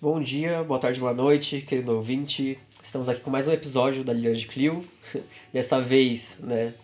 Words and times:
Bom 0.00 0.20
dia, 0.20 0.62
boa 0.62 0.78
tarde, 0.78 1.00
boa 1.00 1.14
noite, 1.14 1.62
querido 1.62 1.96
ouvinte. 1.96 2.58
Estamos 2.82 3.08
aqui 3.08 3.22
com 3.22 3.30
mais 3.30 3.48
um 3.48 3.52
episódio 3.52 4.04
da 4.04 4.12
Liga 4.12 4.34
de 4.34 4.46
Clio. 4.46 4.86
Dessa 5.50 5.80
vez, 5.80 6.38
né, 6.40 6.74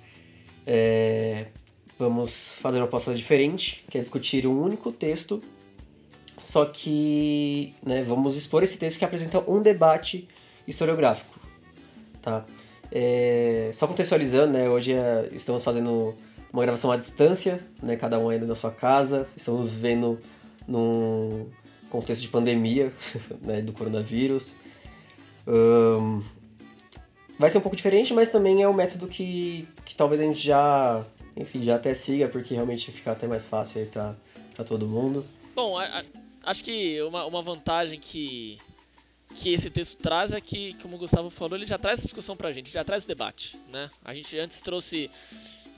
é, 0.66 1.48
vamos 1.98 2.56
fazer 2.56 2.79
uma 2.79 2.87
proposta 2.87 3.14
diferente, 3.14 3.85
que 3.90 3.98
é 3.98 4.01
discutir 4.01 4.46
um 4.46 4.62
único 4.62 4.90
texto, 4.90 5.42
só 6.38 6.65
que 6.65 7.74
né, 7.85 8.03
vamos 8.03 8.35
expor 8.35 8.62
esse 8.62 8.78
texto 8.78 8.99
que 8.99 9.04
apresenta 9.04 9.40
um 9.40 9.60
debate 9.60 10.26
historiográfico. 10.67 11.38
Tá? 12.22 12.47
É, 12.90 13.71
só 13.74 13.87
contextualizando, 13.87 14.54
né, 14.54 14.71
hoje 14.71 14.94
é, 14.94 15.28
estamos 15.33 15.62
fazendo 15.62 16.15
uma 16.52 16.62
gravação 16.62 16.91
à 16.91 16.96
distância, 16.96 17.60
né, 17.83 17.96
cada 17.96 18.19
um 18.19 18.28
ainda 18.28 18.46
na 18.46 18.55
sua 18.55 18.70
casa, 18.70 19.28
estamos 19.37 19.73
vendo 19.73 20.19
num 20.66 21.48
contexto 21.88 22.23
de 22.23 22.29
pandemia 22.29 22.92
né, 23.42 23.61
do 23.61 23.73
coronavírus. 23.73 24.55
Um, 25.47 26.23
vai 27.39 27.51
ser 27.51 27.59
um 27.59 27.62
pouco 27.62 27.77
diferente, 27.77 28.12
mas 28.12 28.30
também 28.30 28.62
é 28.62 28.69
um 28.69 28.73
método 28.73 29.06
que, 29.06 29.69
que 29.84 29.95
talvez 29.95 30.20
a 30.20 30.25
gente 30.25 30.41
já, 30.41 31.05
enfim, 31.37 31.62
já 31.62 31.77
até 31.77 31.95
siga, 31.95 32.28
porque 32.28 32.55
realmente 32.55 32.91
fica 32.91 33.12
até 33.12 33.27
mais 33.27 33.47
fácil 33.47 33.80
aí 33.80 33.87
pra, 33.87 34.14
pra 34.55 34.64
todo 34.64 34.87
mundo. 34.87 35.25
Bom, 35.55 35.78
a, 35.78 35.84
a, 35.84 36.05
acho 36.45 36.62
que 36.62 37.01
uma, 37.03 37.25
uma 37.27 37.42
vantagem 37.42 37.98
que, 37.98 38.59
que 39.34 39.53
esse 39.53 39.70
texto 39.70 39.97
traz 39.98 40.33
é 40.33 40.41
que, 40.41 40.75
como 40.83 40.97
o 40.97 40.98
Gustavo 40.98 41.30
falou, 41.30 41.56
ele 41.56 41.67
já 41.67 41.78
traz 41.78 42.01
a 42.01 42.03
discussão 42.03 42.37
pra 42.37 42.53
gente, 42.53 42.70
já 42.70 42.84
traz 42.84 43.05
o 43.05 43.09
debate, 43.09 43.59
né? 43.73 43.91
A 44.05 44.14
gente 44.14 44.39
antes 44.39 44.61
trouxe 44.61 45.11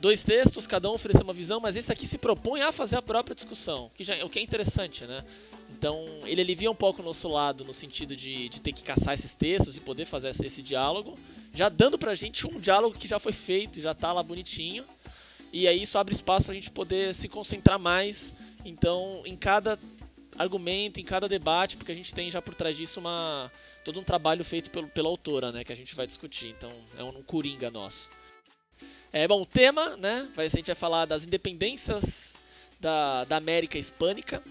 dois 0.03 0.25
textos, 0.25 0.67
cada 0.67 0.91
um 0.91 0.95
ofereceu 0.95 1.23
uma 1.23 1.33
visão, 1.33 1.61
mas 1.61 1.77
esse 1.77 1.93
aqui 1.93 2.09
se 2.09 2.19
propõe 2.19 2.61
a 2.61 2.73
fazer 2.73 2.97
a 2.97 3.03
própria 3.03 3.37
discussão, 3.37 3.89
que 3.95 4.03
já, 4.03 4.25
o 4.25 4.29
que 4.29 4.41
é 4.41 4.43
interessante, 4.43 5.05
né? 5.05 5.25
Então, 5.71 6.05
ele 6.25 6.41
alivia 6.41 6.69
um 6.69 6.75
pouco 6.75 7.01
o 7.01 7.05
nosso 7.05 7.29
lado 7.29 7.65
no 7.65 7.73
sentido 7.73 8.17
de, 8.17 8.49
de 8.49 8.61
ter 8.61 8.73
que 8.73 8.83
caçar 8.83 9.15
esses 9.15 9.37
textos 9.37 9.77
e 9.77 9.81
poder 9.81 10.05
fazer 10.05 10.31
esse, 10.31 10.45
esse 10.45 10.61
diálogo, 10.61 11.17
já 11.55 11.69
dando 11.69 11.97
pra 11.97 12.17
gente 12.17 12.45
um 12.49 12.59
diálogo 12.59 12.99
que 12.99 13.07
já 13.07 13.21
foi 13.21 13.33
feito, 13.33 13.81
já 13.81 13.95
tá 13.95 14.13
lá 14.13 14.25
bonitinho. 14.25 14.85
E 15.53 15.69
aí 15.69 15.83
isso 15.83 15.97
abre 15.97 16.13
espaço 16.13 16.47
pra 16.47 16.55
gente 16.55 16.71
poder 16.71 17.15
se 17.15 17.29
concentrar 17.29 17.79
mais, 17.79 18.35
então, 18.65 19.23
em 19.25 19.37
cada 19.37 19.79
argumento, 20.37 20.99
em 20.99 21.05
cada 21.05 21.29
debate, 21.29 21.77
porque 21.77 21.93
a 21.93 21.95
gente 21.95 22.13
tem 22.13 22.29
já 22.29 22.43
por 22.43 22.55
trás 22.55 22.77
disso 22.77 22.99
uma 22.99 23.49
todo 23.85 24.01
um 24.01 24.05
trabalho 24.05 24.43
feito 24.43 24.69
pelo, 24.71 24.89
pela 24.89 25.09
autora, 25.09 25.53
né, 25.53 25.63
que 25.63 25.73
a 25.73 25.77
gente 25.77 25.95
vai 25.95 26.09
discutir. 26.09 26.49
Então, 26.49 26.73
é 26.99 27.05
um 27.05 27.23
coringa 27.23 27.71
nosso. 27.71 28.11
É, 29.13 29.29
bom, 29.29 29.43
o 29.43 29.47
tema, 29.47 29.97
né, 29.97 30.27
vai, 30.35 30.47
a 30.47 30.49
gente 30.49 30.67
vai 30.67 30.75
falar 30.75 31.05
das 31.05 31.25
independências 31.25 32.35
da, 32.81 33.25
da 33.25 33.37
América 33.37 33.77
Hispânica, 33.77 34.43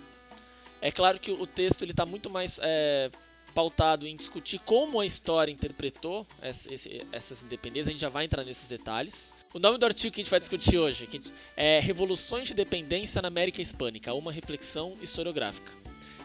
é 0.82 0.92
claro 0.92 1.20
que 1.20 1.32
o 1.32 1.46
texto 1.46 1.84
ele 1.84 1.92
está 1.92 2.06
muito 2.06 2.30
mais 2.30 2.60
é, 2.62 3.12
pautado 3.54 4.08
em 4.08 4.16
discutir 4.16 4.60
como 4.60 5.00
a 5.00 5.06
história 5.06 5.52
interpretou 5.52 6.26
essa, 6.42 6.74
esse, 6.74 7.06
essas 7.12 7.44
independências. 7.44 7.88
A 7.88 7.92
gente 7.92 8.02
já 8.02 8.10
vai 8.10 8.26
entrar 8.26 8.44
nesses 8.44 8.68
detalhes. 8.68 9.32
O 9.54 9.60
nome 9.60 9.78
do 9.78 9.86
artigo 9.86 10.14
que 10.14 10.22
a 10.22 10.24
gente 10.24 10.32
vai 10.32 10.40
discutir 10.40 10.80
hoje 10.80 11.08
é 11.56 11.80
Revoluções 11.80 12.48
de 12.48 12.56
Dependência 12.56 13.22
na 13.22 13.28
América 13.28 13.62
Hispânica, 13.62 14.12
uma 14.14 14.32
reflexão 14.32 14.98
historiográfica. 15.02 15.72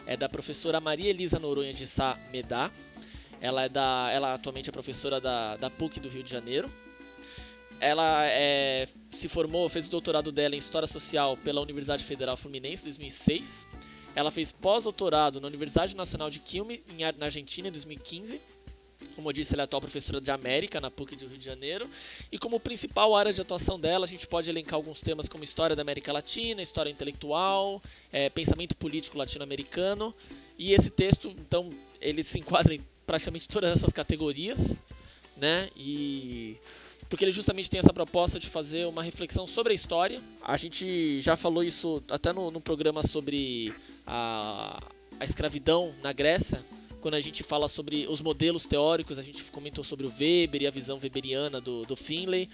É 0.07 0.17
da 0.17 0.27
professora 0.27 0.79
Maria 0.79 1.09
Elisa 1.09 1.37
Noronha 1.37 1.73
de 1.73 1.85
Sá 1.85 2.17
Medá. 2.31 2.71
Ela 3.39 3.65
é 3.65 3.69
da, 3.69 4.09
ela 4.11 4.33
atualmente 4.33 4.69
é 4.69 4.71
professora 4.71 5.21
da, 5.21 5.55
da 5.57 5.69
PUC 5.69 5.99
do 5.99 6.09
Rio 6.09 6.23
de 6.23 6.31
Janeiro. 6.31 6.71
Ela 7.79 8.25
é, 8.27 8.87
se 9.11 9.27
formou, 9.27 9.69
fez 9.69 9.87
o 9.87 9.91
doutorado 9.91 10.31
dela 10.31 10.55
em 10.55 10.57
História 10.57 10.87
Social 10.87 11.37
pela 11.37 11.61
Universidade 11.61 12.03
Federal 12.03 12.35
Fluminense 12.35 12.83
em 12.83 12.85
2006 12.85 13.67
ela 14.17 14.31
fez 14.31 14.51
pós-doutorado 14.51 15.39
na 15.39 15.45
Universidade 15.45 15.95
Nacional 15.95 16.27
de 16.27 16.39
Quilmes, 16.39 16.79
na 17.19 17.27
Argentina, 17.27 17.67
em 17.67 17.71
2015. 17.71 18.41
Como 19.15 19.29
eu 19.29 19.33
disse, 19.33 19.53
ela 19.53 19.61
é 19.61 19.65
atual 19.65 19.79
professora 19.79 20.19
de 20.19 20.31
América 20.31 20.81
na 20.81 20.89
PUC 20.89 21.15
do 21.15 21.27
Rio 21.27 21.37
de 21.37 21.45
Janeiro. 21.45 21.87
E 22.31 22.39
como 22.39 22.59
principal 22.59 23.15
área 23.15 23.31
de 23.31 23.39
atuação 23.39 23.79
dela, 23.79 24.07
a 24.07 24.09
gente 24.09 24.25
pode 24.25 24.49
elencar 24.49 24.73
alguns 24.73 25.01
temas 25.01 25.29
como 25.29 25.43
história 25.43 25.75
da 25.75 25.83
América 25.83 26.11
Latina, 26.11 26.63
história 26.63 26.89
intelectual, 26.89 27.79
é, 28.11 28.27
pensamento 28.27 28.75
político 28.75 29.19
latino-americano. 29.19 30.11
E 30.57 30.73
esse 30.73 30.89
texto, 30.89 31.27
então, 31.37 31.69
ele 32.01 32.23
se 32.23 32.39
enquadra 32.39 32.73
em 32.73 32.81
praticamente 33.05 33.47
todas 33.47 33.69
essas 33.69 33.93
categorias, 33.93 34.81
né? 35.37 35.69
E 35.75 36.57
porque 37.09 37.23
ele 37.23 37.31
justamente 37.31 37.69
tem 37.69 37.79
essa 37.79 37.93
proposta 37.93 38.39
de 38.39 38.47
fazer 38.47 38.85
uma 38.87 39.03
reflexão 39.03 39.47
sobre 39.47 39.71
a 39.71 39.75
história. 39.75 40.21
A 40.41 40.57
gente 40.57 41.21
já 41.21 41.35
falou 41.35 41.63
isso 41.63 42.03
até 42.09 42.33
no, 42.33 42.51
no 42.51 42.59
programa 42.59 43.01
sobre 43.01 43.73
a, 44.05 44.81
a 45.19 45.25
escravidão 45.25 45.93
na 46.01 46.11
Grécia, 46.11 46.63
quando 47.01 47.13
a 47.13 47.19
gente 47.19 47.43
fala 47.43 47.67
sobre 47.67 48.07
os 48.07 48.21
modelos 48.21 48.65
teóricos, 48.65 49.19
a 49.19 49.21
gente 49.21 49.43
comentou 49.45 49.83
sobre 49.83 50.05
o 50.05 50.09
Weber 50.19 50.63
e 50.63 50.67
a 50.67 50.71
visão 50.71 50.99
weberiana 51.01 51.61
do, 51.61 51.85
do 51.85 51.95
Finlay. 51.95 52.49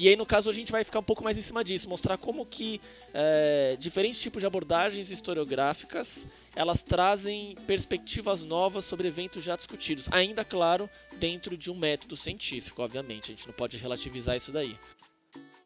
E 0.00 0.08
aí, 0.08 0.16
no 0.16 0.24
caso, 0.24 0.48
a 0.48 0.52
gente 0.54 0.72
vai 0.72 0.82
ficar 0.82 0.98
um 1.00 1.02
pouco 1.02 1.22
mais 1.22 1.36
em 1.36 1.42
cima 1.42 1.62
disso, 1.62 1.86
mostrar 1.86 2.16
como 2.16 2.46
que 2.46 2.80
é, 3.12 3.76
diferentes 3.78 4.18
tipos 4.18 4.40
de 4.40 4.46
abordagens 4.46 5.10
historiográficas, 5.10 6.26
elas 6.56 6.82
trazem 6.82 7.54
perspectivas 7.66 8.42
novas 8.42 8.86
sobre 8.86 9.08
eventos 9.08 9.44
já 9.44 9.54
discutidos. 9.54 10.10
Ainda, 10.10 10.42
claro, 10.42 10.88
dentro 11.18 11.54
de 11.54 11.70
um 11.70 11.76
método 11.76 12.16
científico, 12.16 12.80
obviamente. 12.80 13.24
A 13.30 13.34
gente 13.34 13.46
não 13.46 13.52
pode 13.52 13.76
relativizar 13.76 14.34
isso 14.34 14.50
daí. 14.50 14.74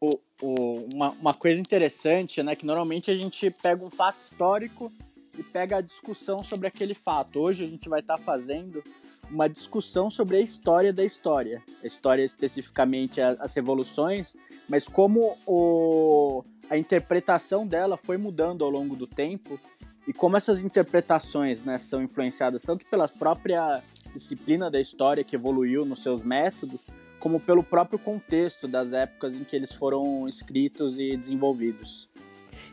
O, 0.01 0.19
o, 0.43 0.89
uma, 0.93 1.11
uma 1.11 1.33
coisa 1.35 1.61
interessante, 1.61 2.43
né, 2.43 2.57
que 2.57 2.67
normalmente 2.67 3.13
a 3.13 3.15
gente 3.15 3.49
pega 3.53 3.85
um 3.85 3.91
fato 3.91 4.19
histórico 4.19 4.93
e 5.39 5.45
pega 5.45 5.77
a 5.77 5.81
discussão 5.81 6.43
sobre 6.43 6.67
aquele 6.67 6.95
fato. 6.95 7.39
Hoje 7.39 7.63
a 7.63 7.69
gente 7.69 7.89
vai 7.89 8.01
estar 8.01 8.19
tá 8.19 8.25
fazendo 8.25 8.83
uma 9.31 9.49
discussão 9.49 10.11
sobre 10.11 10.37
a 10.37 10.41
história 10.41 10.93
da 10.93 11.05
história. 11.05 11.63
A 11.83 11.87
história 11.87 12.23
especificamente 12.23 13.21
as 13.21 13.55
revoluções, 13.55 14.37
mas 14.69 14.89
como 14.89 15.37
o, 15.47 16.45
a 16.71 16.77
interpretação 16.77 17.67
dela 17.67 17.97
foi 17.97 18.17
mudando 18.17 18.65
ao 18.65 18.71
longo 18.71 18.97
do 18.97 19.07
tempo 19.07 19.59
e 20.07 20.13
como 20.13 20.37
essas 20.37 20.61
interpretações 20.61 21.65
né, 21.65 21.79
são 21.79 22.03
influenciadas 22.03 22.63
tanto 22.63 22.85
pela 22.87 23.09
própria 23.09 23.83
disciplina 24.13 24.71
da 24.71 24.81
história 24.81 25.25
que 25.25 25.35
evoluiu 25.35 25.85
nos 25.85 26.03
seus 26.03 26.23
métodos, 26.23 26.85
como 27.19 27.41
pelo 27.41 27.63
próprio 27.63 27.99
contexto 27.99 28.69
das 28.69 28.93
épocas 28.93 29.33
em 29.33 29.45
que 29.45 29.57
eles 29.57 29.73
foram 29.73 30.29
escritos 30.29 30.99
e 30.99 31.17
desenvolvidos. 31.17 32.09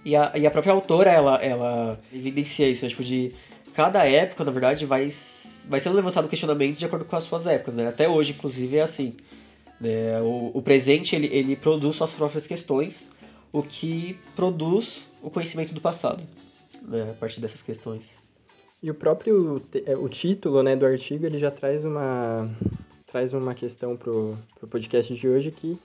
E 0.04 0.16
a, 0.16 0.32
e 0.36 0.46
a 0.46 0.52
própria 0.52 0.74
autora, 0.74 1.12
ela, 1.12 1.36
ela 1.38 2.00
evidencia 2.12 2.68
isso, 2.68 2.84
né? 2.84 2.90
tipo, 2.90 3.04
de 3.04 3.32
cada 3.74 4.06
época, 4.06 4.44
na 4.44 4.52
verdade, 4.52 4.86
vai, 4.86 5.10
vai 5.70 5.80
sendo 5.80 5.96
levantado 5.96 6.28
questionamento 6.28 6.78
de 6.78 6.86
acordo 6.86 7.06
com 7.06 7.16
as 7.16 7.24
suas 7.24 7.48
épocas, 7.48 7.76
né? 7.76 7.88
Até 7.88 8.08
hoje, 8.08 8.32
inclusive, 8.32 8.78
é 8.78 8.82
assim. 8.82 9.16
Né? 9.80 10.20
O, 10.22 10.52
o 10.54 10.62
presente, 10.62 11.16
ele, 11.16 11.28
ele 11.28 11.56
produz 11.56 11.96
suas 11.96 12.14
próprias 12.14 12.46
questões, 12.46 13.08
o 13.52 13.62
que 13.64 14.18
produz 14.36 15.08
o 15.22 15.30
conhecimento 15.30 15.74
do 15.74 15.82
passado, 15.82 16.24
né? 16.82 17.10
A 17.12 17.14
partir 17.14 17.42
dessas 17.42 17.62
questões. 17.62 18.20
E 18.84 18.90
o 18.90 18.96
próprio 18.96 19.62
é, 19.86 19.96
o 19.96 20.10
título 20.10 20.64
né, 20.64 20.76
do 20.76 20.86
artigo, 20.86 21.26
ele 21.26 21.38
já 21.38 21.52
traz 21.52 21.86
uma, 21.86 22.50
traz 23.06 23.32
uma 23.32 23.54
questão 23.54 23.96
pro, 23.96 24.36
pro 24.60 24.68
podcast 24.68 25.14
de 25.14 25.28
hoje 25.28 25.52
que 25.52 25.78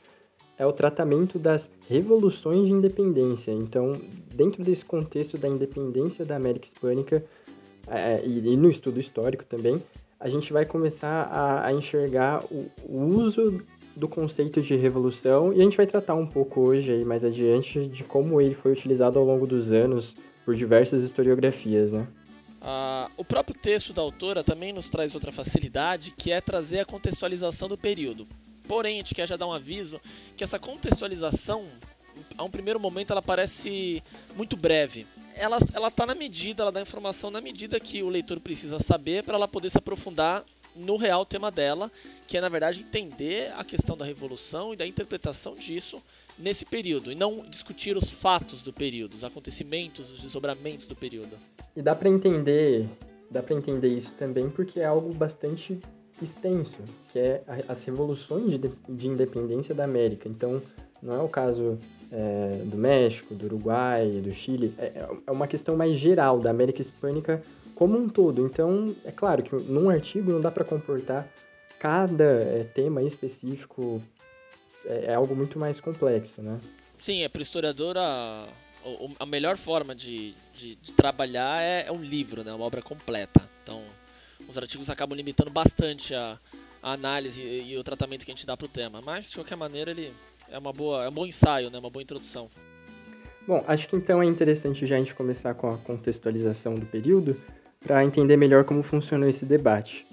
é 0.59 0.65
o 0.65 0.73
tratamento 0.73 1.39
das 1.39 1.69
revoluções 1.89 2.67
de 2.67 2.73
independência. 2.73 3.53
Então, 3.53 4.01
dentro 4.35 4.65
desse 4.65 4.85
contexto 4.85 5.37
da 5.37 5.49
independência 5.49 6.25
da 6.25 6.37
América 6.37 6.67
Hispânica 6.67 7.23
é, 7.89 8.23
e, 8.25 8.39
e, 8.39 8.57
no 8.57 8.71
estudo 8.71 9.01
histórico 9.01 9.45
também, 9.45 9.83
a 10.19 10.29
gente 10.29 10.53
vai 10.53 10.65
começar 10.65 11.25
a, 11.25 11.67
a 11.67 11.73
enxergar 11.73 12.43
o, 12.51 12.71
o, 12.85 13.05
uso 13.05 13.63
do 13.95 14.09
conceito 14.09 14.61
de 14.61 14.77
revolução 14.77 15.53
e 15.53 15.61
a 15.61 15.65
gente 15.65 15.77
vai 15.77 15.87
tratar 15.87 16.15
um 16.15 16.27
pouco 16.27 16.61
hoje 16.61 16.93
aí 16.93 17.05
mais 17.05 17.25
adiante 17.25 17.87
de 17.87 18.05
como 18.05 18.41
ele 18.41 18.55
foi 18.55 18.73
utilizado 18.73 19.19
ao 19.19 19.25
longo 19.25 19.47
dos 19.47 19.73
anos 19.73 20.15
por 20.45 20.55
diversas 20.55 21.03
historiografias, 21.03 21.93
né? 21.93 22.07
Uh, 22.61 23.11
o 23.17 23.25
próprio 23.25 23.57
texto 23.57 23.93
da 23.93 24.03
autora 24.03 24.43
também 24.43 24.73
nos 24.73 24.89
traz 24.89 25.15
outra 25.15 25.31
facilidade, 25.31 26.13
que 26.17 26.33
é 26.33 26.41
trazer 26.41 26.81
a 26.81 26.85
contextualização 26.85 27.69
do 27.69 27.79
período. 27.79 28.27
Porém, 28.67 28.95
a 28.95 28.97
gente 28.99 29.15
quer 29.15 29.29
já 29.29 29.37
dar 29.37 29.47
um 29.47 29.53
aviso 29.53 30.01
que 30.37 30.43
essa 30.43 30.59
contextualização, 30.59 31.65
a 32.37 32.45
um 32.45 32.51
primeiro 32.51 32.79
momento, 32.81 33.13
ela 33.13 33.23
parece 33.23 34.03
muito 34.37 34.57
breve. 34.57 35.07
Ela, 35.35 35.59
ela 35.75 35.91
tá 35.91 36.07
na 36.07 36.15
medida, 36.15 36.63
ela 36.63 36.73
dá 36.73 36.81
informação 36.81 37.31
na 37.31 37.41
medida 37.41 37.79
que 37.79 38.03
o 38.03 38.09
leitor 38.09 38.41
precisa 38.41 38.79
saber 38.79 39.23
para 39.23 39.35
ela 39.35 39.49
poder 39.49 39.71
se 39.71 39.79
aprofundar 39.79 40.45
no 40.77 40.97
real 40.97 41.25
tema 41.25 41.51
dela, 41.51 41.91
que 42.27 42.37
é 42.37 42.41
na 42.41 42.49
verdade 42.49 42.83
entender 42.83 43.53
a 43.57 43.65
questão 43.65 43.97
da 43.97 44.05
revolução 44.05 44.73
e 44.73 44.77
da 44.77 44.87
interpretação 44.87 45.55
disso 45.55 46.03
nesse 46.39 46.67
período, 46.67 47.11
e 47.11 47.15
não 47.15 47.47
discutir 47.49 47.97
os 47.97 48.11
fatos 48.11 48.61
do 48.61 48.73
período, 48.73 49.15
os 49.15 49.25
acontecimentos, 49.25 50.11
os 50.11 50.21
desdobramentos 50.21 50.87
do 50.87 50.95
período. 50.95 51.37
E 51.75 51.81
dá 51.81 51.95
para 51.95 52.11
entender, 52.11 52.87
dá 53.31 53.43
para 53.43 53.55
entender 53.55 53.89
isso 53.89 54.13
também 54.19 54.51
porque 54.51 54.81
é 54.81 54.85
algo 54.85 55.13
bastante 55.15 55.81
extenso, 56.21 56.77
que 57.13 57.19
é 57.19 57.43
as 57.69 57.83
revoluções 57.85 58.61
de, 58.61 58.71
de 58.89 59.07
independência 59.07 59.75
da 59.75 59.85
América. 59.85 60.29
Então, 60.29 60.63
Não 61.03 61.15
é 61.15 61.23
o 61.23 61.29
caso 61.29 61.79
é, 62.11 62.63
do 62.65 62.77
México, 62.77 63.35
do 63.35 63.47
Uruguai, 63.47 64.21
do 64.23 64.33
Chile. 64.35 64.75
É, 64.79 65.07
é 65.27 65.31
uma 65.31 65.47
questão 65.47 65.77
mais 65.77 65.99
geral 65.99 66.41
da 66.41 66.51
América 66.51 66.83
Hispânica 66.83 67.43
como 67.75 67.99
um 67.99 68.09
todo. 68.09 68.45
Então, 68.45 68.95
é 69.05 69.13
claro 69.13 69.43
que 69.43 69.55
num 69.55 69.89
artigo 69.91 70.33
não 70.33 70.41
dá 70.41 70.51
para 70.51 70.65
comportar 70.65 71.29
cada 71.79 72.25
é, 72.25 72.67
tema 72.75 73.03
específico. 73.03 74.03
É, 74.85 75.07
é, 75.07 75.15
algo 75.15 75.35
muito 75.35 75.59
mais 75.59 75.81
complexo, 75.81 76.41
né? 76.41 76.61
Sim, 76.99 77.23
é 77.23 77.29
para 77.29 77.41
o 77.41 77.43
historiador 77.43 77.99
a, 77.99 78.47
a 79.19 79.27
melhor 79.27 79.57
forma 79.57 79.95
de, 79.95 80.33
de, 80.55 80.77
de 80.77 80.93
trabalhar 80.95 81.61
é, 81.61 81.87
é, 81.87 81.93
um 81.93 82.03
livro, 82.03 82.45
né? 82.45 82.53
uma 82.53 82.65
obra 82.65 82.81
completa. 82.81 83.49
Então, 83.63 83.83
os 84.49 84.57
artigos 84.57 84.89
acabam 84.89 85.17
limitando 85.17 85.51
bastante 85.51 86.15
a, 86.15 86.39
a 86.83 86.93
análise 86.93 87.43
e, 87.43 87.73
e, 87.73 87.79
o 87.79 87.85
tratamento 87.85 88.25
que 88.25 88.31
a 88.31 88.35
gente 88.35 88.47
dá 88.47 88.57
para 88.57 88.67
o 88.67 88.69
tema. 88.69 89.03
Mas, 89.03 89.29
de 89.29 89.37
qualquer 89.37 89.57
maneira, 89.57 89.91
ele 89.91 90.13
é, 90.51 90.59
uma 90.59 90.73
boa, 90.73 91.05
é 91.05 91.09
um 91.09 91.13
bom 91.13 91.27
ensaio, 91.27 91.71
né? 91.71 91.79
uma 91.79 91.91
boa 91.91 92.03
introdução. 92.03 92.49
Bom, 93.47 93.65
acho 93.67 93.87
que 93.89 93.97
então 93.97 94.23
é 94.23 94.27
interessante 94.27 94.87
já 94.87 94.97
a 94.97 94.99
gente 94.99 95.15
começar 95.15 95.55
com 95.55 95.73
a 95.73 95.79
contextualização 95.79 96.75
do 96.75 96.85
período 96.85 97.37
para 97.85 98.05
entender 98.05 98.37
melhor 98.37 98.65
como 98.65 98.83
funcionou 98.83 99.29
esse 99.29 99.45
debate. 99.45 100.05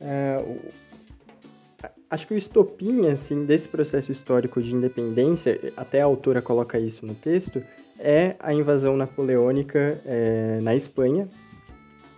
É, 0.00 0.42
o, 0.46 0.60
acho 2.10 2.26
que 2.26 2.34
o 2.34 2.38
estopim 2.38 3.06
assim, 3.08 3.44
desse 3.46 3.68
processo 3.68 4.12
histórico 4.12 4.60
de 4.62 4.74
independência, 4.74 5.58
até 5.76 6.02
a 6.02 6.04
autora 6.04 6.42
coloca 6.42 6.78
isso 6.78 7.06
no 7.06 7.14
texto, 7.14 7.62
é 7.98 8.36
a 8.38 8.52
invasão 8.52 8.96
napoleônica 8.96 10.00
é, 10.04 10.58
na 10.62 10.74
Espanha, 10.74 11.26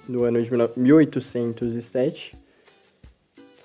no 0.08 0.24
ano 0.24 0.42
de 0.42 0.50
1807, 0.76 2.36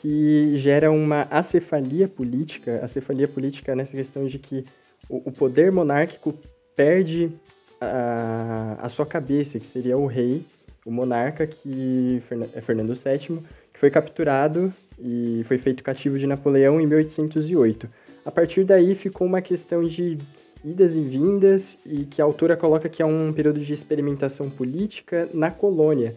que 0.02 0.58
gera 0.58 0.92
uma 0.92 1.28
acefalia 1.30 2.08
política, 2.08 2.84
acefalia 2.84 3.28
política 3.28 3.76
nessa 3.76 3.92
questão 3.92 4.26
de 4.26 4.40
que 4.40 4.66
o, 5.08 5.30
o 5.30 5.32
poder 5.32 5.72
monárquico 5.72 6.34
perde 6.76 7.32
a, 7.80 8.78
a 8.82 8.90
sua 8.90 9.06
cabeça, 9.06 9.60
que 9.60 9.68
seria 9.68 9.98
o 9.98 10.08
rei, 10.08 10.44
o 10.84 10.92
monarca, 10.92 11.46
que 11.46 12.22
é 12.56 12.62
Fernando 12.62 12.96
VII, 12.96 13.40
que 13.72 13.80
foi 13.80 13.92
capturado 13.92 14.74
e 15.00 15.44
foi 15.48 15.60
feito 15.60 15.84
cativo 15.84 16.18
de 16.18 16.26
Napoleão 16.26 16.82
em 16.82 16.88
1808. 16.88 17.88
A 18.26 18.32
partir 18.32 18.64
daí 18.64 18.96
ficou 18.96 19.28
uma 19.28 19.42
questão 19.42 19.84
de 19.84 20.18
idas 20.66 20.96
e 20.96 21.02
vindas 21.02 21.78
e 21.86 22.06
que 22.06 22.22
a 22.22 22.26
autora 22.26 22.58
coloca 22.58 22.90
que 22.90 23.02
é 23.04 23.06
um 23.06 23.32
período 23.32 23.60
de 23.60 23.74
experimentação 23.74 24.50
política 24.50 25.30
na 25.34 25.52
colônia, 25.52 26.16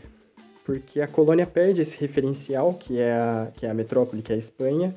porque 0.65 1.01
a 1.01 1.07
colônia 1.07 1.47
perde 1.47 1.83
esse 1.83 1.95
referencial 1.97 2.75
que 2.75 2.99
é 2.99 3.13
a, 3.13 3.53
que 3.55 3.67
é 3.67 3.71
a 3.71 3.75
metrópole, 3.75 4.23
que 4.23 4.33
é 4.33 4.35
a 4.35 4.39
Espanha, 4.39 4.95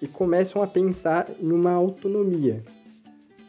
e 0.00 0.06
começam 0.06 0.62
a 0.62 0.66
pensar 0.66 1.28
em 1.40 1.50
uma 1.50 1.72
autonomia. 1.72 2.62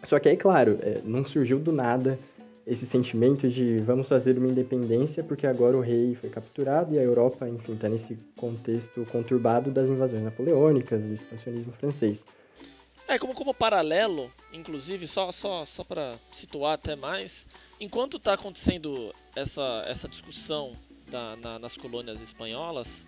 Só 0.08 0.18
que 0.20 0.28
aí, 0.28 0.36
claro, 0.36 0.80
é, 0.82 1.00
não 1.06 1.24
surgiu 1.26 1.60
do 1.60 1.72
nada 1.72 2.18
esse 2.66 2.86
sentimento 2.86 3.48
de 3.50 3.78
vamos 3.80 4.08
fazer 4.08 4.38
uma 4.38 4.48
independência 4.48 5.24
porque 5.24 5.46
agora 5.46 5.76
o 5.78 5.82
rei 5.82 6.16
foi 6.16 6.30
capturado 6.30 6.94
e 6.94 7.00
a 7.00 7.04
Europa, 7.04 7.48
enfim, 7.48 7.74
está 7.74 7.88
nesse 7.88 8.16
contexto 8.36 9.06
conturbado 9.12 9.72
das 9.72 9.88
invasões 9.88 10.24
napoleônicas, 10.24 11.02
do 11.02 11.14
expansionismo 11.14 11.74
francês. 11.74 12.24
É, 13.08 13.18
como, 13.18 13.34
como 13.34 13.56
paralelo, 13.56 14.32
inclusive, 14.54 15.08
só, 15.08 15.32
só, 15.32 15.66
só 15.66 15.84
para 15.84 16.14
situar 16.32 16.74
até 16.74 16.96
mais, 16.96 17.48
enquanto 17.80 18.18
está 18.18 18.34
acontecendo 18.34 19.14
essa, 19.36 19.84
essa 19.88 20.08
discussão 20.08 20.74
da, 21.10 21.36
na, 21.36 21.60
nas 21.60 21.76
colônias 21.76 22.22
espanholas, 22.22 23.08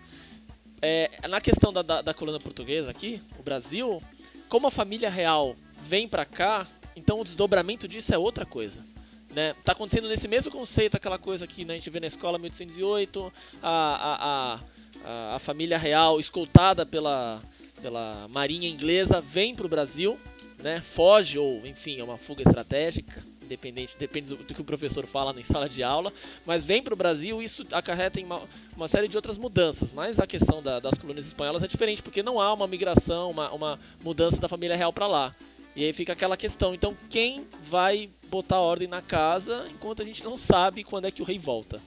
é, 0.80 1.08
na 1.28 1.40
questão 1.40 1.72
da, 1.72 1.82
da, 1.82 2.02
da 2.02 2.12
colônia 2.12 2.40
portuguesa 2.40 2.90
aqui, 2.90 3.22
o 3.38 3.42
Brasil, 3.42 4.02
como 4.48 4.66
a 4.66 4.70
família 4.70 5.08
real 5.08 5.56
vem 5.80 6.08
para 6.08 6.24
cá, 6.24 6.66
então 6.96 7.20
o 7.20 7.24
desdobramento 7.24 7.86
disso 7.86 8.12
é 8.12 8.18
outra 8.18 8.44
coisa. 8.44 8.84
Né? 9.30 9.54
Tá 9.64 9.72
acontecendo 9.72 10.08
nesse 10.08 10.28
mesmo 10.28 10.50
conceito, 10.50 10.96
aquela 10.96 11.18
coisa 11.18 11.46
que 11.46 11.64
né, 11.64 11.74
a 11.74 11.76
gente 11.76 11.88
vê 11.88 12.00
na 12.00 12.06
escola 12.06 12.38
1808, 12.38 13.32
a, 13.62 13.70
a, 13.70 14.60
a, 15.04 15.36
a 15.36 15.38
família 15.38 15.78
real 15.78 16.20
escoltada 16.20 16.84
pela, 16.84 17.40
pela 17.80 18.28
marinha 18.28 18.68
inglesa 18.68 19.20
vem 19.20 19.54
para 19.54 19.66
o 19.66 19.68
Brasil, 19.68 20.18
né? 20.58 20.80
Foge 20.80 21.38
ou, 21.38 21.66
enfim, 21.66 21.98
é 21.98 22.04
uma 22.04 22.18
fuga 22.18 22.42
estratégica, 22.42 23.24
independente, 23.52 23.96
depende 23.98 24.34
do, 24.34 24.54
que 24.54 24.60
o 24.60 24.64
professor 24.64 25.06
fala 25.06 25.38
em 25.38 25.42
sala 25.42 25.68
de 25.68 25.82
aula, 25.82 26.12
mas 26.46 26.64
vem 26.64 26.82
para 26.82 26.94
o 26.94 26.96
Brasil 26.96 27.42
isso 27.42 27.66
acarreta 27.72 28.18
em 28.20 28.24
uma, 28.24 28.40
uma, 28.76 28.88
série 28.88 29.08
de 29.08 29.16
outras 29.16 29.38
mudanças. 29.38 29.92
Mas 29.92 30.18
a 30.18 30.26
questão 30.26 30.62
da, 30.62 30.80
das 30.80 30.94
colônias 30.94 31.26
espanholas 31.26 31.62
é 31.62 31.66
diferente, 31.66 32.02
porque 32.02 32.22
não 32.22 32.40
há 32.40 32.52
uma 32.52 32.66
migração, 32.66 33.30
uma, 33.30 33.50
uma 33.52 33.78
mudança 34.02 34.40
da 34.40 34.48
família 34.48 34.76
real 34.76 34.92
para 34.92 35.06
lá. 35.06 35.34
E 35.74 35.84
aí 35.84 35.92
fica 35.92 36.12
aquela 36.12 36.36
questão, 36.36 36.74
então 36.74 36.94
quem 37.08 37.46
vai 37.68 38.10
botar 38.28 38.60
ordem 38.60 38.88
na 38.88 39.00
casa 39.00 39.66
enquanto 39.70 40.02
a 40.02 40.04
gente 40.04 40.22
não 40.22 40.36
sabe 40.36 40.84
quando 40.84 41.06
é 41.06 41.10
que 41.10 41.22
o 41.22 41.24
rei 41.24 41.38
volta? 41.38 41.80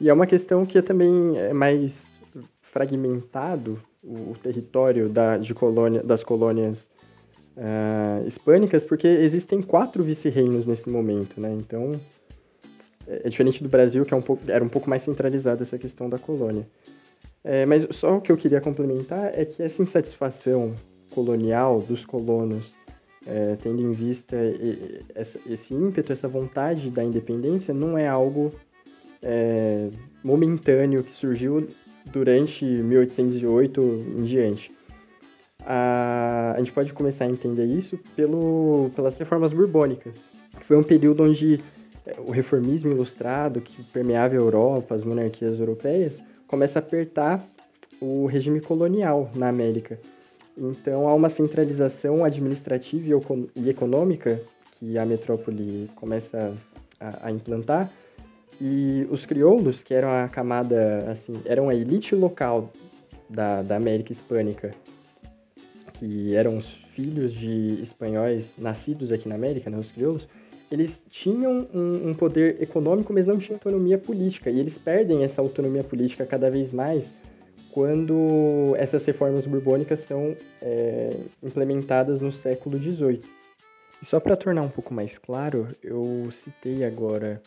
E 0.00 0.08
é 0.08 0.12
uma 0.12 0.26
questão 0.26 0.66
que 0.66 0.76
é 0.76 0.82
também 0.82 1.38
é 1.38 1.52
mais 1.52 2.04
fragmentado 2.60 3.80
o, 4.02 4.34
território 4.42 5.08
da, 5.08 5.38
de 5.38 5.54
colônia, 5.54 6.02
das 6.02 6.24
colônias 6.24 6.86
uh, 7.56 8.26
hispânicas, 8.26 8.84
porque 8.84 9.06
existem 9.06 9.60
quatro 9.62 10.02
vice-reinos 10.02 10.66
nesse 10.66 10.88
momento, 10.88 11.40
né? 11.40 11.52
Então, 11.58 11.92
é, 13.06 13.22
é 13.24 13.28
diferente 13.28 13.62
do 13.62 13.68
Brasil, 13.68 14.04
que 14.04 14.14
é 14.14 14.16
um 14.16 14.22
pouco, 14.22 14.42
era 14.48 14.62
um 14.62 14.68
pouco 14.68 14.88
mais 14.88 15.02
centralizada 15.02 15.62
essa 15.62 15.78
questão 15.78 16.08
da 16.08 16.18
colônia. 16.18 16.66
É, 17.44 17.66
mas 17.66 17.86
só 17.96 18.16
o 18.16 18.20
que 18.20 18.30
eu 18.30 18.36
queria 18.36 18.60
complementar 18.60 19.32
é 19.34 19.44
que 19.44 19.62
essa 19.62 19.82
insatisfação 19.82 20.76
colonial 21.12 21.80
dos 21.80 22.04
colonos, 22.04 22.72
é, 23.26 23.56
tendo 23.60 23.82
em 23.82 23.90
vista 23.90 24.36
esse 25.46 25.74
ímpeto, 25.74 26.12
essa 26.12 26.28
vontade 26.28 26.88
da 26.90 27.02
independência, 27.02 27.74
não 27.74 27.98
é 27.98 28.06
algo 28.06 28.52
é, 29.20 29.88
momentâneo 30.22 31.02
que 31.02 31.12
surgiu 31.12 31.68
durante 32.06 32.64
1808 32.64 33.80
em 34.18 34.24
diante. 34.24 34.70
A, 35.66 36.54
a 36.56 36.58
gente 36.58 36.72
pode 36.72 36.92
começar 36.92 37.24
a 37.24 37.28
entender 37.28 37.66
isso 37.66 37.98
pelo, 38.16 38.90
pelas 38.94 39.16
reformas 39.16 39.52
borbônicas. 39.52 40.14
Foi 40.66 40.76
um 40.76 40.82
período 40.82 41.22
onde 41.22 41.60
é, 42.06 42.20
o 42.20 42.30
reformismo 42.30 42.90
ilustrado, 42.90 43.60
que 43.60 43.82
permeava 43.84 44.34
a 44.34 44.38
Europa, 44.38 44.94
as 44.94 45.04
monarquias 45.04 45.58
europeias, 45.58 46.20
começa 46.46 46.78
a 46.78 46.80
apertar 46.80 47.44
o 48.00 48.26
regime 48.26 48.60
colonial 48.60 49.30
na 49.34 49.48
América. 49.48 49.98
Então 50.56 51.08
há 51.08 51.14
uma 51.14 51.30
centralização 51.30 52.24
administrativa 52.24 53.20
e 53.54 53.68
econômica 53.70 54.40
que 54.78 54.98
a 54.98 55.06
metrópole 55.06 55.88
começa 55.94 56.54
a, 57.00 57.28
a 57.28 57.30
implantar, 57.30 57.90
e 58.60 59.06
os 59.10 59.24
crioulos, 59.24 59.82
que 59.82 59.94
eram 59.94 60.10
a 60.10 60.28
camada, 60.28 61.10
assim, 61.10 61.40
eram 61.44 61.68
a 61.68 61.74
elite 61.74 62.14
local 62.14 62.70
da, 63.28 63.62
da 63.62 63.76
América 63.76 64.12
Hispânica, 64.12 64.72
que 66.02 66.34
eram 66.34 66.58
os 66.58 66.66
filhos 66.96 67.32
de 67.32 67.80
espanhóis 67.80 68.54
nascidos 68.58 69.12
aqui 69.12 69.28
na 69.28 69.36
América, 69.36 69.70
né, 69.70 69.78
os 69.78 69.88
crioulos, 69.92 70.26
eles 70.68 70.98
tinham 71.08 71.68
um, 71.72 72.08
um, 72.08 72.14
poder 72.14 72.60
econômico, 72.60 73.12
mas 73.12 73.24
não 73.24 73.38
tinham 73.38 73.54
autonomia 73.54 73.96
política. 73.98 74.50
E 74.50 74.58
eles 74.58 74.76
perdem 74.76 75.22
essa 75.22 75.40
autonomia 75.40 75.84
política 75.84 76.26
cada 76.26 76.50
vez 76.50 76.72
mais 76.72 77.04
quando 77.70 78.74
essas 78.76 79.04
reformas 79.04 79.46
borbônicas 79.46 80.00
são 80.00 80.34
é, 80.60 81.16
implementadas 81.40 82.20
no 82.20 82.32
século 82.32 82.78
XVIII. 82.78 83.20
E 84.02 84.04
só 84.04 84.18
para 84.18 84.36
tornar 84.36 84.62
um 84.62 84.68
pouco 84.68 84.92
mais 84.92 85.18
claro, 85.18 85.68
eu 85.84 86.28
citei 86.32 86.84
agora 86.84 87.40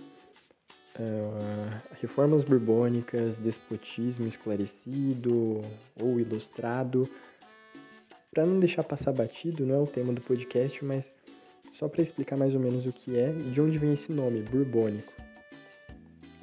Uh, 0.97 1.75
reformas 1.99 2.45
borbônicas, 2.45 3.35
despotismo 3.35 4.27
esclarecido 4.27 5.59
ou 5.99 6.17
ilustrado. 6.21 7.05
Para 8.35 8.45
não 8.45 8.59
deixar 8.59 8.83
passar 8.83 9.13
batido, 9.13 9.65
não 9.65 9.75
é 9.75 9.79
o 9.79 9.87
tema 9.87 10.11
do 10.11 10.19
podcast, 10.19 10.83
mas 10.83 11.09
só 11.79 11.87
para 11.87 12.01
explicar 12.01 12.35
mais 12.35 12.53
ou 12.53 12.59
menos 12.59 12.85
o 12.85 12.91
que 12.91 13.17
é 13.17 13.29
e 13.29 13.49
de 13.49 13.61
onde 13.61 13.77
vem 13.77 13.93
esse 13.93 14.11
nome, 14.11 14.41
borbônico. 14.41 15.13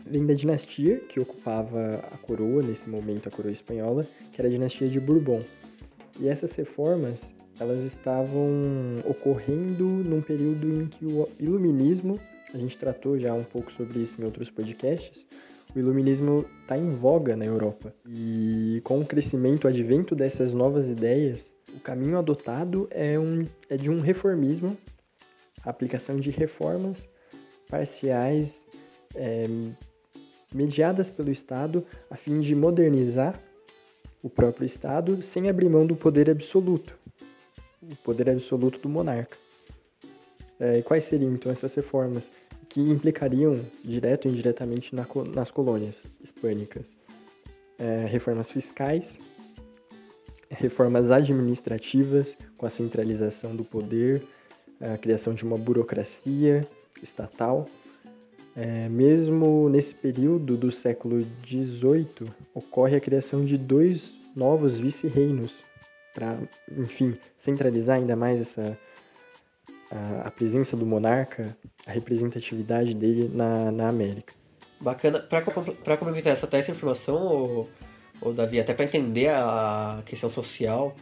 Vem 0.07 0.25
da 0.25 0.33
dinastia 0.33 1.01
que 1.01 1.21
ocupava 1.21 1.97
a 2.11 2.17
coroa, 2.17 2.63
nesse 2.63 2.89
momento 2.89 3.29
a 3.29 3.31
coroa 3.31 3.53
espanhola, 3.53 4.07
que 4.33 4.41
era 4.41 4.49
a 4.49 4.51
dinastia 4.51 4.89
de 4.89 4.99
Bourbon. 4.99 5.43
E 6.19 6.29
essas 6.29 6.53
reformas, 6.53 7.23
elas 7.61 7.85
estavam 7.85 8.49
ocorrendo 9.05 9.85
num 9.85 10.23
período 10.23 10.67
em 10.73 10.87
que 10.87 11.05
o 11.05 11.29
iluminismo 11.39 12.19
a 12.55 12.57
gente 12.57 12.79
tratou 12.79 13.19
já 13.19 13.35
um 13.35 13.45
pouco 13.45 13.71
sobre 13.73 14.01
isso 14.01 14.19
em 14.19 14.25
outros 14.25 14.49
podcasts, 14.51 15.27
o 15.75 15.79
iluminismo 15.79 16.47
está 16.63 16.77
em 16.77 16.95
voga 16.95 17.37
na 17.37 17.45
Europa. 17.45 17.95
E 18.07 18.81
com 18.83 19.01
o 19.01 19.05
crescimento, 19.07 19.65
o 19.65 19.69
advento 19.69 20.15
dessas 20.15 20.53
novas 20.53 20.87
ideias, 20.87 21.52
o 21.75 21.81
caminho 21.81 22.19
adotado 22.19 22.89
é, 22.91 23.19
um, 23.19 23.47
é 23.69 23.77
de 23.77 23.91
um 23.91 24.01
reformismo, 24.01 24.77
a 25.65 25.71
aplicação 25.71 26.19
de 26.19 26.31
reformas 26.31 27.07
parciais 27.69 28.61
é, 29.15 29.47
mediadas 30.53 31.09
pelo 31.09 31.31
Estado 31.31 31.85
a 32.11 32.17
fim 32.17 32.41
de 32.41 32.55
modernizar 32.55 33.41
o 34.23 34.31
próprio 34.31 34.67
Estado 34.67 35.23
sem 35.23 35.49
abrir 35.49 35.69
mão 35.69 35.87
do 35.87 35.97
poder 35.97 36.31
absoluto, 36.31 36.97
o 37.83 37.97
poder 37.97 38.31
absoluto 38.31 38.79
do 38.79 38.89
monarca. 38.89 39.37
É, 40.61 40.79
e 40.79 40.83
quais 40.83 41.05
seriam 41.05 41.33
então 41.33 41.51
essas 41.51 41.75
reformas 41.75 42.25
que 42.69 42.81
implicariam 42.81 43.59
direto 43.85 44.27
ou 44.27 44.33
indiretamente 44.33 44.95
na, 44.95 45.07
nas 45.35 45.51
colônias 45.51 46.03
hispânicas? 46.23 46.87
É, 47.79 48.07
reformas 48.07 48.49
fiscais, 48.49 49.19
reformas 50.53 51.11
administrativas 51.11 52.37
com 52.57 52.67
a 52.67 52.71
centralização 52.71 53.57
do 53.57 53.65
poder, 53.65 54.23
a 54.81 54.99
criação 54.99 55.35
de 55.35 55.45
uma 55.45 55.57
burocracia 55.57 56.67
estatal. 57.03 57.67
É, 58.55 58.89
mesmo 58.89 59.69
nesse 59.71 59.95
período 59.95 60.57
do 60.57 60.71
século 60.71 61.25
XVIII, 61.47 62.29
ocorre 62.55 62.97
a 62.97 63.01
criação 63.01 63.45
de 63.45 63.57
dois 63.57 64.13
novos 64.37 64.79
vice-reinos 64.79 65.53
para, 66.15 66.37
enfim, 66.77 67.17
centralizar 67.39 67.97
ainda 67.97 68.15
mais 68.15 68.43
essa 68.43 68.79
a, 69.91 70.29
a, 70.29 70.31
presença 70.31 70.77
do 70.77 70.85
monarca, 70.85 71.57
a 71.87 71.93
representatividade 71.93 72.95
dele 72.95 73.31
na, 73.35 73.71
na 73.71 73.89
América. 73.89 74.35
Bacana. 74.81 75.21
Para 75.21 75.97
complementar 75.97 76.33
essa, 76.33 76.49
essa 76.53 76.73
informação, 76.73 77.25
ou, 77.25 77.69
ou 78.23 78.33
Davi, 78.33 78.61
até 78.61 78.73
para 78.73 78.85
entender 78.85 79.29
a 79.29 80.03
questão 80.07 80.31
social 80.31 80.95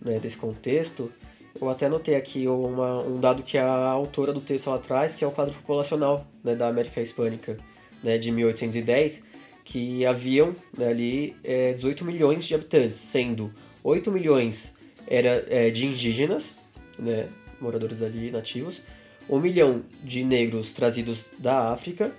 né, 0.00 0.18
desse 0.18 0.36
contexto, 0.36 1.12
eu 1.60 1.68
até 1.68 1.86
anotei 1.86 2.14
aqui 2.14 2.46
uma, 2.46 3.02
um 3.02 3.18
dado 3.18 3.42
que 3.42 3.58
a 3.58 3.88
autora 3.88 4.32
do 4.32 4.40
texto 4.40 4.70
ela 4.70 4.78
traz, 4.78 5.14
que 5.14 5.24
é 5.24 5.26
o 5.26 5.32
quadro 5.32 5.52
populacional 5.54 6.26
né, 6.44 6.54
da 6.54 6.68
América 6.68 7.02
Hispânica 7.02 7.56
né, 8.02 8.16
de 8.16 8.30
1810, 8.30 9.22
que 9.64 10.06
haviam 10.06 10.54
né, 10.76 10.88
ali 10.88 11.36
é, 11.42 11.72
18 11.72 12.04
milhões 12.04 12.44
de 12.44 12.54
habitantes, 12.54 13.00
sendo 13.00 13.52
8 13.82 14.10
milhões 14.12 14.74
era 15.06 15.44
é, 15.50 15.70
de 15.70 15.86
indígenas, 15.86 16.56
né, 16.98 17.28
moradores 17.60 18.00
ali 18.00 18.30
nativos, 18.30 18.82
1 19.28 19.38
milhão 19.40 19.82
de 20.02 20.24
negros 20.24 20.72
trazidos 20.72 21.26
da 21.38 21.72
África, 21.72 22.12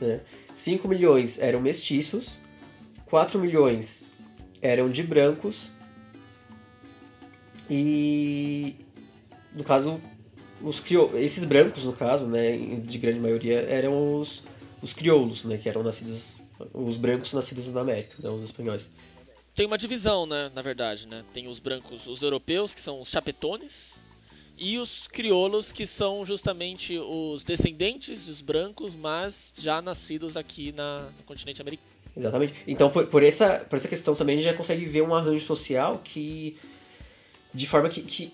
né, 0.00 0.20
5 0.54 0.86
milhões 0.86 1.38
eram 1.40 1.60
mestiços, 1.60 2.38
4 3.14 3.38
milhões 3.38 4.10
eram 4.60 4.90
de 4.90 5.00
brancos 5.00 5.70
e 7.70 8.74
no 9.52 9.62
caso 9.62 10.00
os 10.60 10.80
crioulos, 10.80 11.14
esses 11.20 11.44
brancos 11.44 11.84
no 11.84 11.92
caso, 11.92 12.26
né, 12.26 12.56
de 12.56 12.98
grande 12.98 13.20
maioria 13.20 13.60
eram 13.68 14.18
os, 14.18 14.42
os 14.82 14.92
crioulos, 14.92 15.44
né, 15.44 15.56
que 15.58 15.68
eram 15.68 15.84
nascidos 15.84 16.42
os 16.72 16.96
brancos 16.96 17.32
nascidos 17.32 17.68
na 17.68 17.82
América, 17.82 18.16
né, 18.18 18.28
os 18.28 18.42
espanhóis. 18.42 18.90
Tem 19.54 19.64
uma 19.64 19.78
divisão, 19.78 20.26
né, 20.26 20.50
na 20.52 20.60
verdade, 20.60 21.06
né? 21.06 21.24
Tem 21.32 21.46
os 21.46 21.60
brancos, 21.60 22.08
os 22.08 22.20
europeus, 22.20 22.74
que 22.74 22.80
são 22.80 23.00
os 23.00 23.08
chapetones, 23.08 23.94
e 24.58 24.76
os 24.76 25.06
crioulos, 25.06 25.70
que 25.70 25.86
são 25.86 26.26
justamente 26.26 26.98
os 26.98 27.44
descendentes 27.44 28.26
dos 28.26 28.40
brancos, 28.40 28.96
mas 28.96 29.52
já 29.56 29.80
nascidos 29.80 30.36
aqui 30.36 30.72
na, 30.72 31.02
no 31.16 31.22
continente 31.22 31.60
americano. 31.60 31.93
Exatamente. 32.16 32.54
Então, 32.66 32.90
por, 32.90 33.06
por, 33.06 33.22
essa, 33.22 33.64
por 33.68 33.76
essa 33.76 33.88
questão 33.88 34.14
também, 34.14 34.36
a 34.36 34.38
gente 34.38 34.50
já 34.50 34.56
consegue 34.56 34.84
ver 34.84 35.02
um 35.02 35.14
arranjo 35.14 35.44
social 35.44 36.00
que 36.04 36.56
de 37.52 37.66
forma 37.66 37.88
que, 37.88 38.02
que 38.02 38.32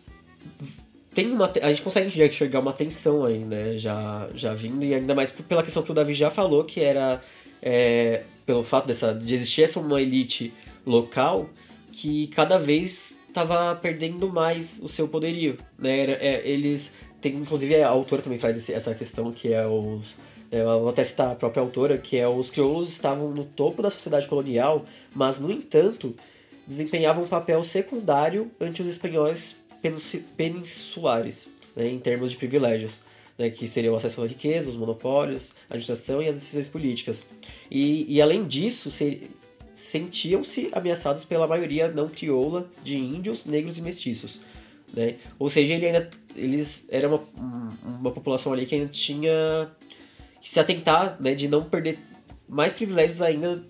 tem 1.15 1.31
uma 1.31 1.51
a 1.61 1.69
gente 1.69 1.83
consegue 1.83 2.11
já 2.11 2.27
enxergar 2.27 2.61
uma 2.61 2.73
tensão 2.73 3.25
aí, 3.25 3.39
né, 3.39 3.77
já 3.77 4.29
já 4.35 4.55
vindo 4.55 4.85
e 4.85 4.95
ainda 4.95 5.15
mais 5.15 5.31
pela 5.31 5.63
questão 5.63 5.83
que 5.83 5.91
o 5.91 5.95
Davi 5.95 6.15
já 6.15 6.31
falou, 6.31 6.65
que 6.65 6.81
era 6.81 7.21
é, 7.63 8.23
pelo 8.47 8.63
fato 8.63 8.87
dessa 8.87 9.15
de 9.15 9.35
existir 9.35 9.63
essa 9.63 9.79
uma 9.79 10.01
elite 10.01 10.53
local 10.87 11.51
que 11.93 12.29
cada 12.29 12.59
vez 12.59 13.19
estava 13.29 13.75
perdendo 13.77 14.29
mais 14.33 14.79
o 14.83 14.89
seu 14.89 15.07
poderio, 15.07 15.59
né? 15.79 16.01
Era, 16.01 16.13
é, 16.13 16.49
eles 16.49 16.95
tem 17.21 17.35
inclusive 17.35 17.83
a 17.83 17.89
autora 17.89 18.23
também 18.23 18.39
traz 18.39 18.57
esse, 18.57 18.73
essa 18.73 18.95
questão 18.95 19.31
que 19.33 19.53
é 19.53 19.67
os 19.67 20.17
eu 20.51 20.81
vou 20.81 20.89
até 20.89 21.05
citar 21.05 21.31
a 21.31 21.35
própria 21.35 21.63
autora, 21.63 21.97
que 21.97 22.17
é 22.17 22.27
os 22.27 22.51
crioulos 22.51 22.89
estavam 22.89 23.31
no 23.31 23.45
topo 23.45 23.83
da 23.83 23.91
sociedade 23.91 24.27
colonial, 24.27 24.85
mas 25.15 25.39
no 25.39 25.51
entanto 25.51 26.15
desempenhavam 26.67 27.25
um 27.25 27.29
papel 27.29 27.63
secundário 27.63 28.51
ante 28.61 28.83
os 28.83 28.89
espanhóis 28.89 29.57
peninsulares, 30.37 31.49
né, 31.75 31.89
em 31.89 31.99
termos 31.99 32.33
de 32.33 32.37
privilégios, 32.37 33.01
né, 33.39 33.49
que 33.49 33.67
seriam 33.67 33.95
o 33.95 33.97
acesso 33.97 34.23
à 34.23 34.27
riqueza, 34.27 34.69
os 34.69 34.77
monopólios, 34.77 35.55
a 35.71 35.75
administração 35.75 36.23
e 36.23 36.29
as 36.29 36.35
decisões 36.35 36.69
políticas. 36.69 37.25
E, 37.71 38.05
e 38.13 38.21
além 38.21 38.45
disso, 38.45 38.91
sentiam-se 39.73 40.69
ameaçados 40.73 41.25
pela 41.25 41.47
maioria 41.47 41.89
não 41.89 42.09
crioula 42.09 42.69
de 42.83 42.99
índios, 42.99 43.45
negros 43.45 43.79
e 43.79 43.83
mestiços. 43.83 44.41
Né? 44.93 45.17
Ou 45.39 45.49
seja, 45.49 45.75
ele 45.75 45.87
ainda, 45.87 46.11
eles 46.37 46.87
era 46.91 47.09
uma, 47.09 47.21
uma 47.85 48.11
população 48.11 48.53
ali 48.53 48.67
que 48.67 48.75
ainda 48.75 48.89
tinha 48.89 49.71
se 50.41 50.59
atentar 50.59 51.17
né, 51.21 51.35
de 51.35 51.49
não 51.49 51.65
perder 51.65 51.99
mais 52.49 52.75
privilégios 52.75 53.23
ainda 53.23 53.63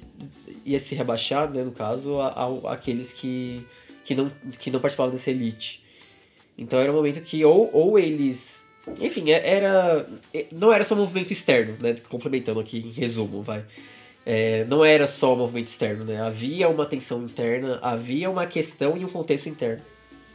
ia 0.64 0.80
se 0.80 0.94
rebaixar, 0.94 1.50
né, 1.50 1.62
no 1.62 1.72
caso, 1.72 2.18
a, 2.18 2.28
a, 2.28 2.72
aqueles 2.72 3.12
que, 3.12 3.64
que, 4.04 4.14
não, 4.14 4.30
que 4.58 4.70
não 4.70 4.80
participavam 4.80 5.12
dessa 5.12 5.30
elite. 5.30 5.84
Então 6.56 6.78
era 6.78 6.90
um 6.90 6.94
momento 6.94 7.20
que 7.20 7.44
ou, 7.44 7.70
ou 7.72 7.98
eles. 7.98 8.64
Enfim, 9.00 9.30
é, 9.30 9.56
era. 9.56 10.06
É, 10.32 10.46
não 10.52 10.72
era 10.72 10.84
só 10.84 10.94
movimento 10.94 11.32
externo, 11.32 11.76
né? 11.80 11.96
Complementando 12.08 12.60
aqui 12.60 12.78
em 12.78 12.90
resumo, 12.90 13.42
vai. 13.42 13.64
É, 14.26 14.64
não 14.64 14.84
era 14.84 15.06
só 15.06 15.34
movimento 15.34 15.68
externo, 15.68 16.04
né? 16.04 16.20
Havia 16.20 16.68
uma 16.68 16.84
tensão 16.84 17.22
interna, 17.22 17.78
havia 17.80 18.30
uma 18.30 18.46
questão 18.46 18.96
e 18.96 19.04
um 19.04 19.08
contexto 19.08 19.48
interno. 19.48 19.82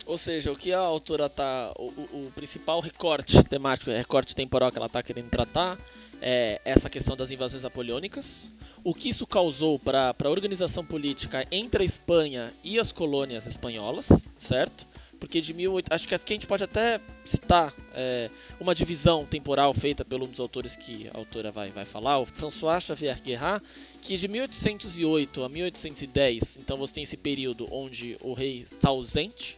Ou 0.06 0.18
seja, 0.18 0.51
o 0.51 0.56
que 0.56 0.74
a 0.74 0.80
autora 0.80 1.30
tá. 1.30 1.72
O, 1.77 1.86
o, 1.86 2.27
o 2.27 2.32
principal 2.34 2.80
recorte 2.80 3.44
temático, 3.44 3.92
recorte 3.92 4.36
temporal 4.36 4.72
que 4.72 4.77
ela 4.77 4.88
está 4.88 5.04
querendo 5.04 5.30
tratar 5.30 5.77
é 6.22 6.62
essa 6.65 6.89
questão 6.89 7.15
das 7.15 7.31
invasões 7.31 7.63
napoleônicas, 7.63 8.50
o 8.84 8.93
que 8.93 9.10
isso 9.10 9.25
causou 9.25 9.79
para 9.79 10.15
a 10.24 10.29
organização 10.29 10.86
política 10.86 11.45
entre 11.51 11.84
a 11.84 11.86
Espanha 11.86 12.53
e 12.63 12.79
as 12.79 12.91
colônias 12.91 13.45
espanholas, 13.45 14.07
certo? 14.38 14.86
Porque 15.19 15.41
de 15.41 15.53
18... 15.53 15.91
Acho 15.91 16.07
que 16.07 16.13
aqui 16.13 16.34
a 16.34 16.36
gente 16.36 16.45
pode 16.45 16.63
até 16.63 17.00
citar 17.24 17.74
é, 17.93 18.29
uma 18.60 18.75
divisão 18.75 19.25
temporal 19.25 19.74
feita 19.74 20.05
pelo 20.05 20.25
um 20.25 20.29
dos 20.29 20.39
autores 20.39 20.75
que 20.75 21.10
a 21.13 21.17
autora 21.17 21.51
vai, 21.51 21.69
vai 21.69 21.86
falar, 21.86 22.19
o 22.19 22.25
François 22.25 22.84
Xavier 22.84 23.19
Guerrat, 23.22 23.63
que 24.01 24.17
de 24.17 24.27
1808 24.27 25.43
a 25.43 25.50
1810, 25.50 26.57
então 26.57 26.77
você 26.77 26.93
tem 26.93 27.03
esse 27.03 27.17
período 27.17 27.67
onde 27.72 28.17
o 28.22 28.34
rei 28.34 28.60
está 28.60 28.89
ausente, 28.89 29.57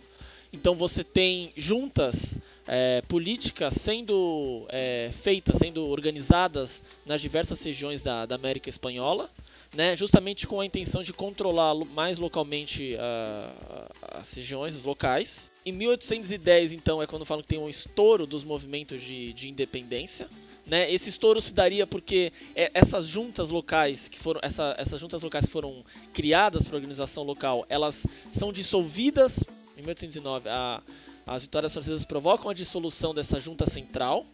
então 0.51 0.75
você 0.75 1.03
tem 1.03 1.51
juntas 1.55 2.39
é, 2.67 3.01
políticas 3.07 3.73
sendo 3.75 4.65
é, 4.69 5.09
feitas, 5.11 5.57
sendo 5.57 5.85
organizadas 5.87 6.83
nas 7.05 7.21
diversas 7.21 7.61
regiões 7.63 8.03
da, 8.03 8.25
da 8.25 8.35
América 8.35 8.69
Espanhola, 8.69 9.29
né, 9.75 9.95
justamente 9.95 10.47
com 10.47 10.61
a 10.61 10.65
intenção 10.65 11.01
de 11.01 11.13
controlar 11.13 11.75
mais 11.75 12.17
localmente 12.17 12.95
uh, 12.95 13.89
as 14.01 14.33
regiões, 14.33 14.75
os 14.75 14.83
locais. 14.83 15.51
Em 15.65 15.71
1810, 15.71 16.71
então, 16.71 17.01
é 17.01 17.07
quando 17.07 17.25
falam 17.25 17.41
que 17.41 17.49
tem 17.49 17.59
um 17.59 17.67
estouro 17.67 18.25
dos 18.25 18.43
movimentos 18.43 19.01
de, 19.01 19.33
de 19.33 19.49
independência. 19.49 20.29
Né? 20.65 20.91
Esse 20.91 21.09
estouro 21.09 21.41
se 21.41 21.53
daria 21.53 21.85
porque 21.85 22.31
é, 22.55 22.71
essas 22.73 23.07
juntas 23.07 23.49
locais 23.49 24.09
que 24.09 24.17
foram 24.17 24.39
essa, 24.43 24.75
essas 24.77 24.99
juntas 24.99 25.23
locais 25.23 25.45
que 25.45 25.51
foram 25.51 25.83
criadas 26.13 26.65
para 26.65 26.75
a 26.75 26.77
organização 26.77 27.23
local, 27.23 27.65
elas 27.69 28.05
são 28.31 28.51
dissolvidas 28.51 29.45
em 29.77 29.81
1809. 29.81 30.49
A, 30.49 30.81
as 31.25 31.43
vitórias 31.43 31.73
francesas 31.73 32.05
provocam 32.05 32.49
a 32.49 32.53
dissolução 32.53 33.13
dessa 33.13 33.39
junta 33.39 33.65
central 33.65 34.25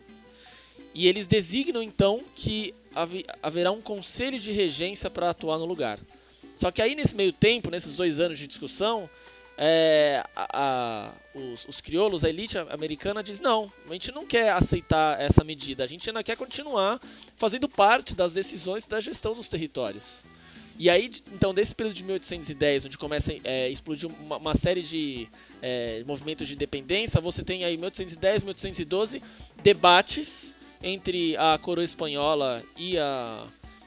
e 0.93 1.07
eles 1.07 1.25
designam 1.27 1.81
então 1.81 2.21
que 2.35 2.73
haverá 3.41 3.71
um 3.71 3.81
conselho 3.81 4.39
de 4.39 4.51
regência 4.51 5.09
para 5.09 5.29
atuar 5.29 5.57
no 5.57 5.65
lugar. 5.65 5.99
Só 6.55 6.69
que 6.69 6.81
aí 6.81 6.93
nesse 6.93 7.15
meio 7.15 7.33
tempo, 7.33 7.71
nesses 7.71 7.95
dois 7.95 8.19
anos 8.19 8.37
de 8.37 8.45
discussão, 8.45 9.09
é, 9.57 10.23
a, 10.35 10.47
a, 10.53 11.11
os, 11.33 11.65
os 11.67 11.81
crioulos, 11.81 12.23
a 12.23 12.29
elite 12.29 12.57
americana 12.57 13.23
diz 13.23 13.39
não, 13.39 13.71
a 13.89 13.93
gente 13.93 14.11
não 14.11 14.25
quer 14.25 14.51
aceitar 14.51 15.19
essa 15.19 15.43
medida, 15.43 15.83
a 15.83 15.87
gente 15.87 16.07
ainda 16.09 16.23
quer 16.23 16.35
continuar 16.35 16.99
fazendo 17.35 17.67
parte 17.67 18.15
das 18.15 18.33
decisões 18.33 18.85
da 18.85 18.99
gestão 19.01 19.33
dos 19.33 19.47
territórios. 19.47 20.23
E 20.77 20.89
aí, 20.89 21.11
então, 21.31 21.53
desse 21.53 21.75
período 21.75 21.95
de 21.95 22.03
1810, 22.03 22.85
onde 22.85 22.97
começa 22.97 23.31
a 23.31 23.35
é, 23.43 23.69
explodir 23.69 24.09
uma, 24.09 24.37
uma, 24.37 24.55
série 24.55 24.81
de 24.81 25.27
é, 25.61 26.03
movimentos 26.05 26.47
de 26.47 26.55
independência, 26.55 27.21
você 27.21 27.43
tem 27.43 27.63
aí 27.63 27.77
1810, 27.77 28.43
1812 28.43 29.21
debates 29.61 30.55
entre 30.81 31.37
a 31.37 31.57
coroa 31.57 31.83
espanhola 31.83 32.63
e 32.77 32.97
a 32.97 33.45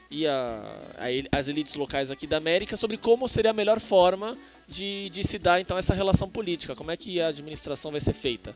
e 0.09 0.25
a, 0.25 0.63
a, 0.97 1.37
as 1.37 1.49
elites 1.49 1.75
locais 1.75 2.09
aqui 2.09 2.25
da 2.25 2.37
América 2.37 2.77
sobre 2.77 2.95
como 2.95 3.27
seria 3.27 3.51
a 3.51 3.53
melhor 3.53 3.77
forma 3.77 4.37
de, 4.67 5.09
de 5.09 5.21
se 5.25 5.37
dar 5.37 5.59
então 5.59 5.77
essa 5.77 5.93
relação 5.93 6.29
política, 6.29 6.75
como 6.75 6.91
é 6.91 6.97
que 6.97 7.21
a 7.21 7.27
administração 7.27 7.91
vai 7.91 7.99
ser 7.99 8.13
feita, 8.13 8.55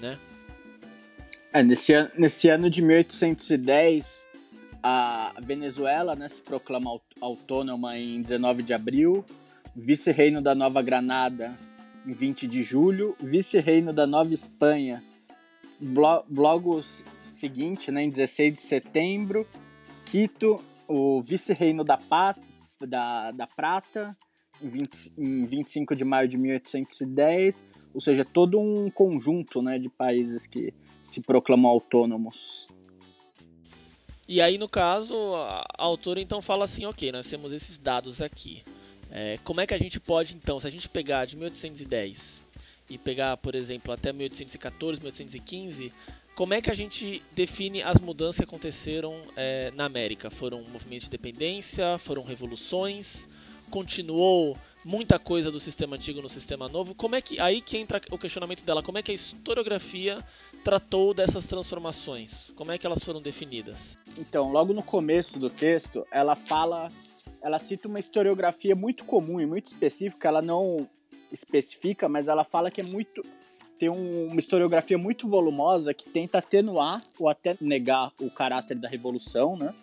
né? 0.00 0.18
É, 1.52 1.62
nesse, 1.62 1.92
nesse 2.16 2.48
ano 2.48 2.70
de 2.70 2.80
1810, 2.80 4.26
a 4.82 5.34
Venezuela 5.42 6.14
né, 6.14 6.28
se 6.28 6.40
proclama 6.40 6.90
autônoma 7.20 7.98
em 7.98 8.22
19 8.22 8.62
de 8.62 8.74
abril, 8.74 9.24
vice-reino 9.74 10.40
da 10.40 10.54
Nova 10.54 10.82
Granada 10.82 11.54
em 12.06 12.12
20 12.12 12.46
de 12.46 12.62
julho, 12.62 13.14
vice-reino 13.20 13.92
da 13.92 14.06
Nova 14.06 14.32
Espanha 14.32 15.02
Blogo 15.80 16.80
seguinte, 17.22 17.90
né, 17.90 18.02
em 18.02 18.10
16 18.10 18.54
de 18.54 18.60
setembro, 18.60 19.46
Quito, 20.06 20.60
o 20.86 21.22
vice-reino 21.22 21.82
da, 21.82 21.98
da, 22.86 23.30
da 23.30 23.46
Prata, 23.46 24.16
em, 24.62 24.68
20, 24.68 25.12
em 25.16 25.46
25 25.46 25.96
de 25.96 26.04
maio 26.04 26.28
de 26.28 26.36
1810, 26.36 27.62
ou 27.94 28.00
seja, 28.00 28.24
todo 28.24 28.60
um 28.60 28.90
conjunto 28.90 29.62
né, 29.62 29.78
de 29.78 29.88
países 29.88 30.46
que 30.46 30.74
se 31.02 31.20
proclamam 31.20 31.70
autônomos. 31.70 32.68
E 34.32 34.40
aí, 34.40 34.58
no 34.58 34.68
caso, 34.68 35.34
a 35.34 35.66
autora 35.76 36.20
então 36.20 36.40
fala 36.40 36.64
assim, 36.64 36.84
ok, 36.84 37.10
nós 37.10 37.28
temos 37.28 37.52
esses 37.52 37.78
dados 37.78 38.22
aqui. 38.22 38.62
É, 39.10 39.40
como 39.42 39.60
é 39.60 39.66
que 39.66 39.74
a 39.74 39.76
gente 39.76 39.98
pode, 39.98 40.36
então, 40.36 40.60
se 40.60 40.68
a 40.68 40.70
gente 40.70 40.88
pegar 40.88 41.24
de 41.24 41.36
1810 41.36 42.40
e 42.88 42.96
pegar, 42.96 43.36
por 43.38 43.56
exemplo, 43.56 43.92
até 43.92 44.12
1814, 44.12 45.00
1815, 45.00 45.92
como 46.36 46.54
é 46.54 46.62
que 46.62 46.70
a 46.70 46.74
gente 46.74 47.20
define 47.32 47.82
as 47.82 47.98
mudanças 47.98 48.36
que 48.36 48.44
aconteceram 48.44 49.20
é, 49.34 49.72
na 49.72 49.86
América? 49.86 50.30
Foram 50.30 50.62
movimentos 50.62 51.06
de 51.06 51.10
dependência? 51.10 51.98
Foram 51.98 52.22
revoluções? 52.22 53.28
Continuou 53.68 54.56
muita 54.84 55.18
coisa 55.18 55.50
do 55.50 55.60
sistema 55.60 55.96
antigo 55.96 56.22
no 56.22 56.28
sistema 56.28 56.68
novo? 56.68 56.94
Como 56.94 57.14
é 57.14 57.20
que 57.20 57.38
aí 57.40 57.60
que 57.60 57.76
entra 57.76 58.00
o 58.10 58.18
questionamento 58.18 58.64
dela? 58.64 58.82
Como 58.82 58.98
é 58.98 59.02
que 59.02 59.10
a 59.10 59.14
historiografia 59.14 60.24
tratou 60.64 61.14
dessas 61.14 61.46
transformações? 61.46 62.50
Como 62.54 62.72
é 62.72 62.78
que 62.78 62.86
elas 62.86 63.02
foram 63.02 63.20
definidas? 63.20 63.96
Então, 64.18 64.50
logo 64.50 64.72
no 64.72 64.82
começo 64.82 65.38
do 65.38 65.50
texto, 65.50 66.06
ela 66.10 66.34
fala, 66.34 66.88
ela 67.42 67.58
cita 67.58 67.88
uma 67.88 67.98
historiografia 67.98 68.74
muito 68.74 69.04
comum 69.04 69.40
e 69.40 69.46
muito 69.46 69.68
específica. 69.68 70.28
Ela 70.28 70.42
não 70.42 70.88
especifica, 71.32 72.08
mas 72.08 72.28
ela 72.28 72.44
fala 72.44 72.70
que 72.70 72.80
é 72.80 72.84
muito 72.84 73.22
tem 73.78 73.88
um, 73.88 74.26
uma 74.26 74.38
historiografia 74.38 74.98
muito 74.98 75.26
volumosa 75.26 75.94
que 75.94 76.10
tenta 76.10 76.36
atenuar 76.36 77.00
ou 77.18 77.30
até 77.30 77.56
negar 77.62 78.12
o 78.20 78.30
caráter 78.30 78.76
da 78.76 78.86
revolução, 78.86 79.56
né? 79.56 79.74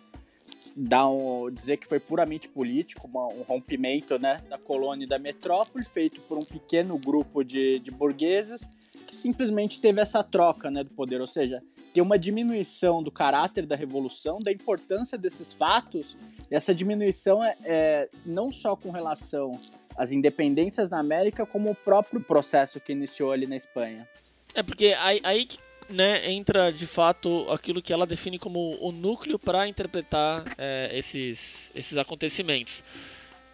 Um, 0.78 1.50
dizer 1.50 1.76
que 1.76 1.88
foi 1.88 1.98
puramente 1.98 2.48
político, 2.48 3.08
uma, 3.08 3.26
um 3.26 3.42
rompimento 3.42 4.16
né, 4.18 4.38
da 4.48 4.56
colônia 4.56 5.04
e 5.04 5.08
da 5.08 5.18
metrópole, 5.18 5.84
feito 5.84 6.20
por 6.20 6.38
um 6.38 6.44
pequeno 6.44 6.96
grupo 6.96 7.42
de, 7.42 7.80
de 7.80 7.90
burgueses 7.90 8.62
que 9.06 9.16
simplesmente 9.16 9.80
teve 9.80 10.00
essa 10.00 10.22
troca 10.22 10.70
né, 10.70 10.82
do 10.82 10.90
poder, 10.90 11.20
ou 11.20 11.26
seja, 11.26 11.62
tem 11.92 12.02
uma 12.02 12.18
diminuição 12.18 13.02
do 13.02 13.10
caráter 13.10 13.66
da 13.66 13.74
revolução, 13.74 14.38
da 14.38 14.52
importância 14.52 15.18
desses 15.18 15.52
fatos, 15.52 16.16
e 16.50 16.54
essa 16.54 16.74
diminuição 16.74 17.42
é, 17.42 17.56
é 17.64 18.08
não 18.24 18.52
só 18.52 18.76
com 18.76 18.90
relação 18.90 19.58
as 19.96 20.12
independências 20.12 20.88
na 20.88 21.00
América 21.00 21.44
como 21.44 21.70
o 21.70 21.74
próprio 21.74 22.20
processo 22.20 22.78
que 22.78 22.92
iniciou 22.92 23.32
ali 23.32 23.46
na 23.46 23.56
Espanha. 23.56 24.06
É 24.54 24.62
porque 24.62 24.94
aí, 24.98 25.20
aí 25.24 25.48
né, 25.88 26.30
entra 26.30 26.70
de 26.70 26.86
fato 26.86 27.46
aquilo 27.50 27.82
que 27.82 27.92
ela 27.92 28.06
define 28.06 28.38
como 28.38 28.76
o 28.80 28.92
núcleo 28.92 29.38
para 29.38 29.66
interpretar 29.66 30.44
é, 30.58 30.90
esses, 30.92 31.38
esses 31.74 31.96
acontecimentos. 31.96 32.82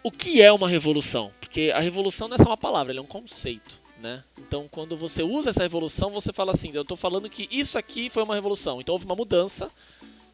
O 0.03 0.11
que 0.11 0.41
é 0.41 0.51
uma 0.51 0.69
revolução? 0.69 1.31
Porque 1.39 1.71
a 1.73 1.79
revolução 1.79 2.27
não 2.27 2.35
é 2.35 2.37
só 2.37 2.45
uma 2.45 2.57
palavra, 2.57 2.93
ela 2.93 2.99
é 2.99 3.03
um 3.03 3.07
conceito. 3.07 3.79
Né? 3.99 4.23
Então, 4.37 4.67
quando 4.69 4.95
você 4.95 5.23
usa 5.23 5.49
essa 5.49 5.63
revolução, 5.63 6.11
você 6.11 6.31
fala 6.31 6.51
assim: 6.51 6.69
eu 6.73 6.81
estou 6.81 6.97
falando 6.97 7.29
que 7.29 7.47
isso 7.49 7.77
aqui 7.77 8.09
foi 8.09 8.21
uma 8.21 8.35
revolução. 8.35 8.79
Então, 8.79 8.93
houve 8.93 9.05
uma 9.05 9.15
mudança 9.15 9.71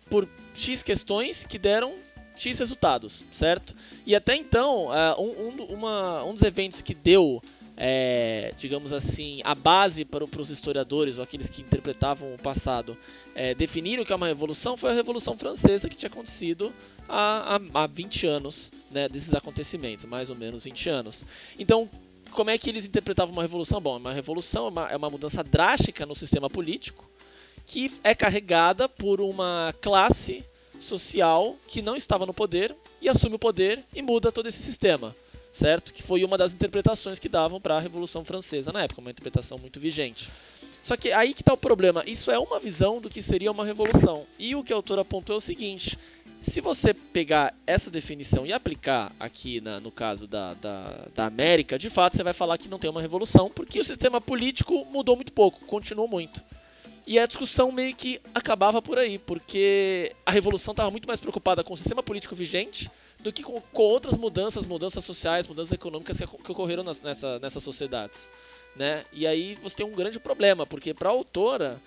por 0.10 0.28
X 0.54 0.84
questões 0.84 1.46
que 1.46 1.58
deram 1.58 1.94
X 2.36 2.60
resultados, 2.60 3.24
certo? 3.32 3.76
E 4.06 4.16
até 4.16 4.36
então, 4.36 4.88
uh, 4.88 5.22
um, 5.22 5.48
um, 5.48 5.64
uma, 5.76 6.24
um 6.24 6.34
dos 6.34 6.42
eventos 6.42 6.82
que 6.82 6.94
deu, 6.94 7.42
é, 7.84 8.54
digamos 8.60 8.94
assim, 8.94 9.42
a 9.44 9.56
base 9.56 10.06
para, 10.06 10.28
para 10.28 10.40
os 10.40 10.52
historiadores, 10.52 11.18
ou 11.18 11.24
aqueles 11.24 11.50
que 11.50 11.64
interpretavam 11.64 12.32
o 12.32 12.38
passado, 12.38 12.96
é, 13.34 13.56
definirem 13.56 14.04
o 14.04 14.06
que 14.06 14.14
é 14.14 14.16
uma 14.16 14.28
revolução, 14.28 14.78
foi 14.78 14.92
a 14.92 14.94
Revolução 14.94 15.36
Francesa 15.36 15.90
que 15.90 15.96
tinha 15.96 16.08
acontecido 16.08 16.72
há, 17.10 17.56
há, 17.56 17.84
há 17.84 17.88
20 17.88 18.28
anos 18.28 18.72
né, 18.92 19.10
desses 19.10 19.34
acontecimentos, 19.34 20.06
mais 20.06 20.30
ou 20.30 20.36
menos 20.36 20.64
20 20.64 20.90
anos. 20.90 21.26
Então, 21.58 21.90
como 22.30 22.52
é 22.52 22.58
que 22.60 22.70
eles 22.70 22.86
interpretavam 22.86 23.34
uma 23.34 23.42
revolução? 23.42 23.82
Bom, 23.82 23.98
uma 23.98 24.14
revolução 24.14 24.68
é 24.68 24.70
uma, 24.70 24.92
é 24.92 24.96
uma 24.96 25.10
mudança 25.10 25.44
drástica 25.44 26.06
no 26.06 26.14
sistema 26.14 26.52
político 26.52 27.10
que 27.66 27.92
é 28.04 28.14
carregada 28.14 28.88
por 28.88 29.20
uma 29.20 29.74
classe 29.82 30.44
social 30.80 31.56
que 31.68 31.82
não 31.82 31.96
estava 31.96 32.28
no 32.28 32.34
poder 32.34 32.76
e 33.02 33.10
assume 33.10 33.38
o 33.38 33.40
poder 33.40 33.84
e 33.92 34.04
muda 34.04 34.32
todo 34.32 34.48
esse 34.48 34.62
sistema, 34.62 35.16
certo? 35.52 35.94
Que 35.94 36.02
foi 36.02 36.24
uma 36.24 36.38
das 36.38 36.54
interpretações 36.54 37.20
que 37.20 37.30
davam 37.30 37.60
para 37.60 37.76
a 37.76 37.80
Revolução 37.80 38.24
Francesa 38.24 38.72
na 38.72 38.84
época, 38.84 39.02
uma 39.02 39.12
interpretação 39.12 39.58
muito 39.58 39.80
vigente. 39.80 40.30
Só 40.82 40.98
que 40.98 41.12
aí 41.12 41.34
que 41.34 41.42
está 41.42 41.54
o 41.54 41.58
problema, 41.58 42.04
isso 42.08 42.32
é 42.32 42.40
uma 42.40 42.60
visão 42.60 43.00
do 43.00 43.10
que 43.10 43.22
seria 43.22 43.52
uma 43.52 43.66
revolução. 43.66 44.26
E 44.40 44.56
o 44.56 44.64
que 44.64 44.74
o 44.74 44.76
autor 44.76 44.98
apontou 44.98 45.36
é 45.36 45.38
o 45.38 45.42
seguinte: 45.42 45.98
se 46.42 46.60
você 46.60 46.94
pegar 46.94 47.54
essa 47.68 47.92
definição 47.92 48.46
e 48.46 48.54
aplicar 48.54 49.12
aqui 49.20 49.62
na, 49.62 49.80
no 49.80 49.92
caso 49.92 50.26
da, 50.26 50.56
da, 50.56 51.08
da, 51.14 51.26
América, 51.28 51.78
de 51.78 51.90
fato 51.90 52.18
você 52.18 52.24
vai 52.24 52.34
falar 52.34 52.58
que 52.58 52.68
não 52.68 52.80
tem 52.80 52.90
uma 52.90 53.02
revolução, 53.02 53.50
porque 53.50 53.80
o 53.80 53.86
sistema 53.86 54.20
político 54.20 54.86
mudou 54.86 55.16
muito 55.16 55.32
pouco, 55.32 55.64
continuou 55.66 56.08
muito. 56.08 56.42
E 57.06 57.20
a 57.20 57.26
discussão 57.26 57.72
meio 57.72 57.96
que 57.96 58.20
acabava 58.34 58.82
por 58.82 58.98
aí, 58.98 59.20
porque 59.20 60.16
a 60.26 60.32
revolução 60.32 60.72
estava 60.72 60.90
muito 60.90 61.08
mais 61.08 61.20
preocupada 61.20 61.64
com 61.64 61.74
o 61.74 61.78
sistema 61.78 62.02
político 62.02 62.36
vigente 62.36 62.90
do 63.22 63.32
que 63.32 63.44
com, 63.44 63.62
com 63.62 63.84
outras 63.84 64.18
mudanças, 64.18 64.66
mudanças 64.66 65.04
sociais, 65.04 65.48
mudanças 65.48 65.72
econômicas 65.72 66.18
que, 66.18 66.26
que 66.26 66.52
ocorreram 66.52 66.84
nas, 66.84 67.00
nessa, 67.02 67.40
nessas 67.40 67.64
sociedades. 67.64 68.30
Né? 68.76 69.04
E 69.14 69.28
aí 69.28 69.56
você 69.56 69.78
tem 69.78 69.86
um 69.86 69.92
grande 69.92 70.20
problema, 70.20 70.66
porque 70.66 70.94
para 70.94 71.10
a 71.10 71.12
autora 71.12 71.80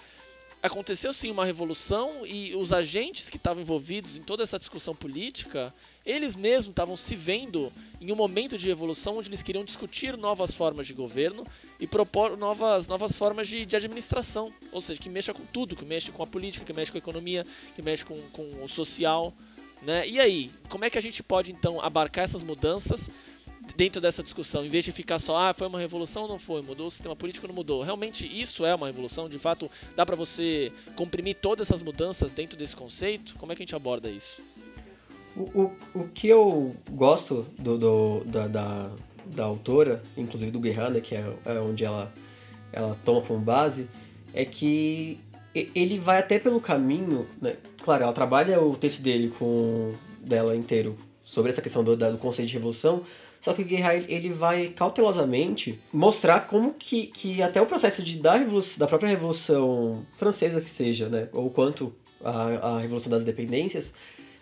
aconteceu 0.62 1.12
sim 1.12 1.30
uma 1.30 1.44
revolução 1.44 2.24
e 2.24 2.54
os 2.54 2.72
agentes 2.72 3.28
que 3.28 3.36
estavam 3.36 3.62
envolvidos 3.62 4.16
em 4.16 4.22
toda 4.22 4.42
essa 4.42 4.58
discussão 4.58 4.94
política, 4.94 5.74
eles 6.06 6.34
mesmos 6.34 6.70
estavam 6.70 6.96
se 6.96 7.14
vendo 7.14 7.70
em 8.00 8.10
um 8.10 8.16
momento 8.16 8.56
de 8.56 8.66
revolução 8.66 9.18
onde 9.18 9.28
eles 9.28 9.42
queriam 9.42 9.62
discutir 9.62 10.16
novas 10.16 10.52
formas 10.52 10.86
de 10.86 10.94
governo 10.94 11.46
e 11.78 11.86
propor 11.86 12.36
novas, 12.38 12.86
novas 12.86 13.12
formas 13.12 13.46
de, 13.46 13.66
de 13.66 13.76
administração, 13.76 14.50
ou 14.72 14.80
seja, 14.80 14.98
que 14.98 15.10
mexa 15.10 15.34
com 15.34 15.44
tudo, 15.44 15.76
que 15.76 15.84
mexe 15.84 16.10
com 16.10 16.22
a 16.22 16.26
política, 16.26 16.64
que 16.64 16.72
mexe 16.72 16.90
com 16.90 16.96
a 16.96 17.00
economia, 17.00 17.46
que 17.76 17.82
mexe 17.82 18.02
com, 18.02 18.18
com 18.32 18.64
o 18.64 18.66
social. 18.66 19.34
Né? 19.84 20.08
E 20.08 20.18
aí, 20.18 20.50
como 20.68 20.84
é 20.84 20.90
que 20.90 20.98
a 20.98 21.02
gente 21.02 21.22
pode 21.22 21.52
então 21.52 21.80
abarcar 21.80 22.24
essas 22.24 22.42
mudanças 22.42 23.10
dentro 23.76 24.00
dessa 24.00 24.22
discussão, 24.22 24.64
em 24.64 24.68
vez 24.68 24.84
de 24.84 24.92
ficar 24.92 25.18
só, 25.18 25.36
ah, 25.36 25.54
foi 25.54 25.66
uma 25.66 25.78
revolução 25.78 26.22
ou 26.22 26.28
não 26.28 26.38
foi, 26.38 26.62
mudou 26.62 26.86
o 26.86 26.90
sistema 26.90 27.16
político 27.16 27.46
ou 27.46 27.48
não 27.48 27.54
mudou. 27.54 27.82
Realmente 27.82 28.26
isso 28.26 28.64
é 28.64 28.74
uma 28.74 28.86
revolução? 28.86 29.28
De 29.28 29.38
fato, 29.38 29.70
dá 29.96 30.06
para 30.06 30.16
você 30.16 30.72
comprimir 30.96 31.36
todas 31.40 31.68
essas 31.68 31.82
mudanças 31.82 32.32
dentro 32.32 32.56
desse 32.56 32.76
conceito? 32.76 33.34
Como 33.36 33.52
é 33.52 33.54
que 33.54 33.62
a 33.62 33.64
gente 33.66 33.74
aborda 33.74 34.08
isso? 34.08 34.42
O, 35.36 35.42
o, 35.42 35.72
o 35.94 36.08
que 36.08 36.28
eu 36.28 36.74
gosto 36.90 37.46
do, 37.58 37.76
do 37.76 38.24
da, 38.24 38.46
da, 38.46 38.90
da, 39.26 39.44
autora, 39.44 40.02
inclusive 40.16 40.50
do 40.50 40.60
Guerrada, 40.60 41.00
que 41.00 41.14
é, 41.14 41.24
é 41.44 41.58
onde 41.58 41.84
ela, 41.84 42.12
ela 42.72 42.96
toma 43.04 43.20
como 43.20 43.40
base, 43.40 43.88
é 44.32 44.44
que 44.44 45.18
ele 45.54 45.98
vai 45.98 46.18
até 46.18 46.38
pelo 46.38 46.60
caminho, 46.60 47.26
né? 47.40 47.56
Claro, 47.82 48.04
ela 48.04 48.12
trabalha 48.12 48.60
o 48.60 48.76
texto 48.76 49.00
dele 49.00 49.32
com 49.38 49.94
dela 50.20 50.56
inteiro 50.56 50.96
sobre 51.22 51.50
essa 51.50 51.62
questão 51.62 51.84
do, 51.84 51.96
do 51.96 52.18
conceito 52.18 52.48
de 52.48 52.54
revolução, 52.54 53.02
só 53.40 53.52
que 53.52 53.62
o 53.62 53.64
Guerra 53.64 53.94
ele 53.94 54.30
vai 54.30 54.68
cautelosamente 54.68 55.78
mostrar 55.92 56.40
como 56.46 56.72
que, 56.72 57.08
que 57.08 57.42
até 57.42 57.60
o 57.60 57.66
processo 57.66 58.02
de 58.02 58.18
da, 58.18 58.36
da 58.78 58.86
própria 58.86 59.08
Revolução 59.08 60.02
Francesa 60.16 60.62
que 60.62 60.70
seja, 60.70 61.10
né, 61.10 61.28
ou 61.30 61.50
quanto 61.50 61.92
a, 62.24 62.76
a 62.76 62.80
Revolução 62.80 63.10
das 63.10 63.22
Dependências, 63.22 63.92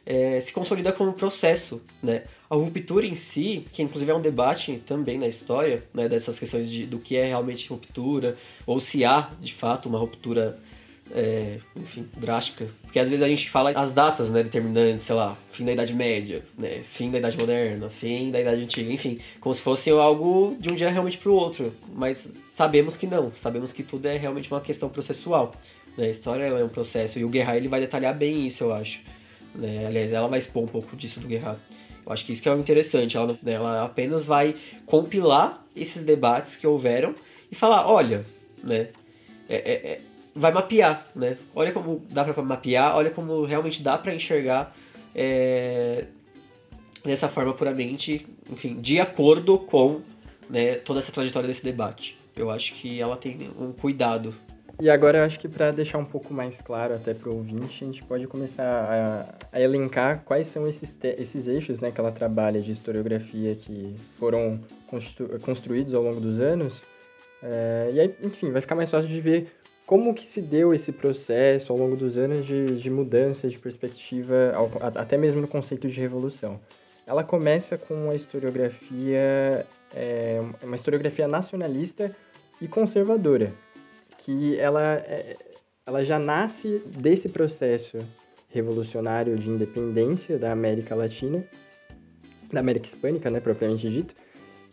é, 0.06 0.40
se 0.40 0.52
consolida 0.52 0.92
como 0.92 1.12
processo, 1.12 1.80
né? 2.02 2.24
A 2.48 2.54
ruptura 2.54 3.06
em 3.06 3.14
si, 3.14 3.64
que 3.72 3.82
inclusive 3.82 4.10
é 4.10 4.14
um 4.14 4.20
debate 4.20 4.82
também 4.84 5.18
na 5.18 5.26
história, 5.26 5.82
né, 5.94 6.08
dessas 6.08 6.38
questões 6.38 6.70
de, 6.70 6.86
do 6.86 6.98
que 6.98 7.16
é 7.16 7.26
realmente 7.26 7.68
ruptura, 7.68 8.36
ou 8.66 8.78
se 8.78 9.04
há, 9.04 9.30
de 9.40 9.54
fato, 9.54 9.88
uma 9.88 9.98
ruptura 9.98 10.60
é, 11.10 11.58
enfim, 11.76 12.08
drástica. 12.16 12.66
Porque 12.82 12.98
às 12.98 13.08
vezes 13.08 13.24
a 13.24 13.28
gente 13.28 13.50
fala 13.50 13.70
as 13.70 13.92
datas, 13.92 14.30
né, 14.30 14.42
determinantes, 14.42 15.04
sei 15.04 15.14
lá, 15.14 15.36
fim 15.50 15.64
da 15.64 15.72
Idade 15.72 15.94
Média, 15.94 16.44
né, 16.56 16.82
fim 16.88 17.10
da 17.10 17.18
Idade 17.18 17.38
Moderna, 17.38 17.90
fim 17.90 18.30
da 18.30 18.40
Idade 18.40 18.62
Antiga, 18.62 18.92
enfim, 18.92 19.18
como 19.40 19.54
se 19.54 19.60
fosse 19.60 19.90
algo 19.90 20.56
de 20.58 20.70
um 20.70 20.76
dia 20.76 20.90
realmente 20.90 21.18
para 21.18 21.30
o 21.30 21.34
outro. 21.34 21.72
Mas 21.94 22.34
sabemos 22.50 22.96
que 22.96 23.06
não, 23.06 23.32
sabemos 23.40 23.72
que 23.72 23.82
tudo 23.82 24.06
é 24.06 24.16
realmente 24.16 24.50
uma 24.50 24.60
questão 24.60 24.88
processual. 24.88 25.54
Né? 25.96 26.06
A 26.06 26.10
história 26.10 26.44
é 26.44 26.64
um 26.64 26.68
processo 26.68 27.18
e 27.18 27.24
o 27.24 27.28
Guerra 27.28 27.56
ele 27.56 27.68
vai 27.68 27.80
detalhar 27.80 28.16
bem 28.16 28.46
isso, 28.46 28.64
eu 28.64 28.72
acho. 28.72 29.00
Né? 29.54 29.84
Aliás, 29.86 30.12
ela 30.12 30.28
vai 30.28 30.38
expor 30.38 30.62
um 30.62 30.68
pouco 30.68 30.96
disso 30.96 31.20
do 31.20 31.28
Guerra. 31.28 31.58
Eu 32.04 32.12
acho 32.12 32.24
que 32.24 32.32
isso 32.32 32.42
que 32.42 32.48
é 32.48 32.54
o 32.54 32.58
interessante. 32.58 33.16
Ela, 33.16 33.38
né, 33.42 33.52
ela 33.52 33.84
apenas 33.84 34.26
vai 34.26 34.56
compilar 34.86 35.64
esses 35.76 36.02
debates 36.02 36.56
que 36.56 36.66
houveram 36.66 37.14
e 37.50 37.54
falar, 37.54 37.86
olha, 37.86 38.24
né, 38.62 38.88
é, 39.48 39.56
é, 39.56 39.72
é 39.92 40.00
vai 40.34 40.52
mapear, 40.52 41.06
né? 41.14 41.36
Olha 41.54 41.72
como 41.72 42.02
dá 42.10 42.24
para 42.24 42.42
mapear, 42.42 42.96
olha 42.96 43.10
como 43.10 43.44
realmente 43.44 43.82
dá 43.82 43.98
para 43.98 44.14
enxergar 44.14 44.74
é, 45.14 46.04
dessa 47.04 47.28
forma 47.28 47.52
puramente, 47.52 48.26
enfim, 48.50 48.80
de 48.80 48.98
acordo 49.00 49.58
com 49.58 50.00
né, 50.48 50.76
toda 50.76 50.98
essa 50.98 51.12
trajetória 51.12 51.46
desse 51.46 51.64
debate. 51.64 52.18
Eu 52.34 52.50
acho 52.50 52.74
que 52.74 53.00
ela 53.00 53.16
tem 53.16 53.50
um 53.58 53.72
cuidado 53.72 54.34
E 54.80 54.88
agora 54.88 55.18
eu 55.18 55.24
acho 55.24 55.38
que 55.38 55.48
para 55.48 55.70
deixar 55.70 55.98
um 55.98 56.04
pouco 56.04 56.32
mais 56.32 56.60
claro 56.60 56.94
até 56.94 57.12
para 57.12 57.28
o 57.28 57.36
ouvinte, 57.36 57.84
a 57.84 57.86
gente 57.86 58.02
pode 58.02 58.26
começar 58.26 58.64
a, 59.52 59.56
a 59.56 59.60
elencar 59.60 60.22
quais 60.24 60.46
são 60.46 60.66
esses, 60.66 60.94
esses 61.18 61.46
eixos 61.46 61.78
né, 61.78 61.90
que 61.90 62.00
ela 62.00 62.10
trabalha 62.10 62.60
de 62.60 62.72
historiografia 62.72 63.54
que 63.54 63.94
foram 64.18 64.58
constru 64.86 65.28
construídos 65.40 65.92
ao 65.92 66.02
longo 66.02 66.20
dos 66.20 66.40
anos. 66.40 66.80
É, 67.42 67.90
e 67.92 68.00
aí, 68.00 68.14
enfim, 68.22 68.50
vai 68.50 68.62
ficar 68.62 68.74
mais 68.74 68.90
fácil 68.90 69.08
de 69.08 69.20
ver 69.20 69.52
como 69.92 70.14
que 70.14 70.24
se 70.24 70.40
deu 70.40 70.72
esse 70.72 70.90
processo 70.90 71.70
ao 71.70 71.78
longo 71.78 71.94
dos 71.96 72.16
anos 72.16 72.46
de, 72.46 72.80
de 72.80 72.88
mudança 72.88 73.46
de 73.46 73.58
perspectiva, 73.58 74.54
ao, 74.54 74.70
até 74.98 75.18
mesmo 75.18 75.42
no 75.42 75.46
conceito 75.46 75.86
de 75.86 76.00
revolução. 76.00 76.58
Ela 77.06 77.22
começa 77.22 77.76
com 77.76 78.08
a 78.08 78.14
historiografia, 78.14 79.66
é, 79.94 80.40
uma 80.62 80.76
historiografia 80.76 81.28
nacionalista 81.28 82.10
e 82.58 82.66
conservadora, 82.66 83.52
que 84.20 84.58
ela, 84.58 84.94
é, 84.94 85.36
ela 85.84 86.02
já 86.02 86.18
nasce 86.18 86.82
desse 86.98 87.28
processo 87.28 87.98
revolucionário 88.48 89.36
de 89.36 89.50
independência 89.50 90.38
da 90.38 90.52
América 90.52 90.94
Latina, 90.94 91.44
da 92.50 92.60
América 92.60 92.86
Hispânica, 92.86 93.28
né, 93.28 93.40
propriamente 93.40 93.90
dito, 93.90 94.14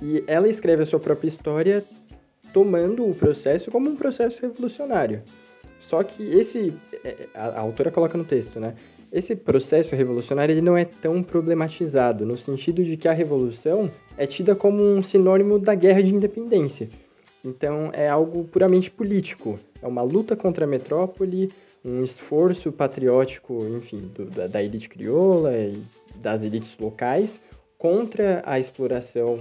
e 0.01 0.23
ela 0.27 0.47
escreve 0.47 0.84
a 0.84 0.86
sua 0.86 0.97
própria 1.01 1.27
história 1.27 1.84
tomando 2.53 3.09
o 3.09 3.15
processo 3.15 3.71
como 3.71 3.89
um 3.89 3.95
processo 3.95 4.41
revolucionário. 4.41 5.21
Só 5.81 6.03
que 6.03 6.23
esse, 6.23 6.73
é, 7.03 7.15
a, 7.33 7.47
a 7.47 7.59
autora 7.62 7.89
coloca 7.89 8.17
no 8.17 8.23
texto, 8.23 8.59
né? 8.59 8.75
Esse 9.12 9.35
processo 9.35 9.95
revolucionário 9.95 10.53
ele 10.53 10.62
não 10.62 10.77
é 10.77 10.85
tão 10.85 11.23
problematizado, 11.23 12.25
no 12.25 12.38
sentido 12.38 12.83
de 12.83 12.95
que 12.95 13.07
a 13.07 13.13
revolução 13.13 13.89
é 14.15 14.27
tida 14.27 14.55
como 14.55 14.83
um 14.83 15.01
sinônimo 15.01 15.57
da 15.57 15.73
guerra 15.73 16.03
de 16.03 16.13
independência. 16.13 16.88
Então 17.43 17.89
é 17.91 18.07
algo 18.07 18.43
puramente 18.43 18.91
político. 18.91 19.59
É 19.81 19.88
uma 19.88 20.03
luta 20.03 20.35
contra 20.35 20.65
a 20.65 20.67
metrópole, 20.67 21.51
um 21.83 22.03
esforço 22.03 22.71
patriótico, 22.71 23.65
enfim, 23.75 24.12
do, 24.13 24.25
da, 24.25 24.45
da 24.45 24.62
elite 24.62 24.89
crioula 24.89 25.57
e 25.57 25.81
das 26.15 26.43
elites 26.43 26.77
locais 26.77 27.39
contra 27.77 28.43
a 28.45 28.59
exploração 28.59 29.39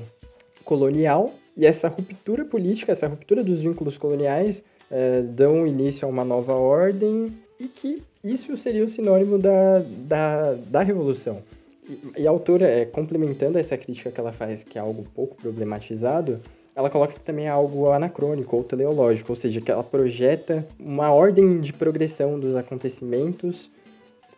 colonial. 0.65 1.35
E 1.59 1.67
essa 1.67 1.89
ruptura 1.89 2.45
política, 2.45 2.93
essa 2.93 3.09
ruptura 3.09 3.43
dos 3.43 3.61
vínculos 3.61 3.99
coloniais, 3.99 4.63
é, 4.89 5.23
dão 5.23 5.67
início 5.67 6.07
a 6.07 6.11
uma 6.11 6.25
nova 6.25 6.55
ordem 6.55 7.33
e 7.59 7.67
que 7.67 8.03
isso 8.23 8.57
seria 8.57 8.85
o 8.85 8.89
sinônimo 8.89 9.39
da, 9.39 9.83
da, 10.07 10.55
da 10.55 10.83
revolução. 10.83 11.43
E, 11.89 12.23
e 12.23 12.27
a 12.29 12.31
autora, 12.31 12.65
é, 12.65 12.85
complementando 12.85 13.59
essa 13.59 13.77
crítica 13.77 14.13
que 14.13 14.21
ela 14.21 14.31
faz, 14.31 14.63
que 14.63 14.79
é 14.79 14.81
algo 14.81 15.05
pouco 15.15 15.35
problematizado, 15.35 16.41
ela 16.77 16.89
coloca 16.89 17.15
que 17.15 17.21
também 17.21 17.47
é 17.47 17.51
algo 17.51 17.91
anacrônico 17.91 18.57
ou 18.57 18.63
teleológico, 18.63 19.33
ou 19.33 19.37
seja, 19.37 19.61
que 19.61 19.69
ela 19.69 19.83
projeta 19.83 20.65
uma 20.79 21.11
ordem 21.11 21.61
de 21.61 21.73
progressão 21.73 22.39
dos 22.39 22.55
acontecimentos 22.55 23.69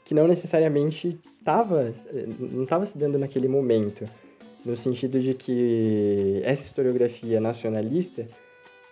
que 0.06 0.14
não 0.14 0.26
necessariamente 0.26 1.18
estava 1.38 1.92
não 2.38 2.64
estava 2.64 2.87
se 2.87 2.96
dando 2.96 3.18
naquele 3.18 3.46
momento, 3.46 4.09
no 4.64 4.77
sentido 4.77 5.20
de 5.20 5.35
que 5.35 6.40
essa 6.44 6.62
historiografia 6.62 7.40
nacionalista 7.40 8.27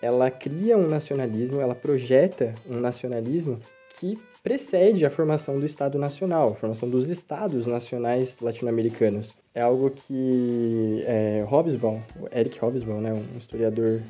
ela 0.00 0.30
cria 0.30 0.76
um 0.76 0.88
nacionalismo, 0.88 1.60
ela 1.60 1.74
projeta 1.74 2.54
um 2.68 2.78
nacionalismo 2.80 3.58
que 3.98 4.18
precede 4.42 5.04
a 5.04 5.10
formação 5.10 5.58
do 5.58 5.66
Estado 5.66 5.98
Nacional, 5.98 6.52
a 6.52 6.54
formação 6.54 6.88
dos 6.88 7.08
Estados 7.08 7.66
Nacionais 7.66 8.36
latino-americanos. 8.40 9.34
É 9.54 9.60
algo 9.60 9.90
que 9.90 11.02
é, 11.04 11.44
Hobsbawm, 11.48 12.00
Eric 12.32 12.64
Hobsbawm, 12.64 13.00
né, 13.00 13.12
um 13.12 13.38
historiador 13.38 14.00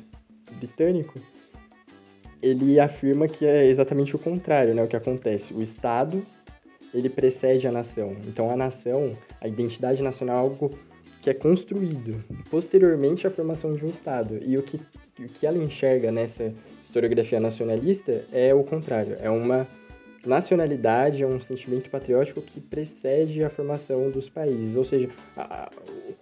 britânico, 0.59 1.19
ele 2.41 2.79
afirma 2.79 3.27
que 3.27 3.45
é 3.45 3.65
exatamente 3.65 4.15
o 4.15 4.19
contrário, 4.19 4.73
né, 4.73 4.83
o 4.83 4.87
que 4.87 4.95
acontece. 4.95 5.53
O 5.53 5.61
Estado, 5.61 6.23
ele 6.93 7.09
precede 7.09 7.67
a 7.67 7.71
nação. 7.71 8.15
Então, 8.27 8.49
a 8.49 8.55
nação, 8.55 9.17
a 9.41 9.47
identidade 9.47 10.01
nacional 10.03 10.35
é 10.35 10.39
algo 10.39 10.71
que 11.21 11.29
é 11.29 11.33
construído 11.33 12.23
posteriormente 12.49 13.27
à 13.27 13.31
formação 13.31 13.73
de 13.73 13.85
um 13.85 13.89
Estado. 13.89 14.39
E 14.41 14.57
o 14.57 14.63
que, 14.63 14.77
o 15.19 15.27
que 15.27 15.45
ela 15.45 15.57
enxerga 15.57 16.11
nessa 16.11 16.53
historiografia 16.83 17.39
nacionalista 17.39 18.23
é 18.31 18.53
o 18.53 18.63
contrário. 18.63 19.17
É 19.19 19.29
uma 19.29 19.67
nacionalidade 20.29 21.21
é 21.21 21.27
um 21.27 21.41
sentimento 21.41 21.89
patriótico 21.89 22.41
que 22.41 22.61
precede 22.61 23.43
a 23.43 23.49
formação 23.49 24.09
dos 24.09 24.29
países. 24.29 24.75
Ou 24.75 24.85
seja, 24.85 25.09
a, 25.35 25.69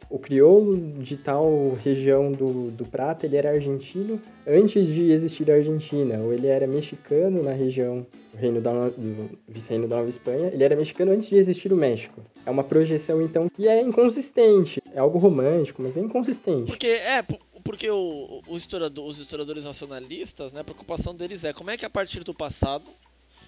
o 0.09 0.17
crioulo 0.17 0.77
de 1.03 1.17
tal 1.17 1.77
região 1.83 2.31
do, 2.31 2.71
do 2.71 2.85
Prata, 2.85 3.25
ele 3.25 3.35
era 3.35 3.51
argentino 3.51 4.19
antes 4.47 4.87
de 4.87 5.11
existir 5.11 5.51
a 5.51 5.55
Argentina, 5.55 6.17
ou 6.19 6.33
ele 6.33 6.47
era 6.47 6.65
mexicano 6.65 7.43
na 7.43 7.51
região 7.51 8.05
do 8.31 8.37
reino 8.37 8.61
da, 8.61 8.71
do 8.89 9.29
vice-reino 9.47 9.87
da 9.87 9.97
Nova 9.97 10.09
Espanha, 10.09 10.49
ele 10.53 10.63
era 10.63 10.75
mexicano 10.75 11.11
antes 11.11 11.27
de 11.27 11.35
existir 11.35 11.71
o 11.73 11.75
México. 11.75 12.21
É 12.45 12.49
uma 12.49 12.63
projeção, 12.63 13.21
então, 13.21 13.49
que 13.49 13.67
é 13.67 13.81
inconsistente. 13.81 14.81
É 14.93 14.99
algo 14.99 15.19
romântico, 15.19 15.81
mas 15.81 15.97
é 15.97 15.99
inconsistente. 15.99 16.67
Porque, 16.67 16.87
é, 16.87 17.21
porque 17.63 17.89
o, 17.89 18.41
o 18.47 18.57
historiador, 18.57 19.05
os 19.05 19.19
historiadores 19.19 19.65
nacionalistas, 19.65 20.53
né, 20.53 20.61
a 20.61 20.63
preocupação 20.63 21.13
deles 21.13 21.43
é 21.43 21.51
como 21.51 21.69
é 21.69 21.75
que 21.75 21.85
a 21.85 21.89
partir 21.89 22.23
do 22.23 22.33
passado 22.33 22.85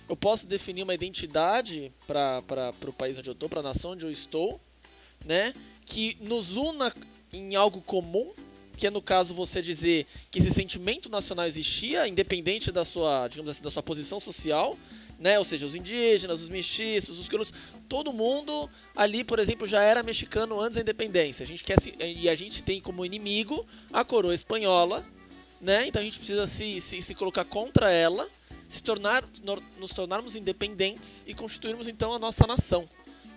eu 0.09 0.17
posso 0.17 0.47
definir 0.47 0.81
uma 0.81 0.93
identidade 0.95 1.93
para 2.07 2.73
o 2.87 2.91
país 2.93 3.17
onde 3.17 3.29
eu 3.29 3.33
estou, 3.33 3.47
para 3.47 3.59
a 3.59 3.63
nação 3.63 3.91
onde 3.91 4.05
eu 4.05 4.11
estou, 4.11 4.59
né? 5.23 5.53
Que 5.85 6.17
nos 6.19 6.57
una 6.57 6.93
em 7.31 7.55
algo 7.55 7.79
comum, 7.81 8.33
que 8.75 8.87
é 8.87 8.89
no 8.89 9.03
caso 9.03 9.35
você 9.35 9.61
dizer 9.61 10.07
que 10.31 10.39
esse 10.39 10.51
sentimento 10.51 11.09
nacional 11.09 11.45
existia, 11.45 12.07
independente 12.07 12.71
da 12.71 12.83
sua, 12.83 13.27
digamos 13.27 13.51
assim, 13.51 13.61
da 13.61 13.69
sua 13.69 13.83
posição 13.83 14.19
social, 14.19 14.75
né? 15.19 15.37
Ou 15.37 15.45
seja, 15.45 15.67
os 15.67 15.75
indígenas, 15.75 16.41
os 16.41 16.49
mestiços, 16.49 17.19
os 17.19 17.27
crioulos, 17.27 17.53
todo 17.87 18.11
mundo 18.11 18.67
ali, 18.95 19.23
por 19.23 19.37
exemplo, 19.37 19.67
já 19.67 19.83
era 19.83 20.01
mexicano 20.01 20.59
antes 20.59 20.75
da 20.75 20.81
independência. 20.81 21.43
A 21.43 21.47
gente 21.47 21.63
quer 21.63 21.79
se, 21.79 21.93
e 21.99 22.27
a 22.27 22.33
gente 22.33 22.63
tem 22.63 22.81
como 22.81 23.05
inimigo 23.05 23.63
a 23.93 24.03
coroa 24.03 24.33
espanhola, 24.33 25.05
né? 25.61 25.85
Então 25.85 26.01
a 26.01 26.05
gente 26.05 26.17
precisa 26.17 26.47
se, 26.47 26.81
se, 26.81 26.99
se 26.99 27.13
colocar 27.13 27.45
contra 27.45 27.91
ela 27.91 28.27
se 28.69 28.83
tornar, 28.83 29.23
nos 29.79 29.89
tornarmos 29.89 30.35
independentes 30.35 31.25
e 31.27 31.33
constituirmos 31.33 31.87
então 31.87 32.13
a 32.13 32.19
nossa 32.19 32.45
nação. 32.45 32.85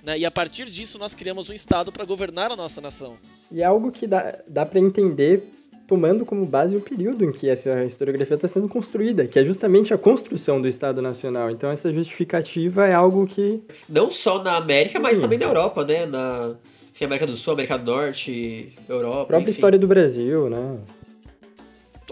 Né? 0.05 0.19
E 0.19 0.27
a 0.27 0.31
partir 0.31 0.67
disso 0.67 0.99
nós 0.99 1.15
criamos 1.15 1.49
um 1.49 1.55
Estado 1.55 1.91
para 1.91 2.05
governar 2.05 2.53
a 2.53 2.57
nossa 2.57 2.81
nação. 2.81 3.17
E 3.51 3.63
é 3.63 3.65
algo 3.65 3.91
que 3.91 4.07
dá, 4.07 4.39
dá 4.47 4.67
para 4.67 4.79
entender 4.79 5.43
tomando 5.89 6.25
como 6.25 6.45
base 6.47 6.77
o 6.77 6.81
período 6.81 7.25
em 7.25 7.33
que 7.33 7.49
essa 7.49 7.85
historiografia 7.85 8.37
está 8.37 8.47
sendo 8.47 8.69
construída, 8.69 9.27
que 9.27 9.39
é 9.39 9.45
justamente 9.45 9.93
a 9.93 9.99
construção 9.99 10.61
do 10.61 10.69
Estado 10.69 11.03
Nacional. 11.03 11.51
Então 11.51 11.71
essa 11.71 11.91
justificativa 11.91 12.87
é 12.87 12.95
algo 12.95 13.27
que... 13.27 13.63
Não 13.89 14.11
só 14.11 14.43
na 14.43 14.57
América, 14.57 15.01
mas 15.01 15.19
também 15.19 15.39
na 15.39 15.47
Europa, 15.47 15.85
né? 15.85 16.07
Na 16.07 16.55
enfim, 16.95 17.07
América 17.07 17.27
do 17.27 17.37
Sul, 17.37 17.55
América 17.55 17.79
do 17.79 17.91
Norte, 17.91 18.73
Europa. 18.87 19.23
A 19.23 19.27
própria 19.27 19.43
enfim. 19.45 19.51
história 19.51 19.79
do 19.79 19.87
Brasil, 19.87 20.51
né? 20.51 20.79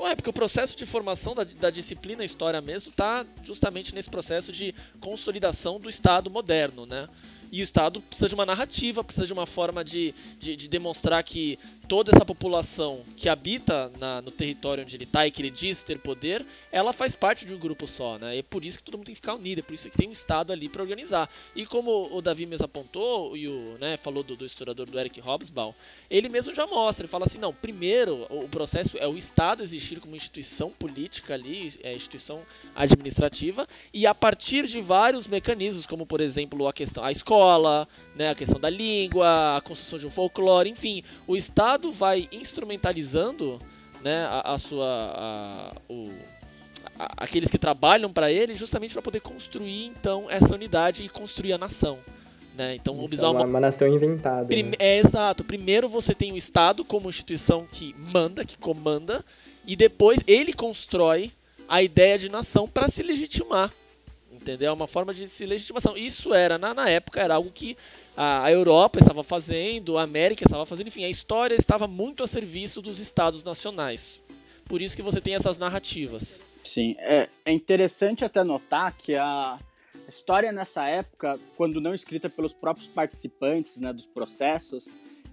Então 0.00 0.10
é, 0.10 0.16
porque 0.16 0.30
o 0.30 0.32
processo 0.32 0.74
de 0.74 0.86
formação 0.86 1.34
da, 1.34 1.44
da 1.44 1.68
disciplina 1.68 2.24
História 2.24 2.58
mesmo 2.62 2.88
está 2.88 3.22
justamente 3.44 3.94
nesse 3.94 4.08
processo 4.08 4.50
de 4.50 4.74
consolidação 4.98 5.78
do 5.78 5.90
Estado 5.90 6.30
moderno, 6.30 6.86
né? 6.86 7.06
E 7.52 7.60
o 7.60 7.64
Estado 7.64 8.00
precisa 8.00 8.26
de 8.26 8.34
uma 8.34 8.46
narrativa, 8.46 9.04
precisa 9.04 9.26
de 9.26 9.32
uma 9.34 9.44
forma 9.44 9.84
de, 9.84 10.14
de, 10.38 10.56
de 10.56 10.68
demonstrar 10.68 11.22
que 11.22 11.58
toda 11.90 12.12
essa 12.14 12.24
população 12.24 13.00
que 13.16 13.28
habita 13.28 13.90
na, 13.98 14.22
no 14.22 14.30
território 14.30 14.84
onde 14.84 14.96
ele 14.96 15.02
está 15.02 15.26
e 15.26 15.30
que 15.32 15.42
ele 15.42 15.50
diz 15.50 15.82
ter 15.82 15.98
poder, 15.98 16.46
ela 16.70 16.92
faz 16.92 17.16
parte 17.16 17.44
de 17.44 17.52
um 17.52 17.58
grupo 17.58 17.84
só, 17.84 18.16
né? 18.16 18.36
E 18.36 18.38
é 18.38 18.42
por 18.44 18.64
isso 18.64 18.78
que 18.78 18.84
todo 18.84 18.96
mundo 18.96 19.06
tem 19.06 19.14
que 19.16 19.20
ficar 19.20 19.34
unido, 19.34 19.58
é 19.58 19.62
por 19.62 19.74
isso 19.74 19.90
que 19.90 19.98
tem 19.98 20.08
um 20.08 20.12
Estado 20.12 20.52
ali 20.52 20.68
para 20.68 20.82
organizar. 20.82 21.28
E 21.52 21.66
como 21.66 22.08
o 22.16 22.22
Davi 22.22 22.46
mesmo 22.46 22.64
apontou, 22.64 23.36
e 23.36 23.48
o, 23.48 23.76
né, 23.80 23.96
falou 23.96 24.22
do, 24.22 24.36
do 24.36 24.46
historiador 24.46 24.86
do 24.86 25.00
Eric 25.00 25.20
Hobsbawm, 25.20 25.74
ele 26.08 26.28
mesmo 26.28 26.54
já 26.54 26.64
mostra, 26.64 27.02
ele 27.02 27.10
fala 27.10 27.24
assim, 27.24 27.38
não, 27.38 27.52
primeiro 27.52 28.24
o 28.30 28.48
processo 28.48 28.96
é 28.96 29.08
o 29.08 29.18
Estado 29.18 29.64
existir 29.64 29.98
como 29.98 30.14
instituição 30.14 30.70
política 30.70 31.34
ali, 31.34 31.74
é 31.82 31.92
instituição 31.92 32.42
administrativa, 32.72 33.66
e 33.92 34.06
a 34.06 34.14
partir 34.14 34.64
de 34.68 34.80
vários 34.80 35.26
mecanismos, 35.26 35.86
como 35.86 36.06
por 36.06 36.20
exemplo 36.20 36.68
a 36.68 36.72
questão, 36.72 37.02
a 37.02 37.10
escola, 37.10 37.88
né, 38.20 38.28
a 38.28 38.34
questão 38.34 38.60
da 38.60 38.68
língua, 38.68 39.56
a 39.56 39.62
construção 39.62 39.98
de 39.98 40.06
um 40.06 40.10
folclore, 40.10 40.68
enfim, 40.68 41.02
o 41.26 41.38
Estado 41.38 41.90
vai 41.90 42.28
instrumentalizando 42.30 43.58
né, 44.02 44.26
a, 44.26 44.52
a 44.52 44.58
sua. 44.58 44.86
A, 44.86 45.72
o, 45.88 46.10
a, 46.98 47.24
aqueles 47.24 47.50
que 47.50 47.56
trabalham 47.56 48.12
para 48.12 48.30
ele 48.30 48.54
justamente 48.54 48.92
para 48.92 49.00
poder 49.00 49.20
construir 49.20 49.86
então 49.86 50.26
essa 50.28 50.54
unidade 50.54 51.02
e 51.02 51.08
construir 51.08 51.54
a 51.54 51.58
nação. 51.58 51.98
Né? 52.54 52.74
Então, 52.74 53.08
Isso 53.10 53.24
é 53.24 53.28
uma, 53.28 53.42
uma 53.42 53.60
nação 53.60 53.88
inventada. 53.88 54.44
Prime 54.44 54.72
né? 54.72 54.76
É 54.78 54.98
exato. 54.98 55.42
Primeiro 55.42 55.88
você 55.88 56.14
tem 56.14 56.30
o 56.30 56.36
Estado 56.36 56.84
como 56.84 57.08
instituição 57.08 57.66
que 57.72 57.96
manda, 58.12 58.44
que 58.44 58.58
comanda, 58.58 59.24
e 59.66 59.74
depois 59.74 60.20
ele 60.26 60.52
constrói 60.52 61.32
a 61.66 61.82
ideia 61.82 62.18
de 62.18 62.28
nação 62.28 62.68
para 62.68 62.86
se 62.86 63.02
legitimar. 63.02 63.72
Entendeu? 64.40 64.70
É 64.70 64.72
uma 64.72 64.86
forma 64.86 65.12
de 65.12 65.28
se 65.28 65.44
legitimação. 65.44 65.96
Isso 65.96 66.32
era, 66.32 66.56
na, 66.56 66.72
na 66.72 66.88
época, 66.88 67.20
era 67.20 67.34
algo 67.34 67.50
que 67.50 67.76
a, 68.16 68.44
a 68.44 68.50
Europa 68.50 68.98
estava 68.98 69.22
fazendo, 69.22 69.98
a 69.98 70.02
América 70.02 70.44
estava 70.44 70.64
fazendo, 70.64 70.86
enfim, 70.86 71.04
a 71.04 71.10
história 71.10 71.54
estava 71.54 71.86
muito 71.86 72.22
a 72.22 72.26
serviço 72.26 72.80
dos 72.80 72.98
estados 72.98 73.44
nacionais. 73.44 74.20
Por 74.64 74.80
isso 74.80 74.96
que 74.96 75.02
você 75.02 75.20
tem 75.20 75.34
essas 75.34 75.58
narrativas. 75.58 76.42
Sim, 76.64 76.94
é, 76.98 77.28
é 77.44 77.52
interessante 77.52 78.24
até 78.24 78.42
notar 78.42 78.96
que 78.96 79.14
a 79.14 79.58
história 80.08 80.52
nessa 80.52 80.86
época, 80.86 81.38
quando 81.56 81.80
não 81.80 81.94
escrita 81.94 82.30
pelos 82.30 82.52
próprios 82.52 82.88
participantes 82.88 83.78
né, 83.78 83.92
dos 83.92 84.06
processos, 84.06 84.86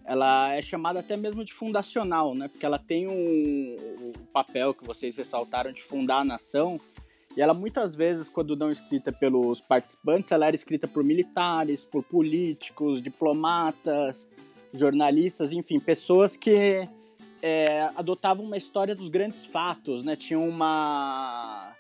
ela 0.06 0.54
é 0.54 0.62
chamada 0.62 1.00
até 1.00 1.18
mesmo 1.18 1.44
de 1.44 1.54
fundacional, 1.54 2.34
né? 2.34 2.48
Porque 2.48 2.66
ela 2.66 2.80
tem 2.80 3.08
um, 3.08 3.76
um 4.00 4.14
papel 4.32 4.74
que 4.74 4.86
vocês 4.86 5.18
ressaltaram 5.18 5.72
de 5.72 5.84
fundar 5.84 6.20
a 6.20 6.26
nação, 6.26 6.80
e 7.38 7.42
ela 7.42 7.54
muitas 7.54 7.94
vezes, 7.94 8.28
quando 8.28 8.56
não 8.56 8.72
escrita 8.72 9.12
pelos 9.12 9.62
participantes, 9.62 10.32
ela 10.32 10.48
era 10.48 10.56
escrita 10.56 10.88
por 10.88 11.04
militares, 11.04 11.86
por 11.86 12.04
políticos, 12.04 13.00
diplomatas, 13.00 14.28
jornalistas, 14.74 15.52
enfim, 15.52 15.80
pessoas 15.80 16.36
que 16.36 16.90
é, 17.44 17.92
adotavam 17.96 18.44
uma 18.44 18.58
história 18.58 18.96
dos 18.96 19.08
grandes 19.08 19.46
fatos, 19.46 20.04
né? 20.04 20.16
Tinham 20.16 20.50
uma 20.50 21.76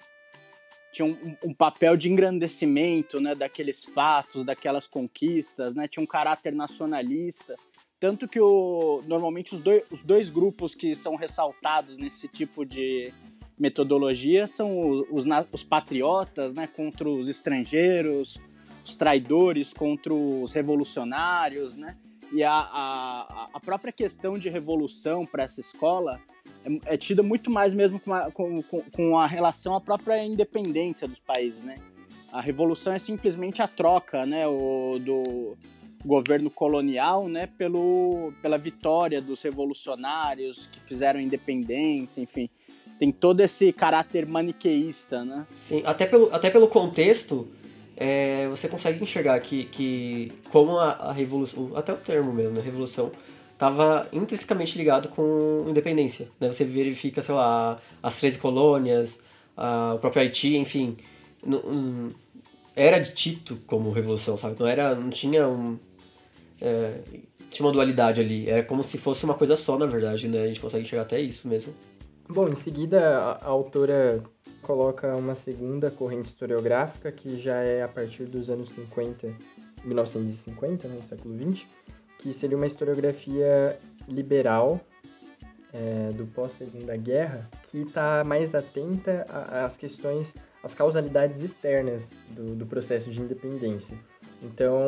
tinha 0.93 1.07
um, 1.07 1.35
um, 1.43 1.53
papel 1.53 1.97
de 1.97 2.09
engrandecimento, 2.09 3.19
né, 3.19 3.35
daqueles 3.35 3.83
fatos, 3.83 4.43
daquelas 4.43 4.85
conquistas, 4.85 5.73
né? 5.73 5.87
Tinha 5.87 6.03
um 6.03 6.07
caráter 6.07 6.53
nacionalista, 6.53 7.55
tanto 7.99 8.27
que 8.27 8.39
o 8.39 9.01
normalmente 9.07 9.55
os 9.55 9.59
dois, 9.59 9.83
os 9.89 10.03
dois 10.03 10.29
grupos 10.29 10.75
que 10.75 10.93
são 10.93 11.15
ressaltados 11.15 11.97
nesse 11.97 12.27
tipo 12.27 12.63
de 12.63 13.11
metodologia 13.57 14.45
são 14.45 15.03
os, 15.11 15.25
os 15.51 15.63
patriotas 15.63 16.53
né, 16.53 16.67
contra 16.67 17.09
os 17.09 17.27
estrangeiros, 17.27 18.39
os 18.85 18.95
traidores 18.95 19.73
contra 19.73 20.13
os 20.13 20.53
revolucionários, 20.53 21.75
né? 21.75 21.97
E 22.31 22.43
a, 22.43 22.53
a, 22.53 23.49
a 23.53 23.59
própria 23.59 23.91
questão 23.91 24.37
de 24.37 24.49
revolução 24.49 25.25
para 25.25 25.43
essa 25.43 25.61
escola 25.61 26.19
é, 26.65 26.93
é, 26.93 26.97
tida 26.97 27.23
muito 27.23 27.49
mais 27.49 27.73
mesmo 27.73 27.99
com 27.99 28.13
a, 28.13 28.29
com, 28.31 28.61
com 28.61 29.17
a 29.17 29.25
relação 29.25 29.75
à 29.75 29.81
própria 29.81 30.23
independência 30.23 31.07
dos 31.07 31.19
países, 31.19 31.63
né? 31.63 31.77
A 32.31 32.41
revolução 32.41 32.91
é 32.93 32.99
simplesmente 32.99 33.61
a 33.61 33.67
troca, 33.67 34.25
né, 34.25 34.45
o, 34.45 34.99
do 34.99 35.57
governo 36.05 36.49
colonial, 36.49 37.27
né, 37.29 37.47
pelo, 37.47 38.33
pela 38.41 38.57
vitória 38.57 39.21
dos 39.21 39.41
revolucionários 39.41 40.67
que 40.67 40.79
fizeram 40.81 41.21
independência, 41.21 42.21
enfim 42.21 42.49
tem 42.99 43.11
todo 43.11 43.41
esse 43.41 43.71
caráter 43.71 44.25
maniqueísta, 44.25 45.23
né? 45.23 45.45
Sim, 45.53 45.81
até 45.85 46.05
pelo, 46.05 46.33
até 46.33 46.49
pelo 46.49 46.67
contexto, 46.67 47.47
é, 47.95 48.47
você 48.49 48.67
consegue 48.67 49.01
enxergar 49.01 49.39
que, 49.39 49.65
que 49.65 50.31
como 50.51 50.77
a, 50.77 50.91
a 50.91 51.11
revolução, 51.11 51.71
até 51.75 51.93
o 51.93 51.97
termo 51.97 52.33
mesmo, 52.33 52.55
né, 52.55 52.61
revolução, 52.61 53.11
estava 53.53 54.07
intrinsecamente 54.13 54.77
ligado 54.77 55.09
com 55.09 55.65
independência. 55.67 56.27
Né? 56.39 56.51
Você 56.51 56.63
verifica, 56.63 57.21
sei 57.21 57.35
lá, 57.35 57.79
as 58.01 58.15
13 58.17 58.37
colônias, 58.37 59.21
a, 59.55 59.93
o 59.95 59.99
próprio 59.99 60.21
Haiti, 60.21 60.55
enfim, 60.55 60.97
um, 61.43 62.11
era 62.75 62.99
dito 62.99 63.57
como 63.65 63.91
revolução, 63.91 64.37
sabe? 64.37 64.55
Não 64.59 64.67
era, 64.67 64.93
não 64.93 65.09
tinha 65.09 65.47
um 65.47 65.79
é, 66.61 66.99
tinha 67.49 67.65
uma 67.65 67.71
dualidade 67.71 68.19
ali, 68.19 68.49
era 68.49 68.63
como 68.63 68.83
se 68.83 68.97
fosse 68.97 69.23
uma 69.23 69.33
coisa 69.33 69.55
só, 69.55 69.77
na 69.77 69.85
verdade, 69.85 70.27
né? 70.27 70.43
A 70.43 70.47
gente 70.47 70.59
consegue 70.59 70.85
chegar 70.85 71.03
até 71.03 71.19
isso 71.19 71.47
mesmo. 71.47 71.73
Bom, 72.29 72.49
em 72.49 72.55
seguida 72.57 73.19
a, 73.41 73.45
autora 73.45 74.21
coloca 74.61 75.15
uma 75.15 75.33
segunda 75.33 75.89
corrente 75.89 76.27
historiográfica 76.27 77.09
que 77.09 77.39
já 77.41 77.55
é 77.55 77.81
a 77.81 77.87
partir 77.87 78.25
dos 78.25 78.49
anos 78.49 78.69
50, 78.71 79.33
1950, 79.85 80.87
né, 80.89 80.99
século 81.07 81.35
20, 81.35 81.65
que 82.19 82.33
seria 82.33 82.57
uma 82.57 82.67
historiografia 82.67 83.79
liberal 84.09 84.81
é, 85.73 86.09
do 86.13 86.25
pós-segunda 86.27 86.97
guerra, 86.97 87.49
que 87.63 87.83
está 87.83 88.23
mais 88.25 88.53
atenta 88.53 89.25
às 89.65 89.77
questões, 89.77 90.33
às 90.61 90.73
causalidades 90.73 91.41
externas 91.41 92.09
do, 92.31 92.55
do 92.55 92.65
processo 92.65 93.09
de 93.09 93.21
independência. 93.21 93.97
Então, 94.43 94.81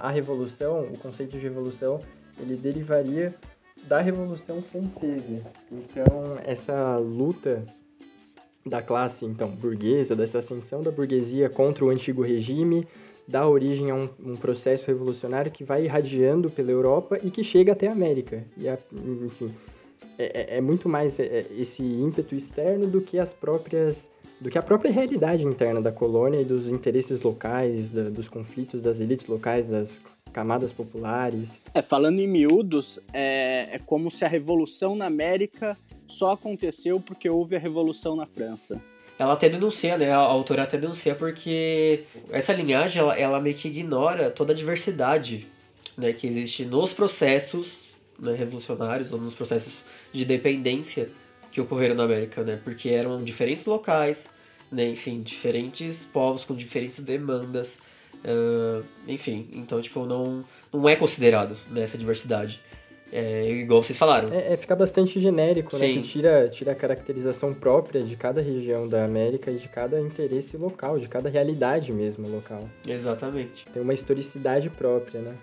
a 0.00 0.10
revolução, 0.10 0.84
o 0.84 0.98
conceito 0.98 1.32
de 1.32 1.38
revolução, 1.38 2.00
ele 2.38 2.56
derivaria 2.56 3.34
da 3.86 4.00
Revolução 4.00 4.62
Francesa. 4.62 5.42
Então, 5.70 6.38
essa 6.44 6.96
luta 6.96 7.64
da 8.66 8.82
classe 8.82 9.24
então 9.24 9.48
burguesa, 9.48 10.14
dessa 10.14 10.38
ascensão 10.38 10.82
da 10.82 10.90
burguesia 10.90 11.48
contra 11.48 11.84
o 11.84 11.88
antigo 11.88 12.22
regime, 12.22 12.86
dá 13.26 13.46
origem 13.46 13.90
a 13.90 13.94
um, 13.94 14.08
um 14.24 14.36
processo 14.36 14.86
revolucionário 14.86 15.50
que 15.50 15.64
vai 15.64 15.84
irradiando 15.84 16.50
pela 16.50 16.70
Europa 16.70 17.18
e 17.22 17.30
que 17.30 17.42
chega 17.42 17.72
até 17.72 17.88
a 17.88 17.92
América. 17.92 18.44
E, 18.56 18.68
a, 18.68 18.78
enfim, 19.24 19.54
é, 20.18 20.54
é, 20.54 20.58
é 20.58 20.60
muito 20.60 20.88
mais 20.88 21.18
é, 21.18 21.24
é, 21.24 21.46
esse 21.58 21.82
ímpeto 21.82 22.34
externo 22.34 22.86
do 22.86 23.00
que 23.00 23.18
as 23.18 23.32
próprias 23.32 24.08
do 24.40 24.48
que 24.48 24.56
a 24.56 24.62
própria 24.62 24.92
realidade 24.92 25.44
interna 25.44 25.82
da 25.82 25.90
colônia 25.90 26.40
e 26.40 26.44
dos 26.44 26.68
interesses 26.68 27.20
locais, 27.20 27.90
da, 27.90 28.08
dos 28.08 28.28
conflitos 28.28 28.80
das 28.80 29.00
elites 29.00 29.26
locais, 29.26 29.66
das 29.66 30.00
camadas 30.32 30.72
populares. 30.72 31.60
É, 31.74 31.82
falando 31.82 32.20
em 32.20 32.26
miúdos, 32.26 32.98
é, 33.12 33.68
é 33.72 33.78
como 33.78 34.10
se 34.10 34.24
a 34.24 34.28
revolução 34.28 34.94
na 34.94 35.06
América 35.06 35.76
só 36.06 36.32
aconteceu 36.32 37.00
porque 37.00 37.28
houve 37.28 37.56
a 37.56 37.58
revolução 37.58 38.16
na 38.16 38.26
França. 38.26 38.80
Ela 39.18 39.32
até 39.32 39.48
denuncia, 39.48 39.98
né? 39.98 40.12
A 40.12 40.16
autora 40.16 40.62
até 40.62 40.78
denuncia 40.78 41.14
porque 41.14 42.04
essa 42.30 42.52
linhagem 42.52 43.02
ela, 43.02 43.18
ela 43.18 43.40
meio 43.40 43.56
que 43.56 43.68
ignora 43.68 44.30
toda 44.30 44.52
a 44.52 44.56
diversidade 44.56 45.46
né, 45.96 46.12
que 46.12 46.26
existe 46.28 46.64
nos 46.64 46.92
processos 46.92 47.88
né, 48.18 48.32
revolucionários 48.32 49.12
ou 49.12 49.20
nos 49.20 49.34
processos 49.34 49.84
de 50.12 50.24
dependência 50.24 51.10
que 51.50 51.60
ocorreram 51.60 51.96
na 51.96 52.04
América, 52.04 52.42
né? 52.42 52.60
Porque 52.62 52.88
eram 52.90 53.22
diferentes 53.24 53.66
locais, 53.66 54.24
né? 54.70 54.88
Enfim, 54.88 55.20
diferentes 55.20 56.04
povos 56.04 56.44
com 56.44 56.54
diferentes 56.54 57.00
demandas, 57.00 57.80
Uh, 58.24 58.84
enfim, 59.06 59.48
então, 59.52 59.80
tipo, 59.80 60.04
não, 60.04 60.44
não 60.72 60.88
é 60.88 60.96
considerado 60.96 61.56
nessa 61.70 61.96
né, 61.96 61.98
diversidade. 62.00 62.60
É, 63.10 63.50
igual 63.50 63.82
vocês 63.82 63.98
falaram. 63.98 64.32
É, 64.32 64.52
é 64.52 64.56
fica 64.56 64.76
bastante 64.76 65.18
genérico, 65.18 65.76
né? 65.78 65.86
Sim. 65.86 65.96
né? 65.96 66.02
Que 66.02 66.08
tira, 66.08 66.48
tira 66.50 66.72
a 66.72 66.74
caracterização 66.74 67.54
própria 67.54 68.02
de 68.02 68.16
cada 68.16 68.42
região 68.42 68.86
da 68.86 69.04
América 69.04 69.50
e 69.50 69.56
de 69.56 69.68
cada 69.68 69.98
interesse 70.00 70.56
local, 70.56 70.98
de 70.98 71.08
cada 71.08 71.30
realidade 71.30 71.90
mesmo 71.90 72.28
local. 72.28 72.68
Exatamente. 72.86 73.64
Tem 73.72 73.82
uma 73.82 73.94
historicidade 73.94 74.68
própria, 74.68 75.20
né? 75.20 75.34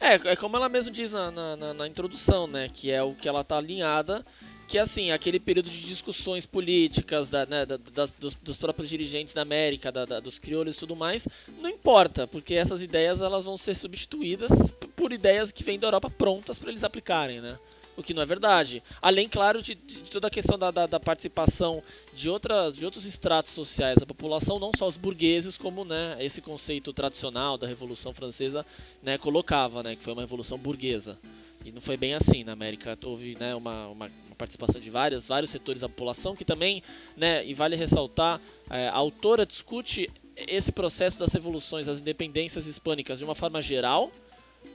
É, 0.00 0.14
é 0.14 0.36
como 0.36 0.56
ela 0.56 0.68
mesmo 0.68 0.92
diz 0.92 1.10
na, 1.10 1.32
na, 1.32 1.74
na 1.74 1.88
introdução, 1.88 2.46
né? 2.46 2.70
Que 2.72 2.92
é 2.92 3.02
o 3.02 3.12
que 3.12 3.28
ela 3.28 3.42
tá 3.42 3.58
alinhada 3.58 4.24
que 4.68 4.76
assim, 4.76 5.10
aquele 5.10 5.40
período 5.40 5.70
de 5.70 5.80
discussões 5.80 6.44
políticas 6.44 7.30
da, 7.30 7.46
né, 7.46 7.64
da, 7.64 7.78
das, 7.78 8.12
dos, 8.12 8.34
dos, 8.34 8.58
próprios 8.58 8.90
dirigentes 8.90 9.32
da 9.32 9.40
América, 9.40 9.90
da, 9.90 10.04
da, 10.04 10.20
dos 10.20 10.38
crioulos 10.38 10.76
e 10.76 10.78
tudo 10.78 10.94
mais, 10.94 11.26
não 11.58 11.70
importa, 11.70 12.26
porque 12.26 12.54
essas 12.54 12.82
ideias 12.82 13.22
elas 13.22 13.46
vão 13.46 13.56
ser 13.56 13.72
substituídas 13.72 14.70
por 14.94 15.10
ideias 15.10 15.50
que 15.50 15.64
vêm 15.64 15.78
da 15.78 15.86
Europa 15.86 16.10
prontas 16.10 16.58
para 16.58 16.68
eles 16.68 16.84
aplicarem, 16.84 17.40
né? 17.40 17.58
O 17.96 18.02
que 18.02 18.14
não 18.14 18.22
é 18.22 18.26
verdade. 18.26 18.80
Além, 19.02 19.26
claro, 19.28 19.60
de, 19.60 19.74
de 19.74 20.10
toda 20.10 20.28
a 20.28 20.30
questão 20.30 20.56
da, 20.56 20.70
da, 20.70 20.86
da, 20.86 21.00
participação 21.00 21.82
de, 22.14 22.28
outra, 22.28 22.70
de 22.70 22.84
outros 22.84 23.04
estratos 23.06 23.52
sociais 23.52 23.98
da 23.98 24.06
população, 24.06 24.58
não 24.58 24.70
só 24.76 24.86
os 24.86 24.96
burgueses, 24.96 25.56
como 25.58 25.84
né, 25.84 26.16
esse 26.20 26.40
conceito 26.40 26.92
tradicional 26.92 27.58
da 27.58 27.66
Revolução 27.66 28.12
Francesa 28.12 28.64
né, 29.02 29.18
colocava, 29.18 29.82
né, 29.82 29.96
que 29.96 30.02
foi 30.02 30.12
uma 30.12 30.22
revolução 30.22 30.58
burguesa. 30.58 31.18
E 31.64 31.72
não 31.72 31.80
foi 31.80 31.96
bem 31.96 32.14
assim. 32.14 32.44
Na 32.44 32.52
América 32.52 32.98
houve 33.04 33.36
né, 33.38 33.54
uma, 33.54 33.88
uma, 33.88 34.06
uma 34.26 34.36
participação 34.36 34.80
de 34.80 34.90
várias, 34.90 35.26
vários 35.26 35.50
setores 35.50 35.82
da 35.82 35.88
população 35.88 36.34
que 36.34 36.44
também, 36.44 36.82
né, 37.16 37.44
e 37.44 37.54
vale 37.54 37.76
ressaltar, 37.76 38.40
é, 38.70 38.88
a 38.88 38.94
autora 38.94 39.44
discute 39.44 40.10
esse 40.36 40.70
processo 40.70 41.18
das 41.18 41.32
revoluções, 41.32 41.86
das 41.86 42.00
independências 42.00 42.66
hispânicas 42.66 43.18
de 43.18 43.24
uma 43.24 43.34
forma 43.34 43.60
geral, 43.60 44.12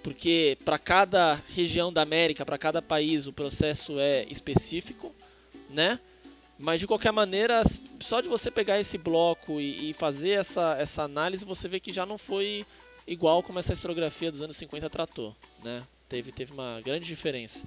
porque 0.04 0.58
para 0.66 0.78
cada 0.78 1.42
região 1.56 1.92
da 1.92 2.02
América, 2.02 2.46
para 2.46 2.58
cada 2.58 2.82
país, 2.82 3.28
o 3.28 3.34
processo 3.34 4.00
é 4.00 4.26
específico, 4.26 5.14
né? 5.70 6.00
Mas 6.60 6.80
de 6.80 6.88
qualquer 6.88 7.12
maneira, 7.12 7.62
só 8.00 8.22
de 8.22 8.28
você 8.28 8.52
pegar 8.52 8.80
esse 8.80 8.98
bloco 8.98 9.60
e, 9.60 9.90
e 9.90 9.94
fazer 9.94 10.32
essa, 10.32 10.76
essa 10.78 11.04
análise, 11.04 11.46
você 11.46 11.68
vê 11.68 11.80
que 11.80 11.92
já 11.92 12.06
não 12.06 12.18
foi 12.18 12.66
igual 13.08 13.42
como 13.42 13.60
essa 13.60 13.74
historiografia 13.74 14.32
dos 14.32 14.42
anos 14.42 14.56
50 14.58 14.90
tratou, 14.90 15.36
né? 15.64 15.84
Teve, 16.14 16.32
teve 16.32 16.54
uma 16.54 16.80
grande 16.80 17.06
diferença. 17.06 17.66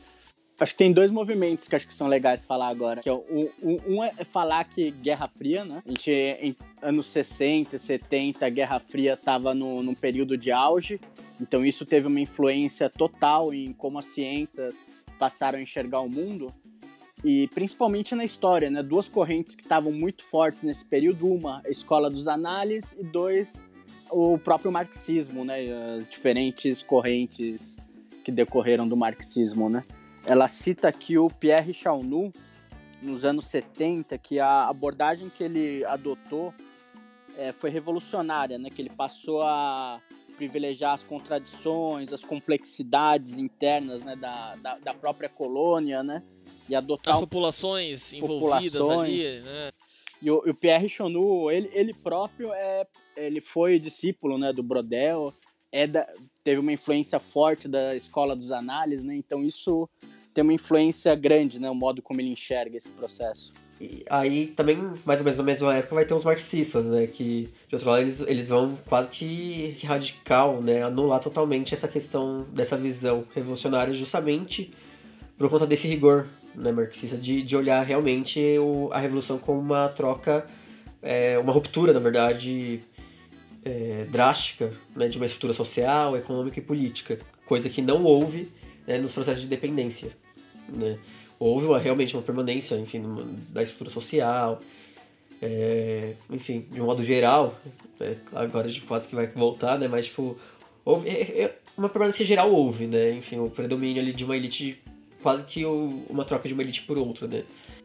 Acho 0.61 0.71
que 0.71 0.79
tem 0.79 0.93
dois 0.93 1.11
movimentos 1.11 1.67
que 1.67 1.75
acho 1.75 1.85
que 1.85 1.93
são 1.93 2.07
legais 2.07 2.45
falar 2.45 2.69
agora. 2.69 3.01
Que 3.01 3.09
é 3.09 3.13
o, 3.13 3.51
um 3.61 4.05
é 4.05 4.23
falar 4.23 4.63
que 4.63 4.93
Guerra 4.93 5.27
Fria, 5.27 5.65
né? 5.65 5.83
A 5.85 5.89
gente, 5.89 6.13
em 6.13 6.57
anos 6.81 7.07
60, 7.07 7.77
70, 7.77 8.47
a 8.47 8.49
Guerra 8.49 8.79
Fria 8.79 9.15
estava 9.15 9.53
num 9.53 9.93
período 9.97 10.37
de 10.37 10.53
auge. 10.53 11.01
Então 11.41 11.67
isso 11.67 11.85
teve 11.85 12.07
uma 12.07 12.21
influência 12.21 12.89
total 12.89 13.53
em 13.53 13.73
como 13.73 13.99
as 13.99 14.05
ciências 14.05 14.85
passaram 15.19 15.59
a 15.59 15.63
enxergar 15.63 15.99
o 15.99 16.09
mundo. 16.09 16.55
E 17.25 17.49
principalmente 17.49 18.15
na 18.15 18.25
história, 18.25 18.71
né? 18.71 18.81
Duas 18.81 19.09
correntes 19.09 19.57
que 19.57 19.65
estavam 19.65 19.91
muito 19.91 20.23
fortes 20.23 20.63
nesse 20.63 20.85
período. 20.85 21.27
Uma, 21.27 21.63
a 21.67 21.69
escola 21.69 22.09
dos 22.09 22.29
análises. 22.29 22.93
E 22.97 23.03
dois, 23.03 23.61
o 24.09 24.39
próprio 24.39 24.71
marxismo, 24.71 25.45
né? 25.45 25.67
As 25.99 26.09
diferentes 26.09 26.81
correntes 26.81 27.77
que 28.27 28.33
decorreram 28.33 28.89
do 28.89 28.97
marxismo, 28.97 29.71
né? 29.71 29.85
Ela 30.25 30.49
cita 30.49 30.89
aqui 30.89 31.17
o 31.17 31.31
Pierre 31.31 31.73
Chaunu 31.73 32.33
nos 33.01 33.25
anos 33.25 33.45
70 33.45 34.19
que 34.19 34.41
a 34.41 34.69
abordagem 34.69 35.31
que 35.31 35.45
ele 35.45 35.85
adotou 35.85 36.53
é, 37.39 37.53
foi 37.53 37.71
revolucionária, 37.71 38.59
né? 38.59 38.69
Que 38.69 38.83
ele 38.83 38.91
passou 38.91 39.43
a 39.43 40.01
privilegiar 40.37 40.93
as 40.93 41.05
contradições, 41.05 42.13
as 42.13 42.25
complexidades 42.25 43.39
internas 43.39 44.03
né, 44.03 44.17
da, 44.17 44.57
da, 44.57 44.75
da 44.79 44.93
própria 44.93 45.29
colônia, 45.29 46.03
né? 46.03 46.21
E 46.69 46.75
adotar 46.75 47.15
as 47.15 47.21
populações 47.21 48.13
envolvidas 48.13 48.73
populações. 48.73 49.25
ali, 49.25 49.41
né? 49.41 49.71
E 50.21 50.31
o, 50.33 50.39
o 50.39 50.53
Pierre 50.53 50.89
Chonu, 50.89 51.49
ele, 51.49 51.71
ele 51.73 51.95
próprio 51.95 52.53
é, 52.53 52.89
ele 53.17 53.41
foi 53.41 53.79
discípulo, 53.79 54.37
né, 54.37 54.53
do 54.53 54.65
Brodel, 54.65 55.33
é 55.73 55.87
da, 55.87 56.07
teve 56.43 56.61
uma 56.61 56.73
influência 56.73 57.19
forte 57.19 57.69
da 57.69 57.95
escola 57.95 58.37
dos 58.37 58.53
análises, 58.53 59.05
né? 59.05 59.17
Então 59.17 59.45
isso 59.45 59.89
tem 60.33 60.43
uma 60.43 60.53
influência 60.53 61.15
grande, 61.15 61.59
né, 61.59 61.71
o 61.71 61.75
modo 61.75 62.03
como 62.03 62.21
ele 62.21 62.29
enxerga 62.29 62.77
esse 62.77 62.91
processo. 62.91 63.53
E 63.81 64.05
aí 64.09 64.49
também, 64.49 64.77
mais 65.05 65.21
ou 65.21 65.25
menos 65.25 65.39
na 65.39 65.45
mesma 65.45 65.75
época, 65.75 65.95
vai 65.95 66.05
ter 66.05 66.15
os 66.15 66.25
marxistas, 66.25 66.85
né? 66.85 67.07
Que, 67.07 67.51
de 67.69 67.75
outro 67.75 67.91
lado, 67.91 68.03
eles, 68.03 68.21
eles 68.21 68.49
vão 68.49 68.77
quase 68.87 69.11
que 69.11 69.77
radical, 69.85 70.63
né? 70.63 70.83
Anular 70.83 71.21
totalmente 71.21 71.75
essa 71.75 71.87
questão 71.87 72.47
dessa 72.53 72.77
visão 72.77 73.25
revolucionária 73.35 73.93
justamente 73.93 74.73
por 75.37 75.51
conta 75.51 75.67
desse 75.67 75.87
rigor 75.87 76.27
né, 76.57 76.73
marxista 76.73 77.17
de, 77.17 77.43
de 77.43 77.57
olhar 77.57 77.83
realmente 77.83 78.41
o, 78.59 78.89
a 78.93 78.99
revolução 78.99 79.39
como 79.39 79.61
uma 79.61 79.89
troca, 79.89 80.47
é, 81.03 81.39
uma 81.39 81.53
ruptura, 81.53 81.93
na 81.93 82.01
verdade, 82.01 82.81
é, 83.67 84.07
drástica 84.09 84.73
né, 84.95 85.09
de 85.09 85.17
uma 85.17 85.27
estrutura 85.27 85.53
social, 85.53 86.17
econômica 86.17 86.59
e 86.59 86.63
política, 86.63 87.19
coisa 87.45 87.69
que 87.69 87.83
não 87.83 88.05
houve 88.05 88.51
né, 88.87 88.97
nos 88.97 89.13
processos 89.13 89.43
de 89.43 89.49
dependência. 89.49 90.11
Né? 90.69 90.99
houve 91.39 91.67
uma, 91.67 91.79
realmente 91.79 92.17
uma 92.17 92.23
permanência, 92.23 92.77
enfim, 92.77 93.03
da 93.51 93.63
estrutura 93.63 93.91
social, 93.91 94.61
é, 95.41 96.15
enfim, 96.31 96.67
de 96.71 96.81
um 96.81 96.87
modo 96.87 97.03
geral, 97.05 97.59
é, 98.01 98.17
agora 98.33 98.69
gente 98.69 98.85
quase 98.87 99.09
que 99.09 99.15
vai 99.15 99.27
voltar, 99.27 99.79
né, 99.79 99.87
mas, 99.89 100.07
tipo, 100.07 100.37
houve, 100.85 101.09
é, 101.09 101.43
é 101.43 101.59
uma 101.77 101.89
permanência 101.89 102.25
geral 102.25 102.51
houve, 102.51 102.87
né, 102.87 103.13
enfim, 103.13 103.39
o 103.39 103.51
predomínio 103.51 104.01
ali 104.01 104.13
de 104.13 104.25
uma 104.25 104.37
elite, 104.37 104.83
quase 105.23 105.45
que 105.45 105.65
uma 105.65 106.25
troca 106.25 106.49
de 106.49 106.55
uma 106.55 106.63
elite 106.63 106.83
por 106.83 106.97
outra, 106.99 107.27
né. 107.27 107.43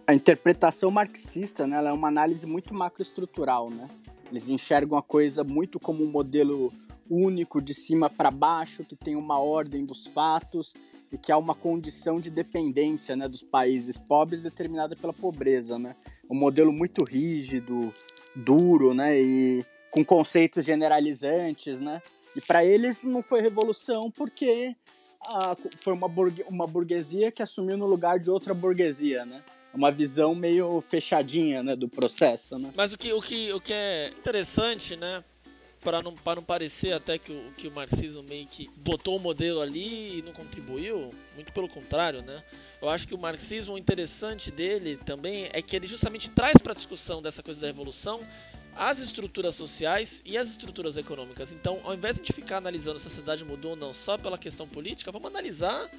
A 0.07 0.13
interpretação 0.13 0.89
marxista, 0.89 1.67
né, 1.67 1.77
ela 1.77 1.89
é 1.89 1.93
uma 1.93 2.07
análise 2.07 2.45
muito 2.45 2.73
macroestrutural, 2.73 3.69
né, 3.69 3.89
eles 4.31 4.49
enxergam 4.49 4.97
a 4.97 5.01
coisa 5.01 5.43
muito 5.43 5.79
como 5.79 6.03
um 6.03 6.09
modelo 6.09 6.71
único 7.09 7.61
de 7.61 7.73
cima 7.73 8.09
para 8.09 8.31
baixo, 8.31 8.85
que 8.85 8.95
tem 8.95 9.15
uma 9.15 9.37
ordem 9.37 9.85
dos 9.85 10.07
fatos 10.07 10.73
e 11.11 11.17
que 11.17 11.31
há 11.31 11.37
uma 11.37 11.53
condição 11.53 12.21
de 12.21 12.29
dependência 12.29 13.15
né, 13.17 13.27
dos 13.27 13.43
países 13.43 13.97
pobres 13.97 14.41
determinada 14.41 14.95
pela 14.95 15.11
pobreza. 15.11 15.77
Né? 15.77 15.93
Um 16.29 16.35
modelo 16.35 16.71
muito 16.71 17.03
rígido, 17.03 17.93
duro 18.33 18.93
né, 18.93 19.21
e 19.21 19.65
com 19.91 20.05
conceitos 20.05 20.63
generalizantes. 20.63 21.81
Né? 21.81 22.01
E 22.33 22.39
para 22.39 22.63
eles 22.63 23.03
não 23.03 23.21
foi 23.21 23.41
revolução 23.41 24.09
porque 24.09 24.73
a, 25.25 25.57
foi 25.81 25.91
uma, 25.91 26.07
burgue, 26.07 26.45
uma 26.47 26.65
burguesia 26.65 27.29
que 27.29 27.43
assumiu 27.43 27.77
no 27.77 27.85
lugar 27.85 28.17
de 28.17 28.29
outra 28.29 28.53
burguesia. 28.53 29.25
Né? 29.25 29.43
Uma 29.73 29.91
visão 29.91 30.35
meio 30.35 30.81
fechadinha 30.81 31.63
né, 31.63 31.75
do 31.75 31.87
processo. 31.87 32.57
Né? 32.57 32.71
Mas 32.75 32.93
o 32.93 32.97
que, 32.97 33.13
o, 33.13 33.21
que, 33.21 33.51
o 33.53 33.61
que 33.61 33.73
é 33.73 34.09
interessante, 34.09 34.95
né, 34.95 35.23
para 35.81 36.01
não, 36.01 36.13
não 36.35 36.43
parecer 36.43 36.93
até 36.93 37.17
que 37.17 37.31
o, 37.31 37.51
que 37.57 37.67
o 37.67 37.71
marxismo 37.71 38.23
meio 38.23 38.45
que 38.45 38.69
botou 38.77 39.17
o 39.17 39.19
modelo 39.19 39.61
ali 39.61 40.19
e 40.19 40.21
não 40.21 40.33
contribuiu, 40.33 41.13
muito 41.35 41.51
pelo 41.51 41.67
contrário, 41.67 42.21
né? 42.21 42.43
Eu 42.81 42.89
acho 42.89 43.07
que 43.07 43.13
o 43.13 43.17
marxismo, 43.17 43.73
o 43.73 43.77
interessante 43.77 44.49
dele 44.49 44.97
também 44.97 45.49
é 45.53 45.61
que 45.61 45.75
ele 45.75 45.87
justamente 45.87 46.29
traz 46.29 46.57
para 46.61 46.73
a 46.73 46.75
discussão 46.75 47.21
dessa 47.21 47.43
coisa 47.43 47.61
da 47.61 47.67
revolução 47.67 48.19
as 48.75 48.99
estruturas 48.99 49.55
sociais 49.55 50.21
e 50.25 50.37
as 50.37 50.49
estruturas 50.49 50.97
econômicas. 50.97 51.51
Então, 51.51 51.79
ao 51.83 51.93
invés 51.93 52.19
de 52.19 52.33
ficar 52.33 52.57
analisando 52.57 52.97
se 52.97 53.07
a 53.07 53.09
sociedade 53.09 53.43
mudou 53.43 53.71
ou 53.71 53.77
não 53.77 53.93
só 53.93 54.17
pela 54.17 54.37
questão 54.37 54.67
política, 54.67 55.11
vamos 55.11 55.27
analisar 55.27 55.89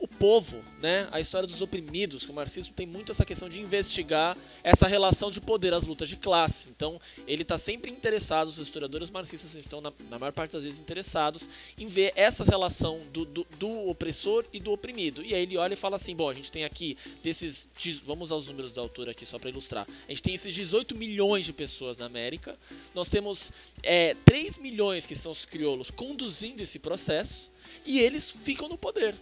o 0.00 0.06
povo, 0.06 0.62
né? 0.80 1.08
A 1.10 1.20
história 1.20 1.46
dos 1.46 1.60
oprimidos, 1.60 2.24
que 2.24 2.30
o 2.30 2.34
marxismo 2.34 2.72
tem 2.72 2.86
muito 2.86 3.10
essa 3.10 3.24
questão 3.24 3.48
de 3.48 3.60
investigar 3.60 4.36
essa 4.62 4.86
relação 4.86 5.30
de 5.30 5.40
poder, 5.40 5.74
as 5.74 5.84
lutas 5.84 6.08
de 6.08 6.16
classe. 6.16 6.68
Então, 6.68 7.00
ele 7.26 7.42
está 7.42 7.58
sempre 7.58 7.90
interessado, 7.90 8.48
os 8.48 8.58
historiadores 8.58 9.10
marxistas 9.10 9.54
estão, 9.54 9.80
na, 9.80 9.92
na, 10.08 10.18
maior 10.18 10.32
parte 10.32 10.52
das 10.52 10.64
vezes, 10.64 10.78
interessados 10.78 11.48
em 11.76 11.86
ver 11.86 12.12
essa 12.14 12.44
relação 12.44 13.00
do, 13.12 13.24
do, 13.24 13.46
do, 13.58 13.88
opressor 13.88 14.44
e 14.52 14.60
do 14.60 14.72
oprimido. 14.72 15.22
E 15.24 15.34
aí 15.34 15.42
ele 15.42 15.56
olha 15.56 15.74
e 15.74 15.76
fala 15.76 15.96
assim: 15.96 16.14
bom, 16.14 16.28
a 16.28 16.34
gente 16.34 16.50
tem 16.52 16.64
aqui 16.64 16.96
desses. 17.22 17.68
Vamos 18.06 18.30
aos 18.30 18.46
números 18.46 18.72
da 18.72 18.80
altura 18.80 19.10
aqui 19.10 19.26
só 19.26 19.38
para 19.38 19.50
ilustrar. 19.50 19.86
A 20.06 20.12
gente 20.12 20.22
tem 20.22 20.34
esses 20.34 20.54
18 20.54 20.94
milhões 20.94 21.44
de 21.44 21.52
pessoas 21.52 21.98
na 21.98 22.06
América, 22.06 22.56
nós 22.94 23.08
temos 23.08 23.52
é, 23.82 24.14
3 24.24 24.58
milhões 24.58 25.06
que 25.06 25.14
são 25.14 25.32
os 25.32 25.44
crioulos 25.44 25.90
conduzindo 25.90 26.62
esse 26.62 26.78
processo 26.78 27.50
e 27.84 27.98
eles 27.98 28.30
ficam 28.30 28.68
no 28.68 28.76
poder 28.76 29.14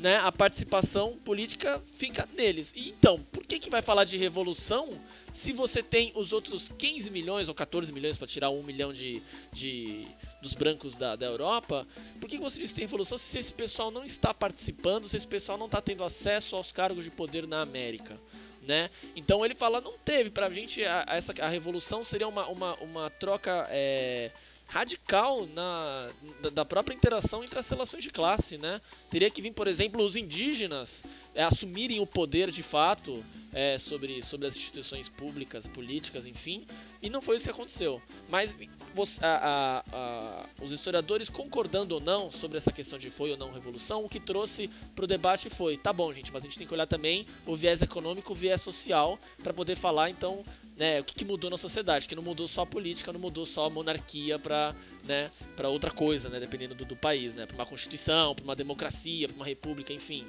né, 0.00 0.16
a 0.16 0.32
participação 0.32 1.16
política 1.24 1.80
fica 1.96 2.26
neles. 2.34 2.72
E 2.74 2.88
então, 2.88 3.20
por 3.30 3.44
que, 3.44 3.58
que 3.58 3.70
vai 3.70 3.82
falar 3.82 4.04
de 4.04 4.16
revolução 4.16 4.88
se 5.32 5.52
você 5.52 5.82
tem 5.82 6.10
os 6.14 6.32
outros 6.32 6.68
15 6.76 7.10
milhões 7.10 7.48
ou 7.48 7.54
14 7.54 7.92
milhões 7.92 8.16
para 8.16 8.26
tirar 8.26 8.50
um 8.50 8.62
milhão 8.62 8.92
de, 8.92 9.22
de 9.52 10.06
dos 10.40 10.54
brancos 10.54 10.96
da, 10.96 11.14
da 11.16 11.26
Europa? 11.26 11.86
Por 12.18 12.28
que, 12.28 12.38
que 12.38 12.42
você 12.42 12.60
diz 12.60 12.70
que 12.70 12.76
tem 12.76 12.84
revolução 12.84 13.18
se 13.18 13.38
esse 13.38 13.52
pessoal 13.52 13.90
não 13.90 14.04
está 14.04 14.32
participando, 14.32 15.06
se 15.06 15.16
esse 15.16 15.26
pessoal 15.26 15.58
não 15.58 15.66
está 15.66 15.82
tendo 15.82 16.02
acesso 16.02 16.56
aos 16.56 16.72
cargos 16.72 17.04
de 17.04 17.10
poder 17.10 17.46
na 17.46 17.60
América? 17.60 18.18
Né? 18.66 18.90
Então 19.14 19.44
ele 19.44 19.54
fala, 19.54 19.80
não 19.80 19.98
teve, 19.98 20.30
pra 20.30 20.48
gente 20.50 20.84
a, 20.84 21.04
a 21.06 21.16
essa, 21.16 21.34
a 21.42 21.48
revolução 21.48 22.02
seria 22.02 22.26
uma, 22.26 22.46
uma, 22.48 22.74
uma 22.76 23.10
troca. 23.10 23.66
É, 23.70 24.30
radical 24.70 25.46
na, 25.46 26.08
da 26.52 26.64
própria 26.64 26.94
interação 26.94 27.42
entre 27.42 27.58
as 27.58 27.68
relações 27.68 28.04
de 28.04 28.10
classe, 28.10 28.56
né? 28.56 28.80
Teria 29.10 29.28
que 29.28 29.42
vir, 29.42 29.52
por 29.52 29.66
exemplo, 29.66 30.02
os 30.04 30.14
indígenas 30.14 31.04
é, 31.34 31.42
assumirem 31.42 31.98
o 31.98 32.06
poder 32.06 32.50
de 32.52 32.62
fato 32.62 33.22
é, 33.52 33.78
sobre, 33.78 34.22
sobre 34.22 34.46
as 34.46 34.54
instituições 34.56 35.08
públicas, 35.08 35.66
políticas, 35.66 36.24
enfim, 36.24 36.64
e 37.02 37.10
não 37.10 37.20
foi 37.20 37.36
isso 37.36 37.46
que 37.46 37.50
aconteceu. 37.50 38.00
Mas 38.28 38.54
você, 38.94 39.24
a, 39.24 39.82
a, 39.92 39.96
a, 39.96 40.44
os 40.62 40.70
historiadores 40.70 41.28
concordando 41.28 41.94
ou 41.94 42.00
não 42.00 42.30
sobre 42.30 42.56
essa 42.56 42.70
questão 42.70 42.98
de 42.98 43.10
foi 43.10 43.32
ou 43.32 43.36
não 43.36 43.52
revolução, 43.52 44.04
o 44.04 44.08
que 44.08 44.20
trouxe 44.20 44.68
para 44.94 45.04
o 45.04 45.08
debate 45.08 45.50
foi, 45.50 45.76
tá 45.76 45.92
bom, 45.92 46.12
gente, 46.12 46.32
mas 46.32 46.44
a 46.44 46.46
gente 46.46 46.58
tem 46.58 46.66
que 46.66 46.74
olhar 46.74 46.86
também 46.86 47.26
o 47.44 47.56
viés 47.56 47.82
econômico, 47.82 48.32
o 48.32 48.36
viés 48.36 48.60
social, 48.60 49.18
para 49.42 49.52
poder 49.52 49.76
falar 49.76 50.10
então 50.10 50.44
né, 50.80 50.98
o 50.98 51.04
que, 51.04 51.14
que, 51.14 51.24
mudou 51.26 51.50
na 51.50 51.58
sociedade, 51.58 52.08
que 52.08 52.16
não 52.16 52.22
mudou 52.22 52.48
só 52.48 52.62
a 52.62 52.66
política, 52.66 53.12
não 53.12 53.20
mudou 53.20 53.44
só 53.44 53.66
a 53.66 53.70
monarquia 53.70 54.38
para 54.38 54.74
né, 55.06 55.30
outra 55.64 55.90
coisa, 55.90 56.30
né, 56.30 56.40
dependendo 56.40 56.74
do, 56.74 56.86
do 56.86 56.96
país, 56.96 57.34
né, 57.34 57.44
para 57.44 57.54
uma 57.54 57.66
constituição, 57.66 58.34
para 58.34 58.42
uma 58.42 58.56
democracia, 58.56 59.28
para 59.28 59.36
uma 59.36 59.44
república, 59.44 59.92
enfim. 59.92 60.24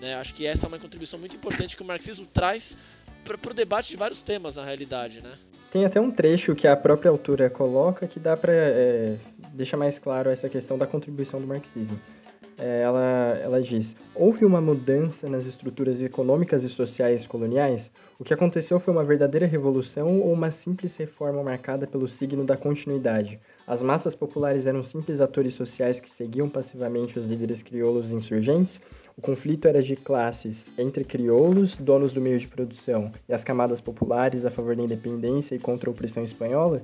Né, 0.00 0.14
acho 0.14 0.32
que 0.32 0.46
essa 0.46 0.66
é 0.66 0.68
uma 0.68 0.78
contribuição 0.78 1.20
muito 1.20 1.36
importante 1.36 1.76
que 1.76 1.82
o 1.82 1.84
marxismo 1.84 2.26
traz 2.32 2.78
para 3.22 3.50
o 3.50 3.54
debate 3.54 3.90
de 3.90 3.96
vários 3.98 4.22
temas, 4.22 4.56
na 4.56 4.64
realidade, 4.64 5.20
né. 5.20 5.32
Tem 5.70 5.84
até 5.84 6.00
um 6.00 6.10
trecho 6.10 6.56
que 6.56 6.66
a 6.66 6.74
própria 6.74 7.10
autora 7.10 7.50
coloca 7.50 8.08
que 8.08 8.18
dá 8.18 8.34
para 8.38 8.52
é, 8.52 9.16
deixar 9.52 9.76
mais 9.76 9.98
claro 9.98 10.30
essa 10.30 10.48
questão 10.48 10.78
da 10.78 10.86
contribuição 10.86 11.38
do 11.38 11.46
marxismo. 11.46 12.00
É, 12.62 12.82
ela, 12.82 13.38
ela 13.42 13.62
diz: 13.62 13.96
houve 14.14 14.44
uma 14.44 14.60
mudança 14.60 15.26
nas 15.30 15.46
estruturas 15.46 16.02
econômicas 16.02 16.62
e 16.62 16.68
sociais 16.68 17.26
coloniais? 17.26 17.90
O 18.18 18.24
que 18.24 18.34
aconteceu 18.34 18.78
foi 18.78 18.92
uma 18.92 19.02
verdadeira 19.02 19.46
revolução 19.46 20.20
ou 20.20 20.30
uma 20.30 20.50
simples 20.50 20.94
reforma 20.94 21.42
marcada 21.42 21.86
pelo 21.86 22.06
signo 22.06 22.44
da 22.44 22.58
continuidade? 22.58 23.40
As 23.66 23.80
massas 23.80 24.14
populares 24.14 24.66
eram 24.66 24.84
simples 24.84 25.22
atores 25.22 25.54
sociais 25.54 26.00
que 26.00 26.12
seguiam 26.12 26.50
passivamente 26.50 27.18
os 27.18 27.26
líderes 27.26 27.62
crioulos 27.62 28.10
insurgentes? 28.10 28.78
O 29.16 29.22
conflito 29.22 29.66
era 29.66 29.82
de 29.82 29.96
classes 29.96 30.66
entre 30.78 31.02
crioulos, 31.02 31.76
donos 31.76 32.12
do 32.12 32.20
meio 32.20 32.38
de 32.38 32.46
produção, 32.46 33.10
e 33.26 33.32
as 33.32 33.42
camadas 33.42 33.80
populares 33.80 34.44
a 34.44 34.50
favor 34.50 34.76
da 34.76 34.82
independência 34.82 35.54
e 35.54 35.58
contra 35.58 35.88
a 35.88 35.92
opressão 35.92 36.22
espanhola? 36.22 36.82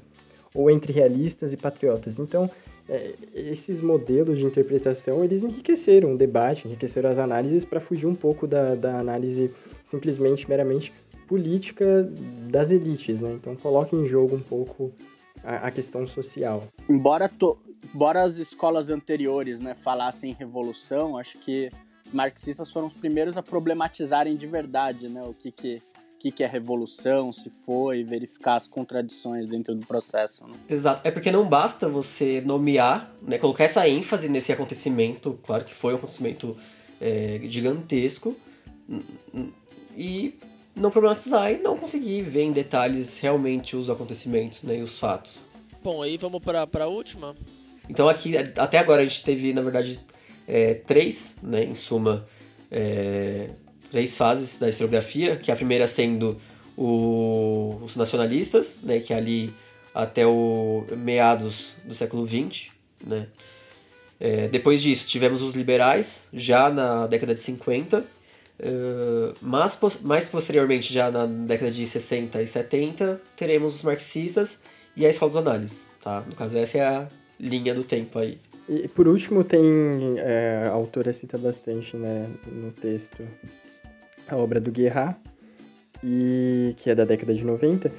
Ou 0.55 0.71
entre 0.71 0.91
realistas 0.91 1.53
e 1.53 1.57
patriotas? 1.57 2.19
Então, 2.19 2.51
é, 2.89 3.15
esses 3.35 3.81
modelos 3.81 4.39
de 4.39 4.45
interpretação 4.45 5.25
eles 5.25 5.43
enriqueceram 5.43 6.15
o 6.15 6.17
debate, 6.17 6.69
enriqueceram 6.69 7.11
as 7.11 7.19
análises 7.19 7.65
para 7.65 7.81
fugir 7.81 8.07
um 8.07 8.15
pouco 8.15 8.47
da, 8.47 8.75
da 8.75 8.99
análise 8.99 9.53
simplesmente 9.87 10.49
meramente 10.49 10.93
política 11.27 12.09
das 12.51 12.71
elites, 12.71 13.21
né? 13.21 13.33
Então 13.33 13.57
coloca 13.57 13.97
em 13.97 14.07
jogo 14.07 14.37
um 14.37 14.41
pouco 14.41 14.93
a, 15.43 15.67
a 15.67 15.71
questão 15.71 16.07
social. 16.07 16.65
Embora, 16.89 17.29
to, 17.29 17.59
embora 17.93 18.23
as 18.23 18.37
escolas 18.37 18.89
anteriores 18.89 19.59
né, 19.59 19.75
falassem 19.75 20.33
revolução, 20.33 21.19
acho 21.19 21.39
que 21.39 21.71
marxistas 22.13 22.71
foram 22.71 22.87
os 22.87 22.95
primeiros 22.95 23.37
a 23.37 23.43
problematizarem 23.43 24.37
de 24.37 24.47
verdade 24.47 25.09
né, 25.09 25.23
o 25.25 25.35
que, 25.35 25.51
que 25.51 25.83
que, 26.19 26.31
que 26.31 26.43
é 26.43 26.47
revolução, 26.47 27.33
se 27.33 27.51
foi, 27.51 28.03
verificar 28.03 28.57
as 28.57 28.67
contradições 28.67 29.49
dentro 29.49 29.75
do 29.75 29.87
processo. 29.87 30.45
Né? 30.47 30.55
Exato. 30.69 31.01
É 31.05 31.11
porque 31.11 31.31
não 31.31 31.47
basta 31.47 31.89
você 31.89 32.43
nomear, 32.45 33.13
né, 33.23 33.39
colocar 33.39 33.65
essa 33.65 33.89
ênfase 33.89 34.29
nesse 34.29 34.53
acontecimento, 34.53 35.39
claro 35.43 35.65
que 35.65 35.75
foi 35.75 35.93
um 35.93 35.97
acontecimento 35.97 36.57
é, 37.01 37.41
gigantesco, 37.45 38.37
e 39.97 40.35
não 40.75 40.91
problematizar 40.91 41.51
e 41.51 41.59
não 41.59 41.77
conseguir 41.77 42.23
ver 42.23 42.43
em 42.43 42.53
detalhes 42.53 43.19
realmente 43.19 43.77
os 43.77 43.89
acontecimentos 43.89 44.63
né, 44.63 44.79
e 44.79 44.83
os 44.83 44.99
fatos. 44.99 45.43
Bom, 45.83 46.03
aí 46.03 46.17
vamos 46.17 46.43
para 46.43 46.85
a 46.85 46.87
última. 46.87 47.35
Então 47.89 48.09
aqui, 48.09 48.37
até 48.37 48.79
agora 48.79 49.03
a 49.03 49.05
gente 49.05 49.23
teve, 49.23 49.53
na 49.53 49.63
verdade, 49.63 50.01
é, 50.47 50.75
três, 50.75 51.35
né, 51.43 51.65
em 51.65 51.75
suma, 51.75 52.27
é, 52.71 53.51
três 53.91 54.17
fases 54.17 54.59
da 54.59 54.69
historiografia, 54.69 55.37
que 55.37 55.51
a 55.51 55.57
primeira 55.57 55.87
sendo 55.87 56.41
o, 56.77 57.79
os 57.83 57.97
nacionalistas, 57.97 58.81
né, 58.83 59.01
que 59.01 59.13
é 59.13 59.17
ali 59.17 59.53
até 59.95 60.27
o 60.27 60.85
meados 60.97 61.75
do 61.85 61.95
século 61.95 62.27
XX, 62.27 62.69
né. 63.07 63.27
É, 64.19 64.49
depois 64.49 64.83
disso, 64.83 65.07
tivemos 65.07 65.43
os 65.43 65.55
liberais, 65.55 66.27
já 66.33 66.71
na 66.71 67.07
década 67.07 67.35
de 67.35 67.41
50, 67.41 68.17
Uh, 68.59 69.37
mas 69.43 69.79
mais 70.03 70.25
posteriormente, 70.29 70.93
já 70.93 71.11
na 71.11 71.27
década 71.27 71.71
de 71.71 71.87
60 71.87 72.43
e 72.43 72.47
70, 72.47 73.21
teremos 73.37 73.75
os 73.75 73.83
marxistas 73.83 74.63
e 74.97 75.05
a 75.05 75.11
escola 75.11 75.31
dos 75.31 75.37
análises, 75.37 75.93
tá? 76.03 76.25
No 76.27 76.35
caso, 76.35 76.57
essa 76.57 76.79
é 76.79 76.81
a 76.81 77.07
linha 77.39 77.75
do 77.75 77.85
tempo 77.85 78.19
aí. 78.19 78.39
E 78.69 78.89
por 78.89 79.07
último, 79.07 79.45
tem 79.45 79.63
é, 80.17 80.65
a 80.67 80.71
autora 80.71 81.13
cita 81.13 81.37
bastante 81.37 81.97
né, 81.97 82.29
no 82.47 82.73
texto 82.73 83.23
a 84.29 84.37
obra 84.37 84.61
do 84.61 84.71
Guerra, 84.71 85.17
e, 86.03 86.75
que 86.79 86.91
é 86.91 86.95
da 86.95 87.05
década 87.05 87.35
de 87.35 87.45
90, 87.45 87.91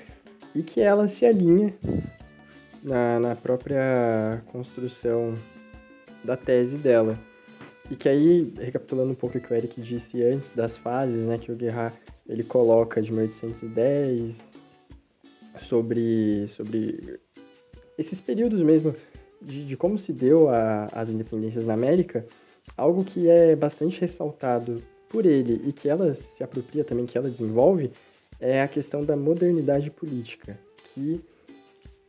e 0.56 0.62
que 0.62 0.82
ela 0.82 1.08
se 1.08 1.26
alinha 1.26 1.74
na, 2.84 3.20
na 3.20 3.36
própria 3.36 4.42
construção 4.52 5.34
da 6.24 6.36
tese 6.36 6.78
dela. 6.78 7.18
E 7.90 7.96
que 7.96 8.10
aí, 8.10 8.54
recapitulando 8.58 9.12
um 9.12 9.16
pouco 9.16 9.38
o 9.38 9.42
que 9.42 9.52
o 9.52 9.56
Eric 9.56 9.82
disse 9.82 10.22
antes 10.22 10.52
das 10.54 10.78
fases, 10.78 11.26
né, 11.26 11.38
que 11.38 11.52
o 11.52 11.56
Guerra 11.56 11.94
ele 12.28 12.44
coloca 12.44 13.02
de 13.02 13.12
1810 13.12 14.36
sobre, 15.62 16.48
sobre 16.50 17.20
esses 17.98 18.20
períodos 18.20 18.62
mesmo 18.62 18.94
de, 19.42 19.66
de 19.66 19.78
como 19.78 19.98
se 19.98 20.12
deu 20.12 20.50
a, 20.50 20.86
as 20.92 21.10
independências 21.10 21.66
na 21.66 21.74
América, 21.74 22.26
algo 22.76 23.06
que 23.06 23.30
é 23.30 23.56
bastante 23.56 24.02
ressaltado 24.02 24.84
por 25.10 25.26
ele 25.26 25.62
e 25.68 25.74
que 25.74 25.90
ela 25.90 26.14
se 26.14 26.44
apropria 26.44 26.84
também, 26.84 27.06
que 27.06 27.18
ela 27.18 27.30
desenvolve, 27.30 27.92
é 28.40 28.62
a 28.62 28.68
questão 28.68 29.04
da 29.04 29.16
modernidade 29.16 29.90
política, 29.90 30.58
que 30.94 31.22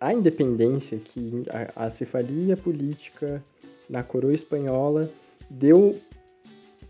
a 0.01 0.12
independência, 0.12 0.99
que 0.99 1.44
a, 1.51 1.86
a 1.86 1.90
cefalia 1.90 2.57
política 2.57 3.42
na 3.88 4.03
coroa 4.03 4.34
espanhola 4.34 5.11
deu 5.51 5.96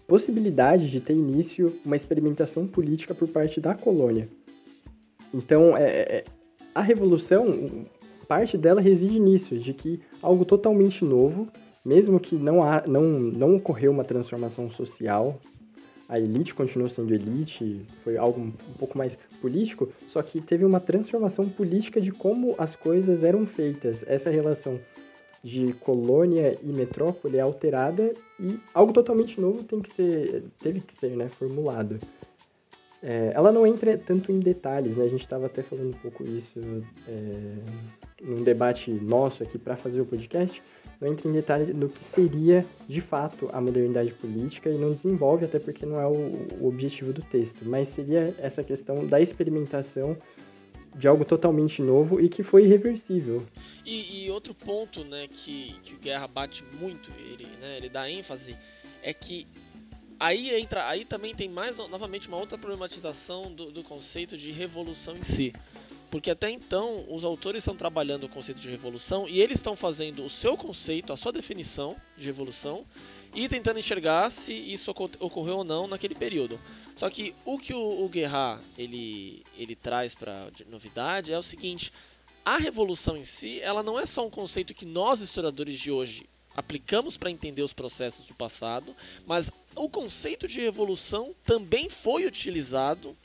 possibilidade 0.07 0.91
de 0.91 1.01
ter 1.01 1.13
início 1.13 1.79
uma 1.85 1.95
experimentação 1.95 2.67
política 2.67 3.15
por 3.15 3.29
parte 3.29 3.61
da 3.61 3.75
colônia. 3.75 4.29
Então, 5.33 5.77
é, 5.77 5.85
é, 5.85 6.25
a 6.75 6.81
revolução, 6.81 7.87
parte 8.27 8.57
dela 8.57 8.81
reside 8.81 9.21
nisso, 9.21 9.59
de 9.59 9.75
que 9.75 10.01
algo 10.23 10.45
totalmente 10.45 11.05
novo, 11.05 11.49
mesmo 11.85 12.19
que 12.19 12.35
não, 12.37 12.63
há, 12.63 12.85
não, 12.87 13.03
não 13.03 13.57
ocorreu 13.57 13.93
uma 13.93 14.05
transformação 14.05 14.71
social, 14.71 15.41
a 16.09 16.19
elite 16.19 16.55
continuou 16.55 16.89
sendo 16.89 17.15
elite, 17.15 17.83
foi 18.03 18.17
algo 18.17 18.41
um 18.41 18.53
pouco 18.79 18.97
mais 18.97 19.19
político, 19.41 19.93
só 20.11 20.23
que 20.23 20.41
teve 20.41 20.65
uma 20.65 20.81
transformação 20.81 21.49
política 21.49 22.01
de 22.01 22.11
como 22.11 22.55
as 22.57 22.75
coisas 22.75 23.23
eram 23.23 23.47
feitas. 23.47 24.03
Essa 24.07 24.31
relação 24.31 24.81
de 25.45 25.73
colônia 25.75 26.59
e 26.63 26.73
metrópole 26.73 27.37
é 27.37 27.41
alterada 27.41 28.13
e 28.41 28.59
algo 28.75 28.93
totalmente 28.93 29.41
novo 29.41 29.63
tem 29.63 29.81
que 29.81 29.95
ser, 29.95 30.45
teve 30.61 30.81
que 30.81 30.99
ser 30.99 31.11
né, 31.11 31.29
formulado. 31.29 31.99
É, 33.03 33.33
ela 33.35 33.53
não 33.53 33.67
entra 33.67 33.97
tanto 33.97 34.33
em 34.33 34.41
detalhes, 34.41 34.97
né? 34.97 35.05
A 35.05 35.09
gente 35.09 35.23
estava 35.23 35.47
até 35.47 35.63
falando 35.63 35.91
um 35.91 35.99
pouco 35.99 36.25
isso 36.25 36.61
é, 37.07 37.55
num 38.21 38.43
debate 38.43 38.91
nosso 38.91 39.43
aqui 39.43 39.59
para 39.59 39.77
fazer 39.77 40.01
o 40.01 40.07
podcast. 40.07 40.61
Não 41.01 41.13
entra 41.13 41.29
em 41.29 41.33
detalhes 41.33 41.75
no 41.75 41.89
que 41.89 42.05
seria 42.13 42.67
de 42.89 43.01
fato 43.01 43.49
a 43.53 43.61
modernidade 43.61 44.13
política 44.15 44.69
e 44.69 44.77
não 44.77 44.93
desenvolve, 44.93 45.45
até 45.45 45.61
porque 45.61 45.87
não 45.87 46.01
é 46.01 46.07
o, 46.07 46.49
o 46.61 46.67
objetivo 46.67 47.13
do 47.13 47.23
texto, 47.23 47.65
mas 47.65 47.89
seria 47.89 48.35
essa 48.39 48.65
questão 48.65 49.07
da 49.07 49.21
experimentação 49.21 50.17
de 50.97 51.07
algo 51.07 51.25
totalmente 51.25 51.81
novo 51.81 52.21
e 52.21 52.29
que 52.29 52.43
foi 52.43 52.65
irreversível. 52.65 53.47
E, 53.87 54.25
e, 54.25 54.31
outro 54.31 54.53
ponto, 54.53 55.05
né, 55.05 55.29
que, 55.29 55.77
que 55.85 55.95
o 55.95 55.99
Guerra 55.99 56.27
bate 56.27 56.65
muito, 56.81 57.11
ele, 57.21 57.47
né, 57.61 57.77
ele 57.77 57.89
dá 57.89 58.11
ênfase, 58.11 58.57
é 59.03 59.13
que 59.13 59.47
aí 60.19 60.59
entra, 60.59 60.89
aí 60.89 61.05
também 61.05 61.35
tem 61.35 61.49
mais 61.49 61.77
novamente 61.77 62.29
uma 62.29 62.37
outra 62.37 62.59
problematização 62.59 63.53
do, 63.53 63.71
do 63.71 63.83
conceito 63.83 64.37
de 64.37 64.51
revolução 64.51 65.17
em 65.17 65.25
si. 65.25 65.53
Porque 66.11 66.31
até 66.31 66.51
então 66.51 67.05
os 67.09 67.23
autores 67.23 67.63
estão 67.63 67.77
trabalhando 67.77 68.25
o 68.25 68.29
conceito 68.29 68.61
de 68.61 68.71
revolução 68.71 69.29
e 69.29 69.41
eles 69.41 69.59
estão 69.59 69.77
fazendo 69.77 70.25
o 70.25 70.31
seu 70.31 70.57
conceito, 70.57 71.13
a 71.13 71.17
sua 71.17 71.33
definição 71.33 71.95
de 72.17 72.25
revolução 72.25 72.87
e 73.35 73.47
tentando 73.47 73.79
enxergar 73.79 74.31
se 74.31 74.53
isso 74.53 74.91
ocorreu 74.91 75.59
ou 75.59 75.65
não 75.65 75.87
naquele 75.87 76.15
período. 76.15 76.59
Só 76.97 77.11
que 77.11 77.35
o 77.45 77.59
que 77.59 77.75
o, 77.75 78.05
o 78.05 78.09
Guerra 78.09 78.59
ele, 78.77 79.45
ele 79.57 79.77
traz 79.77 80.15
para 80.15 80.49
novidade 80.69 81.33
é 81.33 81.39
o 81.39 81.43
seguinte: 81.43 81.93
a 82.45 82.57
revolução 82.57 83.17
em 83.17 83.25
si, 83.25 83.61
ela 83.61 83.83
não 83.83 84.01
é 84.01 84.07
só 84.07 84.27
um 84.27 84.31
conceito 84.31 84.75
que 84.75 84.87
nós 84.87 85.21
historiadores 85.21 85.79
de 85.79 85.91
hoje 85.91 86.27
aplicamos 86.59 87.17
para 87.17 87.31
entender 87.31 87.63
os 87.63 87.73
processos 87.73 88.27
do 88.27 88.35
passado, 88.35 88.93
mas 89.25 89.49
o 89.77 89.89
conceito 89.89 90.49
de 90.49 90.59
revolução 90.59 91.33
também 91.45 91.89
foi 91.89 92.27
utilizado 92.27 93.17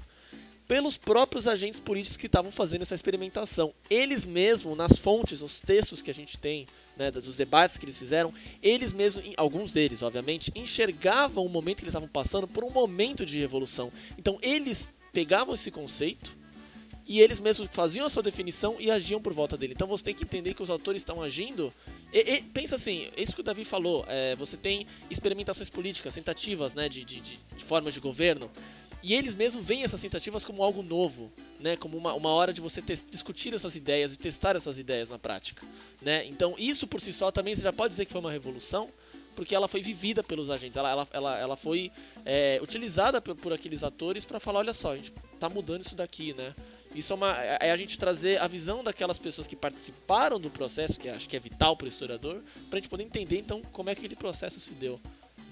pelos 0.67 0.97
próprios 0.97 1.47
agentes 1.47 1.79
políticos 1.79 2.15
que 2.15 2.27
estavam 2.27 2.51
fazendo 2.51 2.83
essa 2.83 2.93
experimentação. 2.93 3.73
Eles 3.89 4.23
mesmos, 4.23 4.77
nas 4.77 4.99
fontes, 4.99 5.41
nos 5.41 5.59
textos 5.59 5.99
que 5.99 6.11
a 6.11 6.13
gente 6.13 6.37
tem, 6.37 6.67
né, 6.95 7.09
dos 7.09 7.35
debates 7.35 7.75
que 7.75 7.85
eles 7.85 7.97
fizeram, 7.97 8.31
eles 8.61 8.93
mesmos, 8.93 9.25
alguns 9.35 9.73
deles, 9.73 10.03
obviamente, 10.03 10.51
enxergavam 10.53 11.43
o 11.43 11.49
momento 11.49 11.77
que 11.77 11.85
eles 11.85 11.93
estavam 11.93 12.07
passando 12.07 12.47
por 12.47 12.63
um 12.63 12.69
momento 12.69 13.25
de 13.25 13.39
revolução. 13.39 13.91
Então 14.15 14.37
eles 14.43 14.93
pegavam 15.11 15.55
esse 15.55 15.71
conceito 15.71 16.35
e 17.05 17.19
eles 17.19 17.39
mesmos 17.39 17.67
faziam 17.71 18.05
a 18.05 18.09
sua 18.09 18.21
definição 18.21 18.75
e 18.79 18.91
agiam 18.91 19.19
por 19.19 19.33
volta 19.33 19.57
dele. 19.57 19.73
Então 19.73 19.87
você 19.87 20.03
tem 20.03 20.15
que 20.15 20.23
entender 20.23 20.53
que 20.53 20.61
os 20.61 20.69
autores 20.69 21.01
estão 21.01 21.21
agindo. 21.21 21.73
E, 22.13 22.35
e, 22.35 22.41
pensa 22.43 22.75
assim, 22.75 23.09
isso 23.17 23.33
que 23.33 23.41
o 23.41 23.43
Davi 23.43 23.65
falou, 23.65 24.05
é, 24.07 24.35
você 24.35 24.55
tem 24.55 24.85
experimentações 25.09 25.67
políticas, 25.67 26.13
tentativas 26.13 26.75
né, 26.75 26.87
de, 26.87 27.03
de, 27.03 27.19
de, 27.19 27.39
formas 27.57 27.93
de 27.93 27.99
governo. 27.99 28.51
E 29.01 29.13
eles 29.15 29.33
mesmos 29.33 29.65
veem 29.65 29.83
essas 29.83 29.99
tentativas 29.99 30.45
como 30.45 30.63
algo 30.63 30.81
novo, 30.81 31.29
né? 31.59 31.75
Como 31.75 31.97
uma, 31.97 32.13
uma 32.13 32.29
hora 32.29 32.53
de 32.53 32.61
você 32.61 32.81
discutir 32.81 33.53
essas 33.53 33.75
ideias 33.75 34.13
e 34.13 34.17
testar 34.17 34.55
essas 34.55 34.79
ideias 34.79 35.09
na 35.09 35.19
prática, 35.19 35.65
né? 36.01 36.25
Então 36.25 36.55
isso 36.57 36.87
por 36.87 37.01
si 37.01 37.11
só 37.11 37.29
também 37.29 37.53
você 37.53 37.63
já 37.63 37.73
pode 37.73 37.89
dizer 37.89 38.05
que 38.05 38.13
foi 38.13 38.21
uma 38.21 38.31
revolução, 38.31 38.89
porque 39.35 39.53
ela 39.53 39.67
foi 39.67 39.81
vivida 39.81 40.23
pelos 40.23 40.49
agentes, 40.49 40.77
ela, 40.77 40.89
ela, 40.89 41.07
ela, 41.11 41.37
ela 41.37 41.55
foi 41.57 41.91
é, 42.25 42.59
utilizada 42.63 43.19
por, 43.21 43.35
por, 43.35 43.51
aqueles 43.51 43.83
atores 43.83 44.23
para 44.23 44.39
falar, 44.39 44.59
olha 44.59 44.73
só, 44.73 44.93
a 44.93 44.95
gente 44.95 45.11
tá 45.37 45.49
mudando 45.49 45.83
isso 45.83 45.95
daqui, 45.95 46.33
né? 46.33 46.55
Isso 46.95 47.13
é, 47.13 47.15
uma, 47.15 47.43
é, 47.43 47.57
é 47.61 47.71
a 47.71 47.77
gente 47.77 47.97
trazer 47.97 48.41
a 48.41 48.47
visão 48.47 48.83
daquelas 48.83 49.17
pessoas 49.17 49.47
que 49.47 49.55
participaram 49.55 50.39
do 50.39 50.49
processo, 50.49 50.99
que 50.99 51.09
acho 51.09 51.27
que 51.27 51.35
é 51.35 51.39
vital 51.39 51.75
para 51.75 51.85
o 51.85 51.87
historiador, 51.87 52.41
para 52.69 52.77
a 52.77 52.81
gente 52.81 52.89
poder 52.89 53.03
entender 53.03 53.39
então 53.39 53.61
como 53.71 53.89
é 53.89 53.95
que 53.95 54.01
aquele 54.01 54.15
processo 54.15 54.59
se 54.59 54.73
deu 54.73 54.99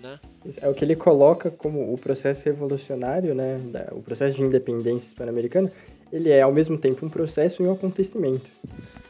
né? 0.01 0.19
É 0.57 0.67
o 0.67 0.73
que 0.73 0.83
ele 0.83 0.95
coloca 0.95 1.51
como 1.51 1.93
o 1.93 1.97
processo 1.97 2.43
revolucionário, 2.43 3.33
né? 3.33 3.59
O 3.91 4.01
processo 4.01 4.35
de 4.35 4.41
independência 4.41 5.07
hispano-americana, 5.07 5.71
ele 6.11 6.29
é 6.29 6.41
ao 6.41 6.51
mesmo 6.51 6.77
tempo 6.77 7.05
um 7.05 7.09
processo 7.09 7.61
e 7.61 7.67
um 7.67 7.71
acontecimento. 7.71 8.49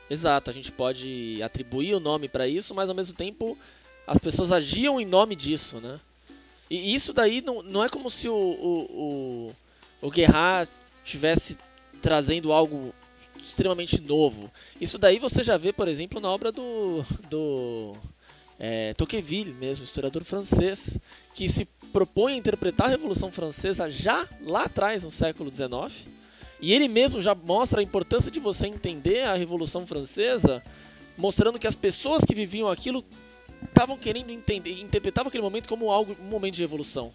Exato, 0.09 0.49
a 0.49 0.53
gente 0.53 0.71
pode 0.71 1.41
atribuir 1.41 1.95
o 1.95 1.99
nome 1.99 2.27
para 2.27 2.47
isso, 2.47 2.75
mas 2.75 2.89
ao 2.89 2.95
mesmo 2.95 3.15
tempo 3.15 3.57
as 4.05 4.17
pessoas 4.17 4.51
agiam 4.51 4.99
em 4.99 5.05
nome 5.05 5.35
disso, 5.35 5.79
né? 5.79 5.99
E 6.69 6.93
isso 6.93 7.13
daí 7.13 7.41
não, 7.41 7.63
não 7.63 7.83
é 7.83 7.89
como 7.89 8.09
se 8.09 8.27
o, 8.27 8.33
o, 8.33 9.51
o, 10.01 10.07
o 10.07 10.11
Guerra 10.11 10.67
tivesse 11.03 11.57
trazendo 12.01 12.51
algo 12.51 12.93
extremamente 13.43 13.99
novo. 13.99 14.51
Isso 14.79 14.97
daí 14.97 15.19
você 15.19 15.43
já 15.43 15.57
vê, 15.57 15.71
por 15.71 15.87
exemplo, 15.87 16.19
na 16.19 16.29
obra 16.29 16.51
do, 16.51 17.03
do 17.29 17.95
é, 18.59 18.93
Tocqueville 18.93 19.53
mesmo, 19.53 19.83
historiador 19.83 20.23
francês, 20.23 20.99
que 21.33 21.49
se 21.49 21.65
propõe 21.91 22.33
a 22.33 22.37
interpretar 22.37 22.87
a 22.87 22.89
Revolução 22.89 23.31
Francesa 23.31 23.89
já 23.89 24.27
lá 24.41 24.63
atrás, 24.63 25.03
no 25.03 25.11
século 25.11 25.53
XIX, 25.53 26.07
e 26.61 26.73
ele 26.73 26.87
mesmo 26.87 27.21
já 27.21 27.33
mostra 27.33 27.81
a 27.81 27.83
importância 27.83 28.31
de 28.31 28.39
você 28.39 28.67
entender 28.67 29.23
a 29.23 29.33
Revolução 29.33 29.85
Francesa, 29.85 30.63
mostrando 31.17 31.59
que 31.59 31.67
as 31.67 31.75
pessoas 31.75 32.23
que 32.23 32.35
viviam 32.35 32.69
aquilo 32.69 33.03
estavam 33.63 33.97
querendo 33.97 34.31
entender, 34.31 34.79
interpretavam 34.79 35.29
aquele 35.29 35.43
momento 35.43 35.67
como 35.67 35.91
algo, 35.91 36.15
um 36.21 36.29
momento 36.29 36.55
de 36.55 36.61
revolução, 36.61 37.11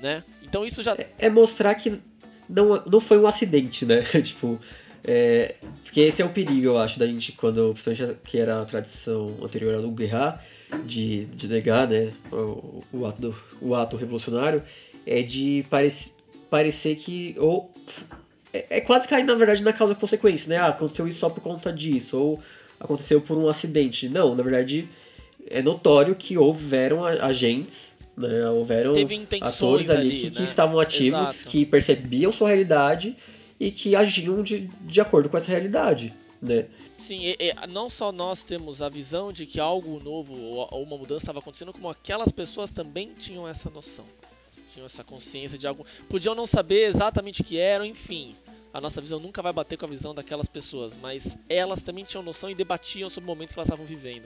né? 0.00 0.22
Então 0.42 0.64
isso 0.64 0.82
já 0.82 0.94
é, 0.94 1.10
é 1.18 1.30
mostrar 1.30 1.74
que 1.74 2.00
não, 2.48 2.82
não 2.84 3.00
foi 3.00 3.18
um 3.18 3.26
acidente, 3.26 3.84
né? 3.84 4.02
tipo, 4.22 4.58
é, 5.04 5.56
porque 5.84 6.00
esse 6.00 6.22
é 6.22 6.24
o 6.24 6.30
perigo, 6.30 6.66
eu 6.66 6.78
acho, 6.78 6.98
da 6.98 7.06
gente, 7.06 7.32
quando, 7.32 7.72
principalmente 7.72 8.18
que 8.24 8.38
era 8.38 8.60
a 8.60 8.64
tradição 8.64 9.36
anterior 9.42 9.74
ao 9.74 9.90
Guerra, 9.90 10.42
de, 10.84 11.26
de 11.26 11.46
negar 11.48 11.88
né, 11.88 12.12
o, 12.32 12.82
o, 12.92 13.06
ato, 13.06 13.34
o 13.60 13.74
ato 13.74 13.96
revolucionário, 13.96 14.62
é 15.06 15.22
de 15.22 15.64
parecer 15.70 16.16
parecer 16.50 16.96
que. 16.96 17.34
Ou. 17.38 17.70
É, 18.52 18.78
é 18.78 18.80
quase 18.80 19.06
cair, 19.06 19.24
na 19.24 19.34
verdade, 19.34 19.62
na 19.62 19.72
causa 19.72 19.94
consequência, 19.94 20.48
né? 20.48 20.56
Ah, 20.56 20.68
aconteceu 20.68 21.06
isso 21.06 21.18
só 21.18 21.28
por 21.28 21.42
conta 21.42 21.72
disso, 21.72 22.18
ou 22.18 22.40
aconteceu 22.80 23.20
por 23.20 23.36
um 23.36 23.48
acidente. 23.48 24.08
Não, 24.08 24.34
na 24.34 24.42
verdade, 24.42 24.88
é 25.48 25.62
notório 25.62 26.14
que 26.14 26.38
houveram 26.38 27.04
agentes, 27.04 27.95
né? 28.16 28.48
Houveram 28.48 28.92
atores 29.42 29.90
ali, 29.90 30.00
ali 30.00 30.30
que, 30.30 30.38
né? 30.38 30.44
estavam 30.44 30.80
ativos, 30.80 31.20
Exato. 31.20 31.50
que 31.50 31.66
percebiam 31.66 32.32
sua 32.32 32.48
realidade 32.48 33.16
e 33.60 33.70
que 33.70 33.94
agiam 33.94 34.42
de, 34.42 34.68
de 34.80 35.00
acordo 35.00 35.28
com 35.28 35.36
essa 35.36 35.50
realidade, 35.50 36.12
né? 36.40 36.66
Sim, 36.98 37.20
e, 37.20 37.36
e, 37.38 37.66
não 37.68 37.88
só 37.88 38.10
nós 38.10 38.42
temos 38.42 38.82
a 38.82 38.88
visão 38.88 39.32
de 39.32 39.46
que 39.46 39.60
algo 39.60 40.00
novo 40.02 40.34
ou, 40.34 40.68
ou 40.70 40.82
uma 40.82 40.96
mudança 40.96 41.24
estava 41.24 41.38
acontecendo, 41.38 41.72
como 41.72 41.88
aquelas 41.88 42.32
pessoas 42.32 42.70
também 42.70 43.12
tinham 43.18 43.46
essa 43.46 43.70
noção. 43.70 44.04
Tinham 44.72 44.86
essa 44.86 45.04
consciência 45.04 45.56
de 45.56 45.66
algo. 45.66 45.86
Podiam 46.08 46.34
não 46.34 46.46
saber 46.46 46.86
exatamente 46.86 47.40
o 47.42 47.44
que 47.44 47.58
eram, 47.58 47.84
enfim. 47.84 48.34
A 48.74 48.80
nossa 48.80 49.00
visão 49.00 49.18
nunca 49.18 49.40
vai 49.40 49.52
bater 49.52 49.78
com 49.78 49.86
a 49.86 49.88
visão 49.88 50.14
daquelas 50.14 50.48
pessoas, 50.48 50.98
mas 51.00 51.36
elas 51.48 51.82
também 51.82 52.04
tinham 52.04 52.22
noção 52.22 52.50
e 52.50 52.54
debatiam 52.54 53.08
sobre 53.08 53.24
o 53.24 53.32
momento 53.34 53.52
que 53.52 53.58
elas 53.58 53.68
estavam 53.68 53.86
vivendo. 53.86 54.24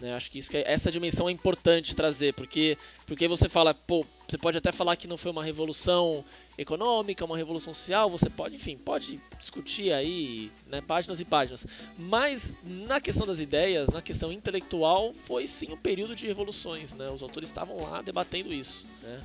Né? 0.00 0.14
Acho 0.14 0.30
que, 0.30 0.38
isso, 0.38 0.50
que 0.50 0.56
é, 0.56 0.70
essa 0.70 0.90
dimensão 0.90 1.28
é 1.28 1.32
importante 1.32 1.94
trazer, 1.94 2.34
porque, 2.34 2.78
porque 3.06 3.26
você 3.26 3.48
fala, 3.48 3.74
pô, 3.74 4.04
você 4.28 4.38
pode 4.38 4.58
até 4.58 4.70
falar 4.70 4.96
que 4.96 5.08
não 5.08 5.16
foi 5.16 5.30
uma 5.30 5.42
revolução 5.42 6.24
econômica, 6.56 7.24
uma 7.24 7.36
revolução 7.36 7.72
social, 7.72 8.10
você 8.10 8.28
pode, 8.28 8.56
enfim, 8.56 8.76
pode 8.76 9.20
discutir 9.38 9.92
aí, 9.92 10.50
né, 10.66 10.80
páginas 10.80 11.20
e 11.20 11.24
páginas. 11.24 11.66
Mas 11.96 12.56
na 12.64 13.00
questão 13.00 13.26
das 13.26 13.38
ideias, 13.38 13.90
na 13.90 14.02
questão 14.02 14.32
intelectual, 14.32 15.14
foi 15.24 15.46
sim 15.46 15.72
um 15.72 15.76
período 15.76 16.16
de 16.16 16.26
revoluções, 16.26 16.92
né? 16.94 17.08
Os 17.10 17.22
autores 17.22 17.48
estavam 17.48 17.80
lá 17.82 18.02
debatendo 18.02 18.52
isso, 18.52 18.86
né? 19.02 19.20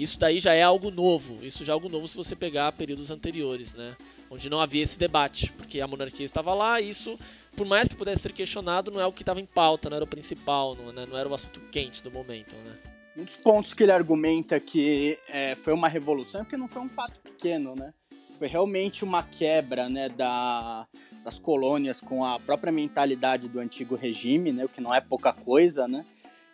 Isso 0.00 0.18
daí 0.18 0.40
já 0.40 0.54
é 0.54 0.62
algo 0.62 0.90
novo, 0.90 1.44
isso 1.44 1.64
já 1.64 1.72
é 1.72 1.74
algo 1.74 1.88
novo 1.88 2.08
se 2.08 2.16
você 2.16 2.34
pegar 2.34 2.72
períodos 2.72 3.10
anteriores, 3.10 3.74
né? 3.74 3.94
Onde 4.30 4.48
não 4.48 4.60
havia 4.60 4.82
esse 4.82 4.98
debate, 4.98 5.52
porque 5.52 5.80
a 5.80 5.86
monarquia 5.86 6.24
estava 6.24 6.54
lá 6.54 6.80
e 6.80 6.88
isso 6.88 7.18
por 7.56 7.66
mais 7.66 7.88
que 7.88 7.94
pudesse 7.94 8.22
ser 8.22 8.32
questionado, 8.32 8.90
não 8.90 9.00
é 9.00 9.06
o 9.06 9.12
que 9.12 9.22
estava 9.22 9.40
em 9.40 9.46
pauta, 9.46 9.90
não 9.90 9.96
era 9.96 10.04
o 10.04 10.08
principal, 10.08 10.74
não, 10.74 10.92
né? 10.92 11.04
não 11.06 11.18
era 11.18 11.28
o 11.28 11.34
assunto 11.34 11.60
quente 11.70 12.02
do 12.02 12.10
momento, 12.10 12.54
né? 12.56 12.76
Um 13.16 13.24
dos 13.24 13.36
pontos 13.36 13.74
que 13.74 13.82
ele 13.82 13.92
argumenta 13.92 14.58
que 14.58 15.18
é, 15.28 15.56
foi 15.56 15.74
uma 15.74 15.88
revolução 15.88 16.40
é 16.40 16.44
porque 16.44 16.56
não 16.56 16.68
foi 16.68 16.80
um 16.80 16.88
fato 16.88 17.20
pequeno, 17.20 17.74
né? 17.74 17.92
Foi 18.38 18.48
realmente 18.48 19.04
uma 19.04 19.22
quebra, 19.22 19.90
né, 19.90 20.08
da, 20.08 20.86
das 21.22 21.38
colônias 21.38 22.00
com 22.00 22.24
a 22.24 22.40
própria 22.40 22.72
mentalidade 22.72 23.48
do 23.48 23.60
antigo 23.60 23.94
regime, 23.94 24.50
né, 24.50 24.64
o 24.64 24.68
que 24.68 24.80
não 24.80 24.94
é 24.94 25.00
pouca 25.02 25.30
coisa, 25.30 25.86
né? 25.86 26.06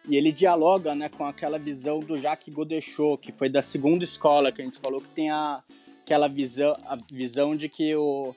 E 0.09 0.17
ele 0.17 0.31
dialoga, 0.31 0.95
né, 0.95 1.09
com 1.09 1.25
aquela 1.25 1.59
visão 1.59 1.99
do 1.99 2.17
Jacques 2.17 2.53
Godechot, 2.53 3.19
que 3.21 3.33
foi 3.33 3.49
da 3.49 3.61
segunda 3.61 4.05
escola 4.05 4.53
que 4.53 4.63
a 4.63 4.65
gente 4.65 4.79
falou 4.79 5.01
que 5.01 5.09
tem 5.09 5.31
a, 5.31 5.63
aquela 6.03 6.29
visão, 6.29 6.73
a 6.87 6.97
visão 7.13 7.57
de 7.57 7.69
que 7.69 7.95
o, 7.97 8.35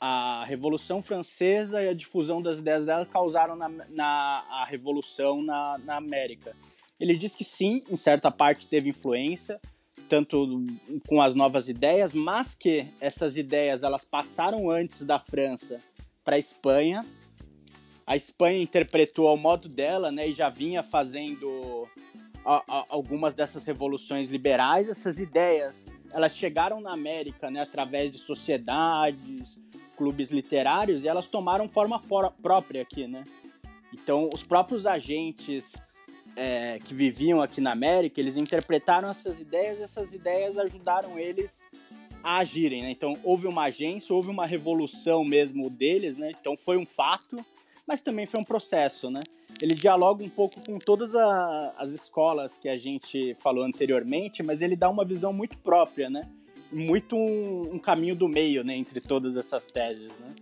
a 0.00 0.44
Revolução 0.46 1.02
Francesa 1.02 1.82
e 1.82 1.88
a 1.88 1.94
difusão 1.94 2.40
das 2.40 2.58
ideias 2.58 2.86
dela 2.86 3.04
causaram 3.04 3.54
na, 3.54 3.68
na 3.68 4.44
a 4.48 4.64
Revolução 4.64 5.42
na, 5.42 5.76
na 5.84 5.96
América. 5.96 6.56
Ele 6.98 7.16
diz 7.16 7.36
que 7.36 7.44
sim, 7.44 7.82
em 7.90 7.96
certa 7.96 8.30
parte 8.30 8.66
teve 8.66 8.88
influência, 8.88 9.60
tanto 10.08 10.64
com 11.06 11.20
as 11.20 11.34
novas 11.34 11.68
ideias, 11.68 12.14
mas 12.14 12.54
que 12.54 12.86
essas 13.00 13.36
ideias 13.36 13.82
elas 13.82 14.04
passaram 14.04 14.70
antes 14.70 15.04
da 15.04 15.18
França 15.18 15.80
para 16.24 16.36
a 16.36 16.38
Espanha. 16.38 17.04
A 18.10 18.16
Espanha 18.16 18.60
interpretou 18.60 19.28
ao 19.28 19.36
modo 19.36 19.68
dela, 19.68 20.10
né, 20.10 20.24
e 20.26 20.34
já 20.34 20.48
vinha 20.48 20.82
fazendo 20.82 21.88
a, 22.44 22.56
a, 22.56 22.84
algumas 22.88 23.34
dessas 23.34 23.64
revoluções 23.64 24.28
liberais. 24.28 24.88
Essas 24.88 25.20
ideias 25.20 25.86
elas 26.12 26.36
chegaram 26.36 26.80
na 26.80 26.92
América, 26.92 27.52
né, 27.52 27.60
através 27.60 28.10
de 28.10 28.18
sociedades, 28.18 29.60
clubes 29.96 30.32
literários 30.32 31.04
e 31.04 31.08
elas 31.08 31.28
tomaram 31.28 31.68
forma 31.68 32.00
fora, 32.00 32.32
própria 32.32 32.82
aqui, 32.82 33.06
né? 33.06 33.22
Então, 33.94 34.28
os 34.34 34.42
próprios 34.42 34.88
agentes 34.88 35.72
é, 36.36 36.80
que 36.80 36.92
viviam 36.92 37.40
aqui 37.40 37.60
na 37.60 37.70
América, 37.70 38.20
eles 38.20 38.36
interpretaram 38.36 39.08
essas 39.08 39.40
ideias 39.40 39.78
e 39.78 39.84
essas 39.84 40.12
ideias 40.14 40.58
ajudaram 40.58 41.16
eles 41.16 41.62
a 42.24 42.38
agirem, 42.38 42.82
né? 42.82 42.90
Então, 42.90 43.16
houve 43.22 43.46
uma 43.46 43.66
agência, 43.66 44.12
houve 44.12 44.30
uma 44.30 44.46
revolução 44.46 45.24
mesmo 45.24 45.70
deles, 45.70 46.16
né? 46.16 46.32
Então, 46.40 46.56
foi 46.56 46.76
um 46.76 46.84
fato, 46.84 47.36
mas 47.90 48.00
também 48.00 48.24
foi 48.24 48.38
um 48.38 48.44
processo, 48.44 49.10
né? 49.10 49.18
Ele 49.60 49.74
dialoga 49.74 50.22
um 50.22 50.28
pouco 50.28 50.64
com 50.64 50.78
todas 50.78 51.16
a, 51.16 51.74
as 51.76 51.90
escolas 51.90 52.56
que 52.56 52.68
a 52.68 52.78
gente 52.78 53.34
falou 53.40 53.64
anteriormente, 53.64 54.44
mas 54.44 54.62
ele 54.62 54.76
dá 54.76 54.88
uma 54.88 55.04
visão 55.04 55.32
muito 55.32 55.58
própria, 55.58 56.08
né? 56.08 56.20
muito 56.72 57.16
um, 57.16 57.74
um, 57.74 57.78
caminho 57.80 58.14
do 58.14 58.28
meio, 58.28 58.62
né, 58.62 58.76
entre 58.76 59.00
todas 59.00 59.36
essas 59.36 59.66
teses, 59.66 60.16
né? 60.20 60.32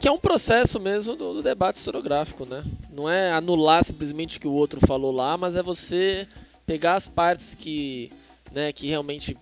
Que 0.00 0.08
é 0.08 0.10
um 0.10 0.18
processo 0.18 0.80
mesmo 0.80 1.14
do, 1.14 1.34
do, 1.34 1.42
debate 1.44 1.76
historiográfico, 1.76 2.44
né? 2.44 2.64
Não 2.90 3.08
é 3.08 3.30
anular 3.30 3.84
simplesmente 3.84 4.36
o 4.36 4.40
que 4.40 4.48
o 4.48 4.52
outro 4.52 4.84
falou 4.84 5.12
lá, 5.12 5.38
mas 5.38 5.54
é 5.54 5.62
você 5.62 6.26
pegar 6.66 6.94
as 6.94 7.06
partes 7.06 7.54
que, 7.54 8.10
né, 8.52 8.72
que 8.72 8.88
realmente 8.88 9.36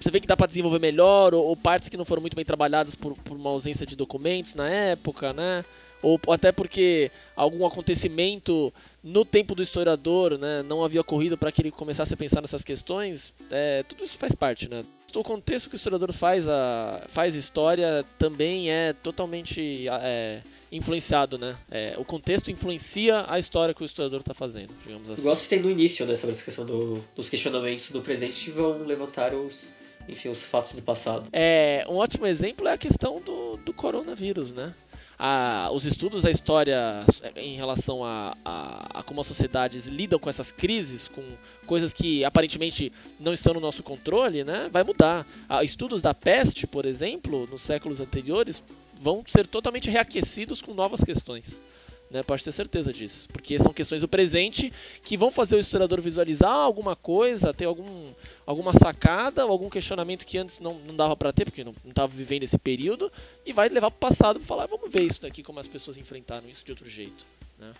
você 0.00 0.10
vê 0.10 0.18
que 0.18 0.26
dá 0.26 0.36
para 0.36 0.48
desenvolver 0.48 0.80
melhor, 0.80 1.32
ou, 1.32 1.46
ou, 1.46 1.56
partes 1.56 1.88
que 1.88 1.96
não 1.96 2.04
foram 2.04 2.22
muito 2.22 2.34
bem 2.34 2.44
trabalhadas 2.44 2.96
por, 2.96 3.14
por 3.18 3.36
uma 3.36 3.50
ausência 3.50 3.86
de 3.86 3.94
documentos 3.94 4.56
na 4.56 4.68
época, 4.68 5.32
né? 5.32 5.64
Ou 6.02 6.20
até 6.28 6.50
porque 6.52 7.10
algum 7.36 7.66
acontecimento 7.66 8.72
no 9.02 9.24
tempo 9.24 9.54
do 9.54 9.62
historiador 9.62 10.38
né, 10.38 10.62
não 10.62 10.84
havia 10.84 11.00
ocorrido 11.00 11.36
para 11.36 11.50
que 11.50 11.62
ele 11.62 11.70
começasse 11.70 12.12
a 12.12 12.16
pensar 12.16 12.40
nessas 12.40 12.62
questões, 12.62 13.32
é, 13.50 13.82
tudo 13.82 14.04
isso 14.04 14.18
faz 14.18 14.34
parte. 14.34 14.68
Né? 14.68 14.84
O 15.14 15.22
contexto 15.22 15.68
que 15.68 15.74
o 15.74 15.78
historiador 15.78 16.12
faz, 16.12 16.48
a, 16.48 17.02
faz 17.08 17.34
história 17.34 18.04
também 18.18 18.70
é 18.70 18.92
totalmente 18.92 19.86
é, 19.88 20.42
influenciado. 20.70 21.38
Né? 21.38 21.56
É, 21.70 21.94
o 21.98 22.04
contexto 22.04 22.50
influencia 22.50 23.24
a 23.28 23.38
história 23.38 23.74
que 23.74 23.82
o 23.82 23.86
historiador 23.86 24.20
está 24.20 24.34
fazendo, 24.34 24.72
digamos 24.84 25.10
assim. 25.10 25.22
Eu 25.22 25.28
gosto 25.28 25.42
que 25.42 25.48
tem 25.48 25.60
no 25.60 25.70
início 25.70 26.06
né, 26.06 26.16
sobre 26.16 26.32
essa 26.32 26.44
questão 26.44 26.64
do, 26.64 27.02
dos 27.16 27.28
questionamentos 27.28 27.90
do 27.90 28.00
presente 28.02 28.44
que 28.44 28.50
vão 28.50 28.84
levantar 28.84 29.34
os, 29.34 29.62
enfim, 30.08 30.28
os 30.28 30.42
fatos 30.42 30.74
do 30.74 30.82
passado. 30.82 31.28
É, 31.32 31.84
um 31.88 31.96
ótimo 31.96 32.26
exemplo 32.26 32.68
é 32.68 32.72
a 32.72 32.78
questão 32.78 33.20
do, 33.20 33.56
do 33.56 33.72
coronavírus, 33.72 34.52
né? 34.52 34.74
A, 35.22 35.68
os 35.70 35.84
estudos 35.84 36.22
da 36.22 36.30
história 36.30 37.04
em 37.36 37.54
relação 37.54 38.02
a, 38.02 38.34
a, 38.42 39.00
a, 39.00 39.02
como 39.02 39.20
as 39.20 39.26
sociedades 39.26 39.86
lidam 39.86 40.18
com 40.18 40.30
essas 40.30 40.50
crises, 40.50 41.08
com 41.08 41.22
coisas 41.66 41.92
que 41.92 42.24
aparentemente 42.24 42.90
não 43.20 43.34
estão 43.34 43.52
no 43.52 43.60
nosso 43.60 43.82
controle, 43.82 44.42
né, 44.44 44.70
vai 44.72 44.82
mudar. 44.82 45.26
A, 45.46 45.62
estudos 45.62 46.00
da 46.00 46.14
peste, 46.14 46.66
por 46.66 46.86
exemplo, 46.86 47.46
nos 47.48 47.60
séculos 47.60 48.00
anteriores, 48.00 48.62
vão 48.98 49.22
ser 49.26 49.46
totalmente 49.46 49.90
reaquecidos 49.90 50.62
com 50.62 50.72
novas 50.72 51.04
questões. 51.04 51.62
Né, 52.10 52.22
pode 52.22 52.42
ter 52.42 52.50
certeza 52.50 52.90
disso, 52.90 53.28
porque 53.30 53.58
são 53.58 53.74
questões 53.74 54.00
do 54.00 54.08
presente 54.08 54.72
que 55.04 55.18
vão 55.18 55.30
fazer 55.30 55.54
o 55.54 55.60
historiador 55.60 56.00
visualizar 56.00 56.50
alguma 56.50 56.96
coisa, 56.96 57.52
ter 57.52 57.66
algum, 57.66 58.12
alguma 58.50 58.72
sacada 58.72 59.42
algum 59.42 59.68
questionamento 59.68 60.26
que 60.26 60.38
antes 60.38 60.58
não, 60.58 60.74
não 60.80 60.94
dava 60.94 61.16
para 61.16 61.32
ter, 61.32 61.44
porque 61.44 61.64
não 61.64 61.74
estava 61.86 62.08
vivendo 62.08 62.42
esse 62.42 62.58
período, 62.58 63.10
e 63.44 63.52
vai 63.52 63.68
levar 63.68 63.90
para 63.90 63.96
o 63.96 64.00
passado 64.00 64.38
para 64.38 64.46
falar, 64.46 64.66
vamos 64.66 64.90
ver 64.90 65.02
isso 65.02 65.22
daqui, 65.22 65.42
como 65.42 65.58
as 65.60 65.66
pessoas 65.66 65.96
enfrentaram 65.96 66.48
isso 66.48 66.64
de 66.64 66.72
outro 66.72 66.88
jeito. 66.88 67.24
Né? 67.58 67.72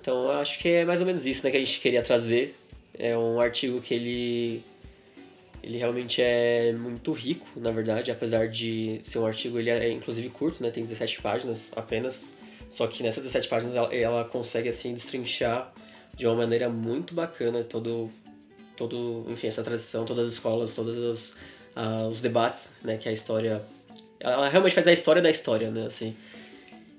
Então 0.00 0.30
acho 0.30 0.58
que 0.58 0.68
é 0.68 0.84
mais 0.84 1.00
ou 1.00 1.06
menos 1.06 1.26
isso 1.26 1.44
né, 1.44 1.50
que 1.50 1.56
a 1.56 1.60
gente 1.60 1.80
queria 1.80 2.02
trazer. 2.02 2.54
É 2.98 3.16
um 3.16 3.40
artigo 3.40 3.80
que 3.80 3.94
ele, 3.94 4.62
ele 5.62 5.78
realmente 5.78 6.20
é 6.20 6.72
muito 6.72 7.12
rico, 7.12 7.46
na 7.56 7.70
verdade, 7.70 8.10
apesar 8.10 8.48
de 8.48 9.00
ser 9.02 9.18
um 9.18 9.26
artigo, 9.26 9.58
ele 9.58 9.70
é 9.70 9.90
inclusive 9.90 10.28
curto, 10.30 10.62
né, 10.62 10.70
tem 10.70 10.84
17 10.84 11.20
páginas 11.22 11.72
apenas 11.76 12.26
só 12.68 12.86
que 12.86 13.02
nessas 13.02 13.24
17 13.24 13.48
páginas 13.48 13.76
ela, 13.76 13.94
ela 13.94 14.24
consegue 14.24 14.68
assim 14.68 14.92
destrinchar 14.92 15.72
de 16.14 16.26
uma 16.26 16.34
maneira 16.34 16.68
muito 16.68 17.14
bacana 17.14 17.62
todo, 17.62 18.10
todo 18.78 19.26
enfim, 19.28 19.48
essa 19.48 19.62
tradição, 19.62 20.04
todas 20.06 20.26
as 20.26 20.32
escolas, 20.34 20.74
todos 20.74 20.96
os, 20.96 21.30
uh, 21.76 22.08
os 22.08 22.20
debates, 22.20 22.76
né, 22.82 22.96
que 22.96 23.08
a 23.08 23.12
história... 23.12 23.60
Ela 24.20 24.48
realmente 24.48 24.74
faz 24.74 24.86
a 24.86 24.92
história 24.92 25.20
da 25.20 25.28
história, 25.28 25.70
né, 25.70 25.86
assim. 25.86 26.16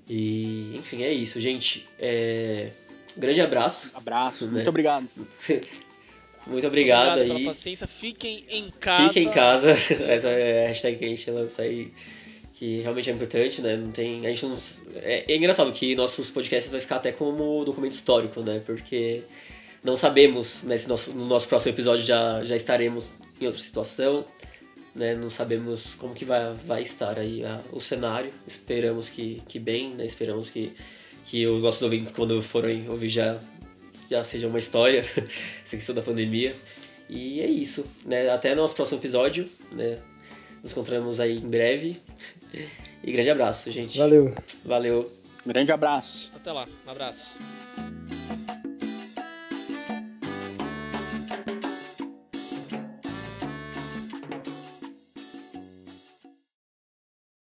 E, 0.08 0.76
enfim, 0.76 1.04
é 1.04 1.14
isso, 1.14 1.40
gente. 1.40 1.88
É... 1.98 2.70
Grande 3.16 3.42
abraço. 3.42 3.92
Abraço, 3.94 4.46
né? 4.46 4.52
muito 4.54 4.70
obrigado. 4.70 5.08
muito 6.48 6.68
obrigado, 6.68 6.68
obrigado 6.68 7.20
aí. 7.20 7.28
pela 7.28 7.54
paciência. 7.54 7.88
Fiquem 7.88 8.46
em 8.50 8.72
casa. 8.72 9.08
Fiquem 9.08 9.28
em 9.28 9.32
casa. 9.32 9.72
Essa 10.08 10.30
é 10.30 10.66
a 10.66 10.68
hashtag 10.68 10.98
que 10.98 11.06
a 11.06 11.10
gente 11.10 11.32
lança 11.32 11.62
aí 11.62 11.92
que 12.60 12.82
realmente 12.82 13.10
é 13.10 13.14
importante, 13.14 13.62
né? 13.62 13.78
Não 13.78 13.90
tem, 13.90 14.28
a 14.28 14.30
gente 14.30 14.46
não, 14.46 14.58
é, 14.98 15.32
é, 15.32 15.36
engraçado 15.38 15.72
que 15.72 15.96
nossos 15.96 16.30
podcasts 16.30 16.70
vai 16.70 16.82
ficar 16.82 16.98
até 16.98 17.10
como 17.10 17.64
documento 17.64 17.94
histórico, 17.94 18.42
né? 18.42 18.62
Porque 18.66 19.24
não 19.84 19.96
sabemos, 19.96 20.64
né? 20.64 20.78
Se 20.78 20.88
nosso, 20.88 21.14
no 21.14 21.26
nosso 21.26 21.48
próximo 21.48 21.74
episódio 21.74 22.06
já, 22.06 22.44
já 22.44 22.56
estaremos 22.56 23.12
em 23.40 23.46
outra 23.46 23.62
situação, 23.62 24.26
né? 24.94 25.16
Não 25.16 25.30
sabemos 25.30 25.96
como 25.96 26.14
que 26.14 26.26
vai, 26.26 26.54
vai 26.66 26.82
estar 26.82 27.18
aí 27.18 27.44
a, 27.46 27.62
o 27.72 27.80
cenário. 27.80 28.32
Esperamos 28.46 29.10
que, 29.10 29.42
que 29.48 29.60
bem, 29.60 29.94
né? 29.94 30.06
Esperamos 30.06 30.50
que, 30.50 30.74
que 31.26 31.48
os 31.48 31.64
nossos 31.64 31.82
ouvintes, 31.82 32.12
quando 32.12 32.42
forem 32.42 32.90
ouvir, 32.90 33.10
já, 33.10 33.40
já 34.10 34.24
seja 34.24 34.48
uma 34.48 34.60
história, 34.60 35.00
essa 35.64 35.76
questão 35.76 35.96
da 35.96 36.02
pandemia. 36.02 36.56
E 37.10 37.42
é 37.42 37.48
isso, 37.48 37.86
né? 38.06 38.30
Até 38.30 38.54
nosso 38.54 38.76
próximo 38.76 39.00
episódio, 39.00 39.50
né? 39.72 39.98
Nos 40.62 40.72
encontramos 40.72 41.20
aí 41.20 41.38
em 41.38 41.50
breve. 41.50 41.98
E 43.02 43.14
grande 43.14 43.30
abraço, 43.30 43.72
gente. 43.72 43.98
Valeu. 43.98 44.36
Valeu. 44.66 45.10
Grande 45.46 45.72
abraço. 45.72 46.30
Até 46.36 46.52
lá, 46.52 46.68
um 46.86 46.92
abraço. 46.92 47.30